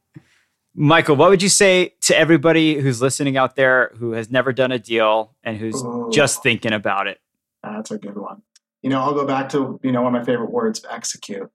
Michael, 0.75 1.17
what 1.17 1.29
would 1.29 1.43
you 1.43 1.51
say 1.51 1.95
to 2.01 2.19
everybody 2.19 2.81
who's 2.81 3.01
listening 3.01 3.37
out 3.37 3.57
there 3.57 3.93
who 3.99 4.13
has 4.13 4.31
never 4.31 4.53
done 4.53 4.73
a 4.73 4.79
deal 4.79 5.37
and 5.45 5.57
who's 5.57 5.81
Ooh. 5.85 6.09
just 6.13 6.43
thinking 6.43 6.73
about 6.73 7.07
it? 7.07 7.21
That's 7.63 7.91
a 7.91 7.99
good 7.99 8.17
one. 8.17 8.43
You 8.83 8.91
know, 8.91 9.01
I'll 9.01 9.15
go 9.15 9.27
back 9.27 9.51
to 9.51 9.79
you 9.83 9.93
know 9.93 10.03
one 10.03 10.15
of 10.15 10.21
my 10.21 10.25
favorite 10.25 10.51
words: 10.51 10.85
execute. 10.91 11.51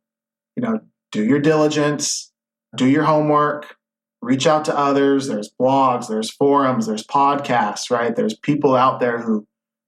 You 0.56 0.64
know, 0.64 0.80
do 1.12 1.24
your 1.24 1.40
diligence, 1.40 2.32
do 2.76 2.88
your 2.88 3.04
homework, 3.04 3.76
reach 4.22 4.48
out 4.48 4.66
to 4.66 4.78
others. 4.78 5.28
There's 5.28 5.52
blogs, 5.60 6.08
there's 6.08 6.32
forums, 6.32 6.88
there's 6.88 7.06
podcasts, 7.06 7.90
right? 7.90 8.16
There's 8.16 8.34
people 8.34 8.76
out 8.76 9.00
there 9.00 9.20
who 9.20 9.48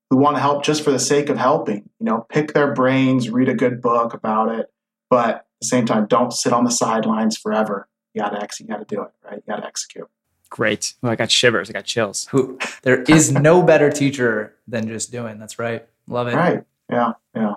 who 0.10 0.18
want 0.18 0.36
to 0.36 0.42
help 0.42 0.64
just 0.64 0.84
for 0.84 0.92
the 0.92 1.00
sake 1.00 1.30
of 1.30 1.38
helping. 1.38 1.90
You 2.00 2.06
know, 2.06 2.26
pick 2.30 2.54
their 2.54 2.74
brains, 2.74 3.30
read 3.30 3.48
a 3.48 3.54
good 3.54 3.82
book 3.82 4.14
about 4.14 4.50
it, 4.50 4.70
but 5.10 5.30
at 5.36 5.46
the 5.62 5.68
same 5.68 5.86
time, 5.86 6.06
don't 6.06 6.34
sit 6.34 6.52
on 6.52 6.66
the 6.66 6.72
sidelines 6.72 7.38
forever. 7.38 7.88
You 8.14 8.22
got 8.22 8.30
to 8.32 8.42
execute. 8.42 8.70
You 8.70 8.76
got 8.76 8.88
to 8.90 8.96
do 8.96 9.02
it, 9.04 9.12
right? 9.24 9.36
You 9.38 9.54
got 9.54 9.62
to 9.62 9.68
execute. 9.68 10.10
Great. 10.50 10.96
Well, 11.02 11.14
I 11.14 11.16
got 11.16 11.32
shivers. 11.32 11.70
I 11.70 11.74
got 11.74 11.86
chills. 11.86 12.28
Who? 12.32 12.60
There 12.84 13.04
is 13.04 13.32
no 13.32 13.64
better 13.64 13.90
teacher 13.90 14.54
than 14.68 14.90
just 14.90 15.10
doing. 15.10 15.40
That's 15.40 15.58
right. 15.58 15.88
Love 16.10 16.28
it. 16.28 16.36
Right. 16.36 16.64
Yeah. 16.90 17.14
Yeah. 17.34 17.54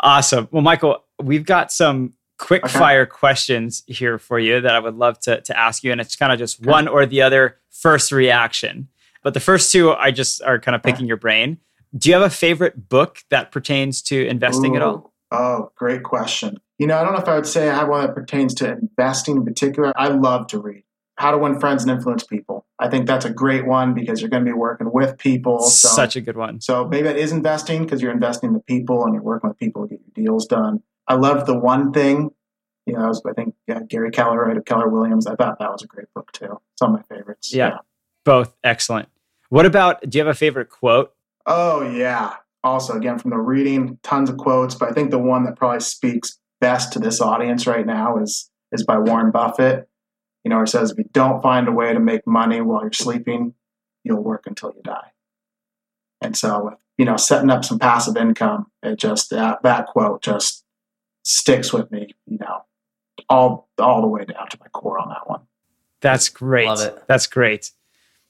Awesome. 0.00 0.48
Well, 0.50 0.62
Michael, 0.62 1.04
we've 1.22 1.44
got 1.44 1.70
some 1.70 2.14
quick 2.44 2.64
okay. 2.64 2.78
fire 2.78 3.06
questions 3.06 3.82
here 3.86 4.18
for 4.18 4.38
you 4.38 4.60
that 4.60 4.74
I 4.74 4.78
would 4.78 4.96
love 4.96 5.18
to, 5.20 5.40
to 5.40 5.58
ask 5.58 5.82
you. 5.82 5.92
And 5.92 6.00
it's 6.00 6.14
kind 6.14 6.32
of 6.32 6.38
just 6.38 6.60
okay. 6.60 6.70
one 6.70 6.88
or 6.88 7.06
the 7.06 7.22
other 7.22 7.58
first 7.70 8.12
reaction. 8.12 8.88
But 9.22 9.34
the 9.34 9.40
first 9.40 9.72
two, 9.72 9.92
I 9.92 10.10
just 10.10 10.42
are 10.42 10.58
kind 10.58 10.74
of 10.76 10.82
picking 10.82 11.06
your 11.06 11.16
brain. 11.16 11.58
Do 11.96 12.10
you 12.10 12.14
have 12.14 12.24
a 12.24 12.30
favorite 12.30 12.88
book 12.88 13.20
that 13.30 13.50
pertains 13.50 14.02
to 14.02 14.26
investing 14.26 14.74
Ooh. 14.74 14.76
at 14.76 14.82
all? 14.82 15.12
Oh, 15.30 15.72
great 15.74 16.02
question. 16.02 16.58
You 16.78 16.86
know, 16.86 16.98
I 16.98 17.04
don't 17.04 17.14
know 17.14 17.20
if 17.20 17.28
I 17.28 17.36
would 17.36 17.46
say 17.46 17.70
I 17.70 17.74
have 17.74 17.88
one 17.88 18.04
that 18.06 18.14
pertains 18.14 18.52
to 18.54 18.72
investing 18.72 19.36
in 19.36 19.44
particular. 19.44 19.92
I 19.96 20.08
love 20.08 20.46
to 20.48 20.58
read. 20.58 20.84
How 21.16 21.30
to 21.30 21.38
Win 21.38 21.60
Friends 21.60 21.84
and 21.84 21.92
Influence 21.92 22.24
People. 22.24 22.66
I 22.80 22.88
think 22.88 23.06
that's 23.06 23.24
a 23.24 23.30
great 23.30 23.66
one 23.66 23.94
because 23.94 24.20
you're 24.20 24.30
going 24.30 24.44
to 24.44 24.50
be 24.50 24.56
working 24.56 24.90
with 24.92 25.16
people. 25.16 25.60
So, 25.60 25.88
Such 25.88 26.16
a 26.16 26.20
good 26.20 26.36
one. 26.36 26.60
so 26.60 26.86
maybe 26.86 27.04
that 27.04 27.16
is 27.16 27.30
investing 27.30 27.84
because 27.84 28.02
you're 28.02 28.12
investing 28.12 28.48
in 28.48 28.54
the 28.54 28.60
people 28.60 29.04
and 29.04 29.14
you're 29.14 29.22
working 29.22 29.48
with 29.48 29.58
people 29.58 29.82
to 29.82 29.88
get 29.88 30.00
your 30.00 30.26
deals 30.26 30.46
done. 30.46 30.82
I 31.06 31.14
love 31.14 31.46
the 31.46 31.58
one 31.58 31.92
thing. 31.92 32.30
You 32.86 32.94
know, 32.94 33.04
I, 33.04 33.08
was, 33.08 33.22
I 33.26 33.32
think 33.32 33.54
yeah, 33.66 33.80
Gary 33.88 34.10
Keller, 34.10 34.50
of 34.50 34.64
Keller 34.64 34.88
Williams. 34.88 35.26
I 35.26 35.34
thought 35.34 35.58
that 35.58 35.72
was 35.72 35.82
a 35.82 35.86
great 35.86 36.12
book 36.14 36.32
too. 36.32 36.60
It's 36.72 36.82
one 36.82 36.94
of 36.94 36.96
my 37.08 37.16
favorites. 37.16 37.54
Yeah. 37.54 37.78
Both 38.24 38.54
excellent. 38.62 39.08
What 39.48 39.66
about, 39.66 40.08
do 40.08 40.18
you 40.18 40.24
have 40.24 40.34
a 40.34 40.36
favorite 40.36 40.68
quote? 40.70 41.12
Oh 41.46 41.82
yeah. 41.88 42.34
Also, 42.62 42.94
again, 42.94 43.18
from 43.18 43.30
the 43.30 43.38
reading, 43.38 43.98
tons 44.02 44.30
of 44.30 44.38
quotes, 44.38 44.74
but 44.74 44.88
I 44.88 44.92
think 44.92 45.10
the 45.10 45.18
one 45.18 45.44
that 45.44 45.56
probably 45.56 45.80
speaks 45.80 46.38
best 46.60 46.94
to 46.94 46.98
this 46.98 47.20
audience 47.20 47.66
right 47.66 47.84
now 47.84 48.16
is 48.16 48.50
is 48.72 48.82
by 48.82 48.98
Warren 48.98 49.30
Buffett. 49.30 49.86
You 50.44 50.48
know, 50.48 50.60
he 50.60 50.66
says, 50.66 50.90
"If 50.90 50.98
you 50.98 51.04
don't 51.12 51.42
find 51.42 51.68
a 51.68 51.72
way 51.72 51.92
to 51.92 52.00
make 52.00 52.26
money 52.26 52.62
while 52.62 52.80
you're 52.80 52.92
sleeping, 52.92 53.52
you'll 54.02 54.22
work 54.22 54.44
until 54.46 54.72
you 54.74 54.82
die." 54.82 55.12
And 56.22 56.34
so, 56.34 56.78
you 56.96 57.04
know, 57.04 57.18
setting 57.18 57.50
up 57.50 57.66
some 57.66 57.78
passive 57.78 58.16
income, 58.16 58.68
it 58.82 58.98
just 58.98 59.28
that 59.28 59.62
that 59.62 59.86
quote 59.88 60.22
just 60.22 60.63
sticks 61.24 61.72
with 61.72 61.90
me. 61.90 62.14
You 62.26 62.38
know, 62.38 62.64
all 63.28 63.68
all 63.78 64.00
the 64.00 64.06
way 64.08 64.24
down 64.24 64.48
to 64.50 64.58
my 64.60 64.68
core 64.68 64.98
on 65.00 65.08
that 65.08 65.28
one. 65.28 65.40
That's 66.00 66.28
great. 66.28 66.66
Love 66.66 66.82
it. 66.82 67.02
That's 67.08 67.26
great. 67.26 67.72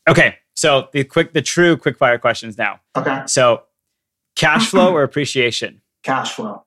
Okay. 0.08 0.38
So 0.54 0.88
the 0.92 1.02
quick, 1.02 1.32
the 1.32 1.42
true 1.42 1.76
quick 1.76 1.98
fire 1.98 2.16
questions 2.16 2.56
now. 2.56 2.78
Okay, 2.96 3.22
So 3.26 3.64
cash 4.36 4.68
flow 4.70 4.92
or 4.94 5.02
appreciation? 5.02 5.80
cash 6.04 6.32
flow. 6.32 6.64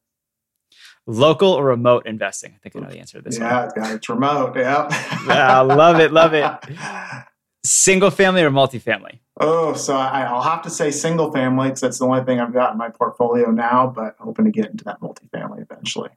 Local 1.05 1.47
or 1.53 1.63
remote 1.63 2.05
investing? 2.05 2.53
I 2.53 2.57
think 2.57 2.75
I 2.75 2.79
know 2.81 2.89
the 2.91 2.99
answer 2.99 3.19
to 3.19 3.23
this 3.23 3.39
yeah, 3.39 3.69
yeah, 3.77 3.93
it's 3.93 4.09
remote. 4.09 4.57
Yeah, 4.57 4.87
Ah, 4.91 5.61
love 5.65 6.01
it, 6.01 6.11
love 6.11 6.33
it. 6.33 6.43
Single 7.63 8.11
family 8.11 8.43
or 8.43 8.49
multifamily? 8.51 9.19
Oh, 9.39 9.73
so 9.73 9.95
I, 9.95 10.21
I'll 10.23 10.41
have 10.41 10.61
to 10.63 10.69
say 10.69 10.89
single 10.89 11.31
family 11.31 11.67
because 11.67 11.81
that's 11.81 11.99
the 11.99 12.05
only 12.05 12.23
thing 12.23 12.39
I've 12.39 12.53
got 12.53 12.71
in 12.71 12.77
my 12.77 12.89
portfolio 12.89 13.51
now, 13.51 13.87
but 13.87 14.15
hoping 14.19 14.45
to 14.45 14.51
get 14.51 14.71
into 14.71 14.83
that 14.85 14.99
multifamily 14.99 15.61
eventually. 15.61 16.09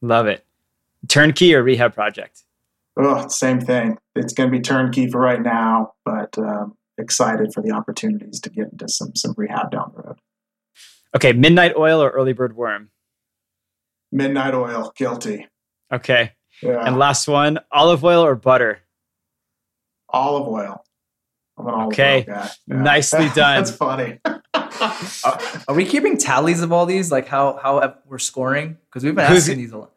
Love 0.00 0.26
it. 0.26 0.44
Turnkey 1.08 1.54
or 1.54 1.62
rehab 1.62 1.94
project? 1.94 2.42
Oh, 2.96 3.26
same 3.28 3.60
thing. 3.60 3.98
It's 4.14 4.32
going 4.32 4.50
to 4.50 4.56
be 4.56 4.62
turnkey 4.62 5.10
for 5.10 5.20
right 5.20 5.42
now, 5.42 5.94
but 6.04 6.36
um, 6.38 6.76
excited 6.98 7.52
for 7.52 7.62
the 7.62 7.72
opportunities 7.72 8.40
to 8.40 8.50
get 8.50 8.68
into 8.72 8.88
some 8.88 9.14
some 9.14 9.34
rehab 9.36 9.70
down 9.70 9.92
the 9.94 10.02
road. 10.02 10.18
Okay. 11.14 11.32
Midnight 11.32 11.74
oil 11.76 12.02
or 12.02 12.10
early 12.10 12.32
bird 12.32 12.56
worm? 12.56 12.90
Midnight 14.12 14.54
oil, 14.54 14.92
guilty. 14.96 15.46
Okay. 15.92 16.32
Yeah, 16.62 16.82
And 16.86 16.98
last 16.98 17.28
one, 17.28 17.58
olive 17.70 18.02
oil 18.04 18.24
or 18.24 18.34
butter? 18.34 18.80
Olive 20.16 20.48
oil. 20.48 20.84
I'm 21.58 21.66
an 21.68 21.74
olive 21.74 21.86
Okay. 21.88 22.18
oil 22.28 22.34
guy. 22.34 22.50
Nicely 22.66 23.28
done. 23.34 23.56
that's 23.62 23.70
funny. 23.70 24.18
Are 25.68 25.74
we 25.74 25.84
keeping 25.84 26.16
tallies 26.18 26.62
of 26.62 26.72
all 26.72 26.86
these? 26.86 27.10
Like 27.10 27.26
how 27.28 27.58
how 27.62 27.94
we're 28.06 28.18
scoring? 28.18 28.78
Because 28.86 29.04
we've 29.04 29.14
been 29.14 29.26
Who's- 29.26 29.42
asking 29.44 29.58
these 29.58 29.72
a 29.72 29.78
lot. 29.78 29.92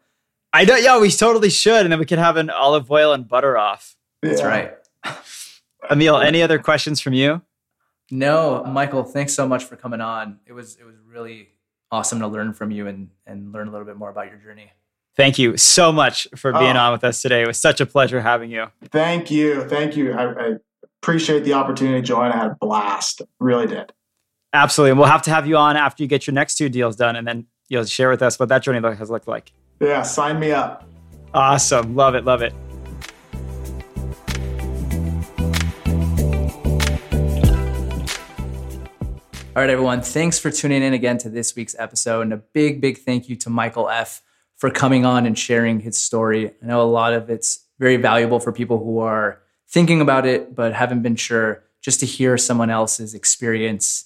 I 0.52 0.64
know. 0.64 0.74
Yeah, 0.76 0.98
we 1.00 1.10
totally 1.12 1.48
should. 1.50 1.82
And 1.86 1.92
then 1.92 2.00
we 2.00 2.06
could 2.06 2.18
have 2.18 2.36
an 2.36 2.50
olive 2.50 2.90
oil 2.90 3.12
and 3.12 3.26
butter 3.28 3.56
off. 3.56 3.94
That's 4.22 4.40
Yeah. 4.40 4.46
right. 4.48 4.74
Emil, 5.90 6.16
any 6.18 6.42
other 6.42 6.58
questions 6.58 7.00
from 7.00 7.12
you? 7.12 7.40
No, 8.10 8.64
Michael, 8.64 9.04
thanks 9.04 9.32
so 9.32 9.46
much 9.46 9.64
for 9.64 9.76
coming 9.76 10.00
on. 10.00 10.40
It 10.46 10.52
was 10.52 10.76
it 10.76 10.84
was 10.84 10.96
really 11.06 11.50
awesome 11.92 12.18
to 12.20 12.26
learn 12.26 12.52
from 12.52 12.70
you 12.72 12.86
and 12.88 13.10
and 13.26 13.52
learn 13.52 13.68
a 13.68 13.70
little 13.70 13.86
bit 13.86 13.96
more 13.96 14.10
about 14.10 14.26
your 14.26 14.38
journey. 14.38 14.72
Thank 15.16 15.38
you 15.38 15.56
so 15.56 15.92
much 15.92 16.28
for 16.36 16.52
being 16.52 16.76
Oh. 16.76 16.80
on 16.80 16.92
with 16.92 17.04
us 17.04 17.20
today. 17.20 17.42
It 17.42 17.46
was 17.46 17.60
such 17.60 17.80
a 17.80 17.86
pleasure 17.86 18.20
having 18.20 18.50
you. 18.50 18.66
Thank 18.90 19.30
you, 19.30 19.64
thank 19.68 19.96
you. 19.96 20.12
I, 20.12 20.24
I 20.32 20.52
appreciate 21.02 21.44
the 21.44 21.54
opportunity 21.54 22.00
to 22.00 22.06
join. 22.06 22.30
I 22.32 22.36
had 22.36 22.46
a 22.52 22.56
blast. 22.60 23.22
Really 23.38 23.66
did. 23.66 23.92
Absolutely. 24.52 24.90
And 24.92 24.98
we'll 25.00 25.08
have 25.08 25.22
to 25.22 25.30
have 25.30 25.46
you 25.46 25.56
on 25.56 25.76
after 25.76 26.02
you 26.02 26.08
get 26.08 26.26
your 26.26 26.34
next 26.34 26.56
two 26.56 26.68
deals 26.68 26.96
done 26.96 27.16
and 27.16 27.26
then 27.26 27.46
you'll 27.68 27.84
share 27.84 28.08
with 28.10 28.22
us 28.22 28.38
what 28.38 28.48
that 28.48 28.62
journey 28.62 28.80
has 28.96 29.10
looked 29.10 29.28
like. 29.28 29.52
Yeah, 29.80 30.02
sign 30.02 30.38
me 30.40 30.52
up. 30.52 30.84
Awesome. 31.34 31.94
Love 31.94 32.14
it. 32.14 32.24
Love 32.24 32.42
it. 32.42 32.52
All 39.56 39.62
right, 39.66 39.70
everyone. 39.70 40.00
Thanks 40.00 40.38
for 40.38 40.50
tuning 40.50 40.82
in 40.82 40.94
again 40.94 41.18
to 41.18 41.28
this 41.28 41.56
week's 41.56 41.74
episode. 41.78 42.22
And 42.22 42.32
a 42.32 42.36
big, 42.36 42.80
big 42.80 42.98
thank 42.98 43.28
you 43.28 43.34
to 43.36 43.50
Michael 43.50 43.88
F. 43.90 44.22
for 44.60 44.70
coming 44.70 45.06
on 45.06 45.24
and 45.24 45.38
sharing 45.38 45.80
his 45.80 45.98
story. 45.98 46.52
I 46.62 46.66
know 46.66 46.82
a 46.82 46.84
lot 46.84 47.14
of 47.14 47.30
it's 47.30 47.64
very 47.78 47.96
valuable 47.96 48.38
for 48.38 48.52
people 48.52 48.78
who 48.78 48.98
are 48.98 49.40
thinking 49.66 50.02
about 50.02 50.26
it 50.26 50.54
but 50.54 50.74
haven't 50.74 51.00
been 51.00 51.16
sure, 51.16 51.64
just 51.80 52.00
to 52.00 52.06
hear 52.06 52.36
someone 52.36 52.68
else's 52.68 53.14
experience. 53.14 54.04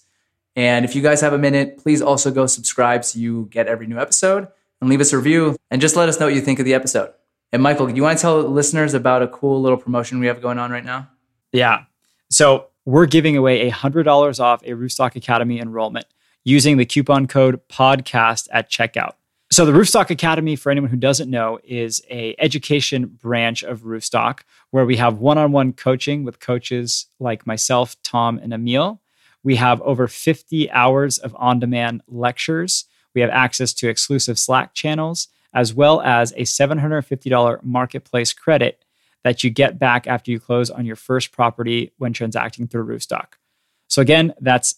And 0.55 0.85
if 0.85 0.95
you 0.95 1.03
guys 1.03 1.21
have 1.23 1.33
a 1.33 1.39
minute, 1.39 1.79
please 1.79 2.01
also 2.01 2.31
go 2.31 2.47
subscribe 2.47 3.05
so 3.05 3.19
you 3.19 3.49
get 3.51 3.67
every 3.67 3.89
new 3.89 3.99
episode 3.99 4.47
and 4.81 4.89
leave 4.89 5.01
us 5.01 5.13
a 5.13 5.17
review 5.17 5.57
and 5.73 5.81
just 5.81 5.97
let 5.97 6.09
us 6.09 6.21
know 6.21 6.27
what 6.27 6.35
you 6.35 6.41
think 6.41 6.61
of 6.61 6.65
the 6.65 6.75
episode. 6.75 7.13
And 7.53 7.61
Michael, 7.61 7.89
do 7.89 7.95
you 7.95 8.05
want 8.05 8.17
to 8.17 8.23
tell 8.23 8.41
listeners 8.41 8.95
about 8.95 9.23
a 9.23 9.29
cool 9.29 9.61
little 9.61 9.79
promotion 9.79 10.21
we 10.21 10.29
have 10.29 10.41
going 10.41 10.61
on 10.61 10.71
right 10.71 10.85
now? 10.85 11.09
Yeah. 11.53 11.87
So 12.31 12.69
we're 12.85 13.07
giving 13.07 13.37
away 13.37 13.69
$100 13.69 14.39
off 14.39 14.63
a 14.63 14.71
Roofstock 14.71 15.17
Academy 15.17 15.59
enrollment 15.59 16.07
using 16.45 16.77
the 16.77 16.85
coupon 16.85 17.27
code 17.27 17.61
podcast 17.69 18.47
at 18.53 18.71
checkout. 18.71 19.15
So 19.55 19.65
the 19.65 19.71
Roofstock 19.71 20.11
Academy, 20.11 20.57
for 20.57 20.73
anyone 20.73 20.91
who 20.91 20.97
doesn't 20.97 21.31
know, 21.31 21.61
is 21.63 22.03
a 22.11 22.35
education 22.41 23.07
branch 23.07 23.63
of 23.63 23.83
Roofstock 23.83 24.41
where 24.73 24.85
we 24.85 24.97
have 24.97 25.19
one-on-one 25.19 25.75
coaching 25.75 26.25
with 26.25 26.41
coaches 26.41 27.07
like 27.21 27.47
myself, 27.47 27.95
Tom, 28.03 28.41
and 28.43 28.53
Emil. 28.53 29.01
We 29.45 29.55
have 29.55 29.81
over 29.83 30.09
50 30.09 30.73
hours 30.73 31.19
of 31.19 31.37
on-demand 31.39 32.03
lectures. 32.09 32.87
We 33.15 33.21
have 33.21 33.31
access 33.31 33.73
to 33.75 33.89
exclusive 33.89 34.41
Slack 34.41 34.75
channels, 34.75 35.29
as 35.55 35.73
well 35.73 36.01
as 36.01 36.33
a 36.33 36.43
$750 36.43 37.63
marketplace 37.63 38.33
credit 38.33 38.85
that 39.23 39.45
you 39.45 39.51
get 39.51 39.79
back 39.79 40.09
after 40.09 40.33
you 40.33 40.41
close 40.41 40.69
on 40.69 40.85
your 40.85 40.97
first 40.97 41.31
property 41.31 41.93
when 41.99 42.13
transacting 42.13 42.67
through 42.67 42.87
Roofstock. 42.87 43.35
So 43.87 44.03
again, 44.03 44.35
that's 44.41 44.75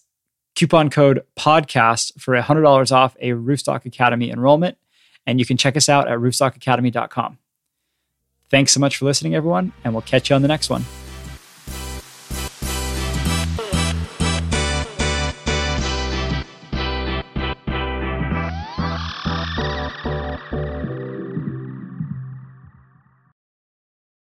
coupon 0.57 0.89
code 0.89 1.23
podcast 1.37 2.19
for 2.19 2.35
$100 2.35 2.91
off 2.91 3.15
a 3.21 3.29
Roofstock 3.29 3.85
Academy 3.85 4.31
enrollment. 4.31 4.77
And 5.25 5.39
you 5.39 5.45
can 5.45 5.55
check 5.55 5.77
us 5.77 5.87
out 5.87 6.07
at 6.07 6.17
roofstockacademy.com. 6.17 7.37
Thanks 8.49 8.71
so 8.71 8.79
much 8.79 8.97
for 8.97 9.05
listening, 9.05 9.35
everyone, 9.35 9.71
and 9.83 9.93
we'll 9.93 10.01
catch 10.01 10.29
you 10.29 10.35
on 10.35 10.41
the 10.41 10.47
next 10.47 10.69
one. 10.69 10.83